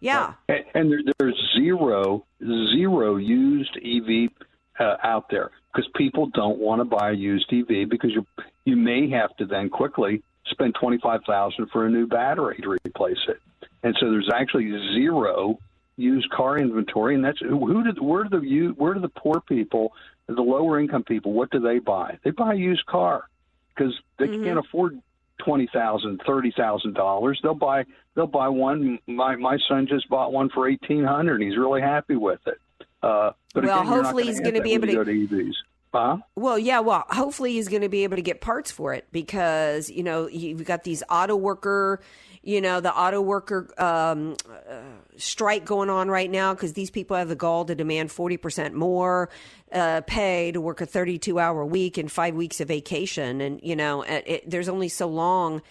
Yeah. 0.00 0.34
And, 0.48 0.64
and 0.74 0.92
there, 0.92 1.00
there's 1.18 1.52
zero, 1.56 2.24
zero 2.42 3.16
used 3.16 3.76
EV 3.76 4.30
uh, 4.78 4.96
out 5.02 5.30
there 5.30 5.50
because 5.72 5.90
people 5.96 6.26
don't 6.34 6.58
want 6.58 6.80
to 6.80 6.84
buy 6.84 7.10
a 7.10 7.14
used 7.14 7.52
EV 7.52 7.88
because 7.88 8.12
you 8.12 8.26
you 8.64 8.76
may 8.76 9.08
have 9.10 9.34
to 9.36 9.46
then 9.46 9.68
quickly 9.70 10.22
spend 10.48 10.74
twenty 10.74 10.98
five 10.98 11.20
thousand 11.26 11.68
for 11.70 11.86
a 11.86 11.90
new 11.90 12.06
battery 12.06 12.58
to 12.62 12.68
replace 12.84 13.18
it, 13.28 13.40
and 13.82 13.96
so 13.98 14.10
there's 14.10 14.30
actually 14.32 14.70
zero 14.94 15.58
used 15.96 16.28
car 16.30 16.58
inventory, 16.58 17.14
and 17.14 17.24
that's 17.24 17.38
who 17.40 17.66
who 17.66 17.82
did 17.84 18.00
where 18.00 18.24
do 18.24 18.40
the 18.40 18.46
you 18.46 18.70
where 18.76 18.92
do 18.92 19.00
the 19.00 19.08
poor 19.08 19.40
people, 19.40 19.92
the 20.26 20.34
lower 20.42 20.78
income 20.78 21.04
people, 21.04 21.32
what 21.32 21.50
do 21.50 21.58
they 21.58 21.78
buy? 21.78 22.18
They 22.22 22.32
buy 22.32 22.52
a 22.52 22.56
used 22.56 22.84
car 22.84 23.28
because 23.74 23.94
they 24.18 24.28
can't 24.28 24.58
afford 24.58 25.00
twenty 25.44 25.68
thousand, 25.72 26.20
thirty 26.26 26.52
thousand 26.56 26.94
dollars. 26.94 27.38
They'll 27.42 27.54
buy 27.54 27.84
they'll 28.14 28.26
buy 28.26 28.48
one. 28.48 28.98
My 29.06 29.36
my 29.36 29.58
son 29.68 29.86
just 29.88 30.08
bought 30.08 30.32
one 30.32 30.48
for 30.50 30.68
eighteen 30.68 31.04
hundred. 31.04 31.42
He's 31.42 31.56
really 31.56 31.80
happy 31.80 32.16
with 32.16 32.40
it. 32.46 32.58
Uh, 33.02 33.30
but 33.54 33.64
Well, 33.64 33.80
again, 33.80 33.86
hopefully 33.92 34.22
gonna 34.24 34.32
he's 34.32 34.40
gonna 34.40 34.62
be 34.62 34.74
able 34.74 34.86
to- 34.88 34.94
go 34.94 35.04
to 35.04 35.10
EVs. 35.10 35.54
Huh? 35.92 36.18
Well, 36.34 36.58
yeah. 36.58 36.80
Well, 36.80 37.04
hopefully 37.08 37.52
he's 37.52 37.68
going 37.68 37.82
to 37.82 37.88
be 37.88 38.04
able 38.04 38.16
to 38.16 38.22
get 38.22 38.40
parts 38.40 38.70
for 38.70 38.92
it 38.92 39.06
because 39.12 39.88
you 39.88 40.02
know 40.02 40.28
you've 40.28 40.64
got 40.64 40.84
these 40.84 41.02
auto 41.08 41.36
worker, 41.36 42.00
you 42.42 42.60
know, 42.60 42.80
the 42.80 42.94
auto 42.94 43.20
worker 43.22 43.68
um, 43.78 44.36
uh, 44.68 44.80
strike 45.16 45.64
going 45.64 45.88
on 45.88 46.08
right 46.08 46.30
now 46.30 46.52
because 46.52 46.74
these 46.74 46.90
people 46.90 47.16
have 47.16 47.28
the 47.28 47.36
gall 47.36 47.64
to 47.64 47.74
demand 47.74 48.12
forty 48.12 48.36
percent 48.36 48.74
more 48.74 49.30
uh, 49.72 50.02
pay 50.06 50.52
to 50.52 50.60
work 50.60 50.80
a 50.80 50.86
thirty-two 50.86 51.38
hour 51.38 51.64
week 51.64 51.96
and 51.96 52.12
five 52.12 52.34
weeks 52.34 52.60
of 52.60 52.68
vacation, 52.68 53.40
and 53.40 53.60
you 53.62 53.76
know, 53.76 54.02
it, 54.02 54.24
it, 54.26 54.50
there's 54.50 54.68
only 54.68 54.88
so 54.88 55.08
long. 55.08 55.62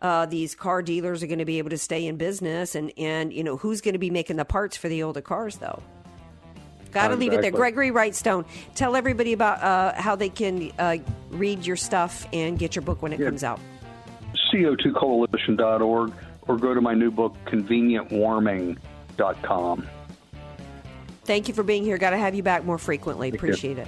Uh, 0.00 0.24
these 0.24 0.54
car 0.54 0.82
dealers 0.82 1.22
are 1.22 1.26
going 1.26 1.38
to 1.40 1.44
be 1.44 1.58
able 1.58 1.70
to 1.70 1.78
stay 1.78 2.06
in 2.06 2.16
business, 2.16 2.74
and 2.74 2.92
and 2.98 3.32
you 3.32 3.44
know 3.44 3.56
who's 3.56 3.80
going 3.80 3.94
to 3.94 3.98
be 3.98 4.10
making 4.10 4.36
the 4.36 4.44
parts 4.44 4.76
for 4.76 4.88
the 4.88 5.02
older 5.02 5.20
cars 5.20 5.56
though. 5.56 5.82
Got 6.90 7.08
to 7.08 7.16
leave 7.16 7.32
it 7.32 7.40
there. 7.40 7.50
Gregory 7.50 7.90
Wrightstone, 7.90 8.44
tell 8.74 8.96
everybody 8.96 9.32
about 9.32 9.62
uh, 9.62 10.00
how 10.00 10.16
they 10.16 10.28
can 10.28 10.70
uh, 10.78 10.98
read 11.30 11.66
your 11.66 11.76
stuff 11.76 12.26
and 12.32 12.58
get 12.58 12.74
your 12.74 12.82
book 12.82 13.02
when 13.02 13.12
it 13.12 13.18
comes 13.18 13.44
out. 13.44 13.60
CO2coalition.org 14.52 16.12
or 16.48 16.56
go 16.56 16.74
to 16.74 16.80
my 16.80 16.94
new 16.94 17.10
book, 17.10 17.36
convenientwarming.com. 17.46 19.86
Thank 21.24 21.48
you 21.48 21.54
for 21.54 21.62
being 21.62 21.84
here. 21.84 21.98
Got 21.98 22.10
to 22.10 22.18
have 22.18 22.34
you 22.34 22.42
back 22.42 22.64
more 22.64 22.78
frequently. 22.78 23.28
you. 23.28 23.34
Appreciate 23.34 23.78
it. 23.78 23.86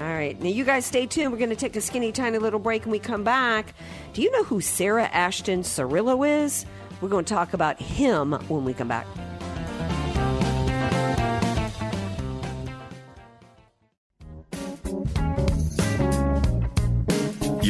All 0.00 0.06
right. 0.06 0.40
Now, 0.40 0.48
you 0.48 0.64
guys 0.64 0.86
stay 0.86 1.06
tuned. 1.06 1.32
We're 1.32 1.38
going 1.38 1.50
to 1.50 1.56
take 1.56 1.76
a 1.76 1.80
skinny, 1.80 2.12
tiny 2.12 2.38
little 2.38 2.58
break 2.58 2.84
and 2.84 2.92
we 2.92 2.98
come 2.98 3.24
back. 3.24 3.74
Do 4.14 4.22
you 4.22 4.30
know 4.32 4.44
who 4.44 4.60
Sarah 4.60 5.04
Ashton 5.04 5.62
Cirillo 5.62 6.44
is? 6.44 6.66
We're 7.00 7.08
going 7.08 7.24
to 7.24 7.34
talk 7.34 7.52
about 7.52 7.80
him 7.80 8.32
when 8.48 8.64
we 8.64 8.74
come 8.74 8.88
back. 8.88 9.06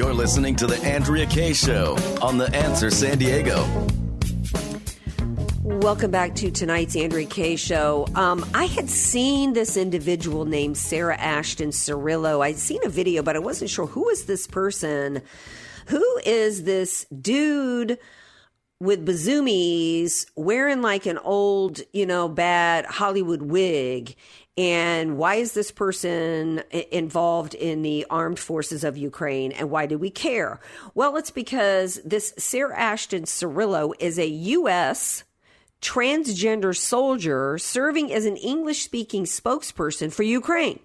You're 0.03 0.15
listening 0.15 0.57
to 0.57 0.67
The 0.67 0.79
Andrea 0.85 1.27
Kaye 1.27 1.53
Show 1.53 1.97
on 2.21 2.37
The 2.37 2.53
Answer 2.57 2.91
San 2.91 3.19
Diego. 3.19 3.65
Welcome 5.63 6.11
back 6.11 6.35
to 6.35 6.51
tonight's 6.51 6.97
Andrea 6.97 7.25
Kaye 7.25 7.55
show. 7.55 8.09
Um, 8.17 8.45
I 8.53 8.65
had 8.65 8.91
seen 8.91 9.53
this 9.53 9.77
individual 9.77 10.45
named 10.45 10.77
Sarah 10.77 11.17
Ashton 11.17 11.69
Cirillo. 11.71 12.45
I'd 12.45 12.59
seen 12.59 12.81
a 12.85 12.89
video, 12.89 13.23
but 13.23 13.37
I 13.37 13.39
wasn't 13.39 13.71
sure 13.71 13.87
who 13.87 14.09
is 14.09 14.25
this 14.25 14.49
person. 14.49 15.23
Who 15.87 16.21
is 16.27 16.65
this 16.65 17.07
dude 17.07 17.97
with 18.81 19.07
bazoomies 19.07 20.27
wearing 20.35 20.83
like 20.83 21.07
an 21.07 21.19
old, 21.19 21.81
you 21.93 22.07
know, 22.07 22.29
bad 22.29 22.87
Hollywood 22.87 23.43
wig? 23.43 24.17
And 24.59 25.17
why 25.17 25.37
is 25.37 25.55
this 25.55 25.71
person 25.71 26.63
involved 26.91 27.55
in 27.55 27.83
the 27.83 28.07
armed 28.11 28.39
forces 28.39 28.85
of 28.85 28.99
Ukraine? 28.99 29.53
And 29.53 29.71
why 29.71 29.87
do 29.87 29.97
we 29.97 30.11
care? 30.11 30.61
Well, 30.95 31.17
it's 31.17 31.31
because 31.31 32.01
this 32.05 32.35
Sarah 32.37 32.79
Ashton 32.79 33.25
Cirillo 33.25 33.93
is 33.99 34.19
a 34.19 34.29
U.S 34.29 35.25
transgender 35.83 36.75
soldier 36.75 37.59
serving 37.59 38.13
as 38.13 38.25
an 38.25 38.37
English 38.37 38.83
speaking 38.83 39.25
spokesperson 39.25 40.13
for 40.13 40.23
Ukraine. 40.23 40.79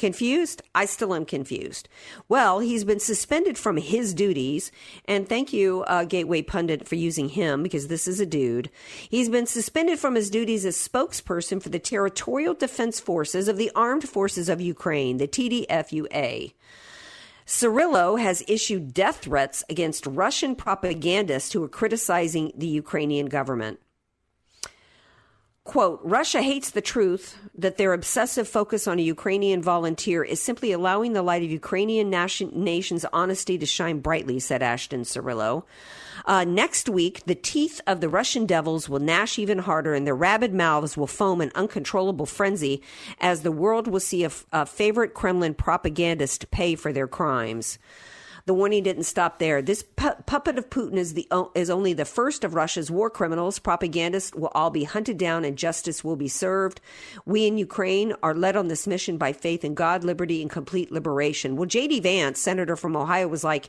Confused? 0.00 0.62
I 0.74 0.86
still 0.86 1.14
am 1.14 1.26
confused. 1.26 1.86
Well, 2.26 2.60
he's 2.60 2.84
been 2.84 3.00
suspended 3.00 3.58
from 3.58 3.76
his 3.76 4.14
duties, 4.14 4.72
and 5.04 5.28
thank 5.28 5.52
you, 5.52 5.82
uh, 5.82 6.04
Gateway 6.04 6.40
Pundit, 6.40 6.88
for 6.88 6.94
using 6.94 7.28
him 7.28 7.62
because 7.62 7.88
this 7.88 8.08
is 8.08 8.18
a 8.18 8.24
dude. 8.24 8.70
He's 9.10 9.28
been 9.28 9.44
suspended 9.44 9.98
from 9.98 10.14
his 10.14 10.30
duties 10.30 10.64
as 10.64 10.78
spokesperson 10.78 11.62
for 11.62 11.68
the 11.68 11.78
Territorial 11.78 12.54
Defense 12.54 12.98
Forces 12.98 13.46
of 13.46 13.58
the 13.58 13.70
Armed 13.76 14.08
Forces 14.08 14.48
of 14.48 14.58
Ukraine, 14.58 15.18
the 15.18 15.28
TDFUA. 15.28 16.54
Cirillo 17.46 18.18
has 18.18 18.42
issued 18.48 18.94
death 18.94 19.18
threats 19.18 19.64
against 19.68 20.06
Russian 20.06 20.56
propagandists 20.56 21.52
who 21.52 21.62
are 21.62 21.68
criticizing 21.68 22.52
the 22.56 22.68
Ukrainian 22.68 23.26
government. 23.26 23.80
Quote, 25.70 26.00
Russia 26.02 26.42
hates 26.42 26.72
the 26.72 26.80
truth 26.80 27.38
that 27.54 27.76
their 27.76 27.92
obsessive 27.92 28.48
focus 28.48 28.88
on 28.88 28.98
a 28.98 29.02
Ukrainian 29.02 29.62
volunteer 29.62 30.24
is 30.24 30.42
simply 30.42 30.72
allowing 30.72 31.12
the 31.12 31.22
light 31.22 31.44
of 31.44 31.50
Ukrainian 31.52 32.10
nation, 32.10 32.50
nation's 32.52 33.04
honesty 33.12 33.56
to 33.56 33.66
shine 33.66 34.00
brightly, 34.00 34.40
said 34.40 34.64
Ashton 34.64 35.02
Cirillo. 35.02 35.62
Uh, 36.24 36.42
next 36.42 36.88
week, 36.88 37.22
the 37.26 37.36
teeth 37.36 37.80
of 37.86 38.00
the 38.00 38.08
Russian 38.08 38.46
devils 38.46 38.88
will 38.88 38.98
gnash 38.98 39.38
even 39.38 39.60
harder 39.60 39.94
and 39.94 40.04
their 40.04 40.16
rabid 40.16 40.52
mouths 40.52 40.96
will 40.96 41.06
foam 41.06 41.40
in 41.40 41.52
uncontrollable 41.54 42.26
frenzy 42.26 42.82
as 43.20 43.42
the 43.42 43.52
world 43.52 43.86
will 43.86 44.00
see 44.00 44.24
a, 44.24 44.66
favorite 44.66 45.14
Kremlin 45.14 45.54
propagandist 45.54 46.50
pay 46.50 46.74
for 46.74 46.92
their 46.92 47.06
crimes. 47.06 47.78
The 48.46 48.54
warning 48.54 48.82
didn't 48.82 49.04
stop 49.04 49.38
there. 49.38 49.62
This 49.62 49.82
pu- 49.82 50.22
puppet 50.26 50.58
of 50.58 50.70
Putin 50.70 50.96
is 50.96 51.14
the 51.14 51.28
is 51.54 51.70
only 51.70 51.92
the 51.92 52.04
first 52.04 52.44
of 52.44 52.54
Russia's 52.54 52.90
war 52.90 53.10
criminals. 53.10 53.58
Propagandists 53.58 54.34
will 54.34 54.50
all 54.54 54.70
be 54.70 54.84
hunted 54.84 55.18
down 55.18 55.44
and 55.44 55.56
justice 55.56 56.02
will 56.02 56.16
be 56.16 56.28
served. 56.28 56.80
We 57.26 57.46
in 57.46 57.58
Ukraine 57.58 58.14
are 58.22 58.34
led 58.34 58.56
on 58.56 58.68
this 58.68 58.86
mission 58.86 59.18
by 59.18 59.32
faith 59.32 59.64
in 59.64 59.74
God, 59.74 60.04
liberty, 60.04 60.42
and 60.42 60.50
complete 60.50 60.90
liberation. 60.90 61.56
Well, 61.56 61.66
J.D. 61.66 62.00
Vance, 62.00 62.40
senator 62.40 62.76
from 62.76 62.96
Ohio, 62.96 63.28
was 63.28 63.44
like, 63.44 63.68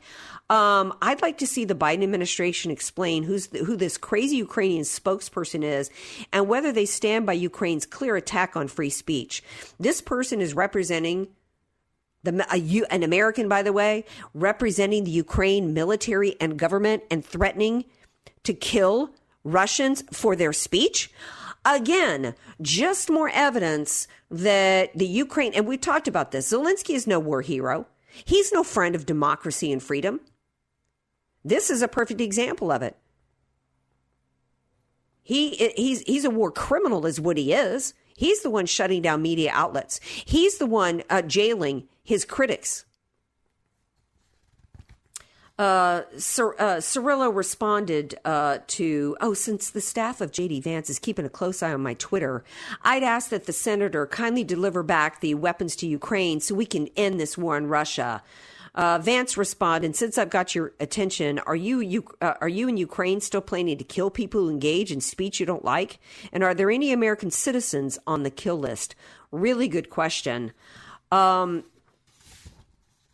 um, 0.50 0.94
"I'd 1.02 1.22
like 1.22 1.38
to 1.40 1.48
see 1.48 1.66
the 1.66 1.76
Biden 1.76 2.04
administration 2.04 2.72
explain 2.72 3.24
who's 3.24 3.48
the, 3.48 3.60
who 3.60 3.76
this 3.76 3.98
crazy 3.98 4.38
Ukrainian 4.38 4.84
spokesperson 4.84 5.64
is 5.64 5.90
and 6.32 6.48
whether 6.48 6.72
they 6.72 6.86
stand 6.86 7.26
by 7.26 7.34
Ukraine's 7.34 7.86
clear 7.86 8.16
attack 8.16 8.56
on 8.56 8.68
free 8.68 8.90
speech. 8.90 9.44
This 9.80 10.02
person 10.02 10.42
is 10.42 10.54
representing." 10.54 11.28
The 12.24 12.46
a, 12.52 12.94
an 12.94 13.04
American, 13.04 13.48
by 13.48 13.64
the 13.64 13.74
way, 13.74 14.06
representing 14.34 15.04
the 15.04 15.12
Ukraine 15.12 15.74
military 15.74 16.36
and 16.40 16.58
government 16.58 17.04
and 17.10 17.26
threatening 17.26 17.86
to 18.44 18.54
kill 18.54 19.12
Russians 19.44 20.04
for 20.12 20.36
their 20.36 20.54
speech. 20.54 21.12
Again, 21.64 22.34
just 22.62 23.10
more 23.10 23.30
evidence 23.30 24.08
that 24.30 24.98
the 24.98 25.06
Ukraine, 25.06 25.54
and 25.54 25.68
we 25.68 25.78
talked 25.78 26.08
about 26.08 26.32
this, 26.32 26.52
Zelensky 26.52 26.96
is 26.96 27.06
no 27.06 27.20
war 27.20 27.42
hero. 27.42 27.88
He's 28.26 28.52
no 28.52 28.64
friend 28.64 28.96
of 28.96 29.06
democracy 29.06 29.72
and 29.72 29.82
freedom. 29.82 30.22
This 31.44 31.70
is 31.70 31.82
a 31.82 31.88
perfect 31.88 32.22
example 32.22 32.72
of 32.72 32.82
it. 32.82 32.98
He 35.24 35.72
he's 35.76 36.02
he's 36.02 36.26
a 36.26 36.30
war 36.30 36.52
criminal, 36.52 37.06
is 37.06 37.22
what 37.22 37.38
he 37.38 37.54
is. 37.54 37.94
He's 38.22 38.44
the 38.44 38.52
one 38.52 38.68
shutting 38.68 39.02
down 39.02 39.24
media 39.24 39.50
outlets. 39.52 40.00
He's 40.04 40.60
the 40.60 40.68
one 40.68 41.02
uh, 41.10 41.24
jailing 41.24 41.88
his 42.04 42.24
critics. 42.24 42.86
Uh, 45.58 46.04
uh, 46.04 46.78
Cirillo 46.78 47.36
responded 47.36 48.20
uh, 48.24 48.60
to, 48.68 49.18
oh, 49.22 49.34
since 49.34 49.72
the 49.72 49.82
staff 49.82 50.22
of 50.22 50.32
JD 50.32 50.62
Vance 50.62 50.88
is 50.88 51.00
keeping 51.00 51.26
a 51.26 51.30
close 51.30 51.64
eye 51.64 51.74
on 51.74 51.82
my 51.82 51.96
Twitter, 51.96 52.44
I'd 52.84 53.02
ask 53.02 53.32
that 53.32 53.48
the 53.48 53.54
senator 53.54 54.06
kindly 54.06 54.44
deliver 54.44 54.84
back 54.84 55.20
the 55.22 55.34
weapons 55.34 55.76
to 55.78 55.88
Ukraine 55.88 56.42
so 56.42 56.54
we 56.54 56.68
can 56.68 56.90
end 56.96 57.20
this 57.20 57.40
war 57.40 57.58
in 57.58 57.70
Russia. 57.70 58.22
Uh, 58.74 58.98
Vance 59.00 59.36
responded, 59.36 59.96
since 59.96 60.18
I've 60.18 60.30
got 60.30 60.56
your 60.56 60.74
attention, 60.80 61.40
are 61.40 61.56
you, 61.56 61.82
you 61.82 62.06
uh, 62.22 62.36
are 62.40 62.48
you 62.48 62.70
in 62.70 62.78
Ukraine 62.78 63.20
still 63.20 63.42
planning 63.42 63.78
to 63.78 63.84
kill 63.84 64.10
people 64.10 64.42
who 64.42 64.50
engage 64.50 64.92
in 64.92 65.02
speech 65.02 65.40
you 65.40 65.46
don't 65.46 65.66
like? 65.66 66.00
And 66.32 66.42
are 66.44 66.54
there 66.54 66.72
any 66.72 66.94
American 66.94 67.32
citizens 67.32 68.00
on 68.08 68.24
the 68.24 68.30
kill 68.30 68.58
list? 68.58 68.96
Really 69.30 69.68
good 69.68 69.90
question. 69.90 70.54
Um, 71.12 71.66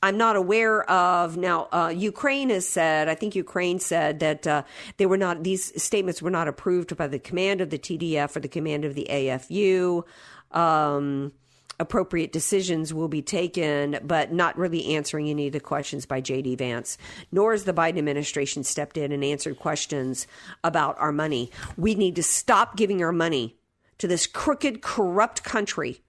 I'm 0.03 0.17
not 0.17 0.35
aware 0.35 0.87
of 0.89 1.37
now. 1.37 1.67
Uh, 1.71 1.91
Ukraine 1.95 2.51
has 2.51 2.67
said, 2.67 3.09
I 3.09 3.15
think 3.15 3.35
Ukraine 3.35 3.79
said 3.79 4.19
that 4.19 4.45
uh, 4.45 4.63
they 4.97 5.07
were 5.07 5.17
not; 5.17 5.43
these 5.43 5.81
statements 5.81 6.21
were 6.21 6.29
not 6.29 6.47
approved 6.47 6.95
by 6.95 7.07
the 7.07 7.17
command 7.17 7.61
of 7.61 7.71
the 7.71 7.79
TDF 7.79 8.35
or 8.35 8.39
the 8.39 8.47
command 8.47 8.85
of 8.85 8.93
the 8.93 9.07
AFU. 9.09 10.03
Um, 10.51 11.33
appropriate 11.79 12.31
decisions 12.31 12.93
will 12.93 13.07
be 13.07 13.21
taken, 13.21 13.99
but 14.03 14.31
not 14.31 14.57
really 14.57 14.95
answering 14.95 15.29
any 15.29 15.47
of 15.47 15.53
the 15.53 15.59
questions 15.59 16.05
by 16.05 16.21
JD 16.21 16.57
Vance. 16.57 16.97
Nor 17.31 17.51
has 17.51 17.65
the 17.65 17.73
Biden 17.73 17.97
administration 17.97 18.63
stepped 18.63 18.97
in 18.97 19.11
and 19.11 19.23
answered 19.23 19.59
questions 19.59 20.27
about 20.63 20.97
our 20.99 21.11
money. 21.11 21.51
We 21.77 21.95
need 21.95 22.15
to 22.15 22.23
stop 22.23 22.75
giving 22.75 23.03
our 23.03 23.11
money 23.11 23.57
to 23.99 24.07
this 24.07 24.27
crooked, 24.27 24.81
corrupt 24.81 25.43
country. 25.43 26.01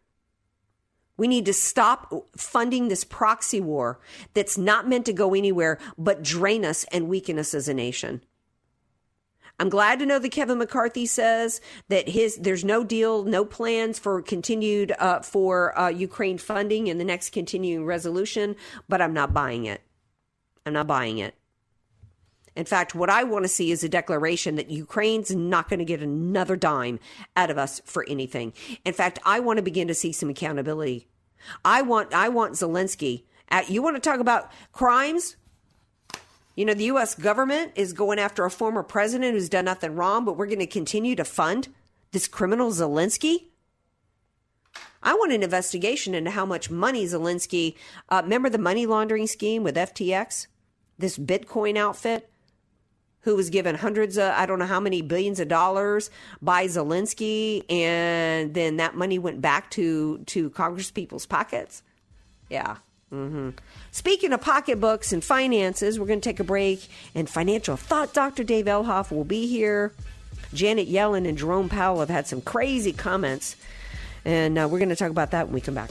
We 1.17 1.27
need 1.27 1.47
to 1.47 1.53
stop 1.53 2.15
funding 2.37 2.89
this 2.89 3.05
proxy 3.05 3.61
war 3.61 3.99
that's 4.35 4.57
not 4.57 4.89
meant 4.89 5.07
to 5.07 5.13
go 5.13 5.35
anywhere 5.35 5.79
but 5.99 6.23
drain 6.23 6.65
us 6.65 6.85
and 6.93 7.09
weaken 7.09 7.39
us 7.39 7.55
as 7.55 7.69
a 7.69 7.75
nation. 7.75 8.23
I'm 9.59 9.69
glad 9.69 9.99
to 9.99 10.07
know 10.07 10.19
that 10.19 10.31
Kevin 10.31 10.59
McCarthy 10.59 11.05
says 11.05 11.61
that 11.89 12.09
his 12.09 12.37
there's 12.37 12.65
no 12.65 12.85
deal, 12.85 13.25
no 13.25 13.45
plans 13.45 13.99
for 13.99 14.23
continued 14.23 14.93
uh, 14.99 15.21
for 15.21 15.77
uh, 15.79 15.89
Ukraine 15.89 16.39
funding 16.39 16.87
in 16.87 16.99
the 16.99 17.05
next 17.05 17.31
continuing 17.31 17.85
resolution, 17.85 18.55
but 18.89 19.03
I'm 19.03 19.13
not 19.13 19.35
buying 19.35 19.65
it. 19.65 19.83
I'm 20.65 20.75
not 20.75 20.87
buying 20.87 21.19
it. 21.19 21.35
In 22.55 22.65
fact, 22.65 22.95
what 22.95 23.09
I 23.09 23.23
want 23.25 23.45
to 23.45 23.49
see 23.49 23.71
is 23.71 23.85
a 23.85 23.89
declaration 23.89 24.57
that 24.57 24.71
Ukraine's 24.71 25.35
not 25.35 25.69
going 25.69 25.79
to 25.79 25.85
get 25.85 26.03
another 26.03 26.57
dime 26.57 26.99
out 27.37 27.51
of 27.51 27.59
us 27.59 27.81
for 27.85 28.05
anything. 28.09 28.53
In 28.85 28.93
fact, 28.93 29.21
I 29.25 29.39
want 29.39 29.59
to 29.59 29.63
begin 29.63 29.87
to 29.89 29.95
see 29.95 30.11
some 30.11 30.29
accountability. 30.29 31.09
I 31.65 31.83
want 31.83 32.13
I 32.13 32.29
want 32.29 32.55
Zelensky. 32.55 33.25
At, 33.49 33.71
you 33.71 33.83
want 33.83 33.97
to 33.97 34.01
talk 34.01 34.21
about 34.21 34.51
crimes? 34.73 35.37
You 36.59 36.65
know, 36.65 36.75
the 36.75 36.87
U.S. 36.87 37.15
government 37.15 37.71
is 37.77 37.93
going 37.93 38.19
after 38.19 38.45
a 38.45 38.51
former 38.51 38.83
president 38.83 39.33
who's 39.33 39.49
done 39.49 39.67
nothing 39.67 39.95
wrong, 39.95 40.25
but 40.25 40.37
we're 40.37 40.47
going 40.47 40.59
to 40.59 40.67
continue 40.67 41.15
to 41.15 41.25
fund 41.25 41.69
this 42.11 42.27
criminal 42.27 42.73
Zelensky. 42.73 43.51
I 45.01 45.15
want 45.15 45.31
an 45.31 45.45
investigation 45.45 46.17
into 46.17 46.33
how 46.33 46.45
much 46.45 46.69
money 46.69 47.05
Zelensky. 47.05 47.77
Uh, 48.09 48.23
remember 48.25 48.51
the 48.51 48.59
money 48.59 48.87
laundering 48.87 49.29
scheme 49.29 49.63
with 49.63 49.77
FTX, 49.77 50.49
this 50.99 51.17
Bitcoin 51.17 51.79
outfit, 51.79 52.29
who 53.21 53.37
was 53.37 53.51
given 53.51 53.77
hundreds 53.77 54.19
of 54.19 54.33
I 54.33 54.45
don't 54.45 54.59
know 54.59 54.67
how 54.67 54.81
many 54.81 55.01
billions 55.01 55.39
of 55.39 55.47
dollars 55.47 56.11
by 56.43 56.67
Zelensky, 56.67 57.71
and 57.71 58.53
then 58.53 58.79
that 58.79 58.97
money 58.97 59.21
went 59.21 59.41
back 59.41 59.71
to 59.73 60.25
to 60.27 60.51
Congress 60.51 60.91
people's 60.91 61.25
pockets. 61.25 61.85
Yeah. 62.51 62.79
Hmm 63.11 63.51
Speaking 63.91 64.33
of 64.33 64.41
pocketbooks 64.41 65.13
and 65.13 65.25
finances, 65.25 65.99
we're 65.99 66.07
going 66.07 66.21
to 66.21 66.29
take 66.29 66.41
a 66.41 66.45
break, 66.45 66.89
and 67.15 67.29
financial 67.29 67.77
thought 67.77 68.13
Dr. 68.13 68.45
Dave 68.45 68.67
Elhoff 68.67 69.11
will 69.11 69.25
be 69.25 69.47
here. 69.47 69.93
Janet 70.53 70.89
Yellen 70.89 71.29
and 71.29 71.37
Jerome 71.37 71.69
Powell 71.69 72.01
have 72.01 72.11
had 72.11 72.27
some 72.27 72.41
crazy 72.41 72.93
comments, 72.93 73.57
and 74.25 74.59
uh, 74.59 74.69
we're 74.71 74.79
going 74.79 74.89
to 74.91 74.97
talk 74.97 75.11
about 75.11 75.31
that 75.33 75.47
when 75.47 75.55
we 75.55 75.61
come 75.61 75.75
back. 75.75 75.91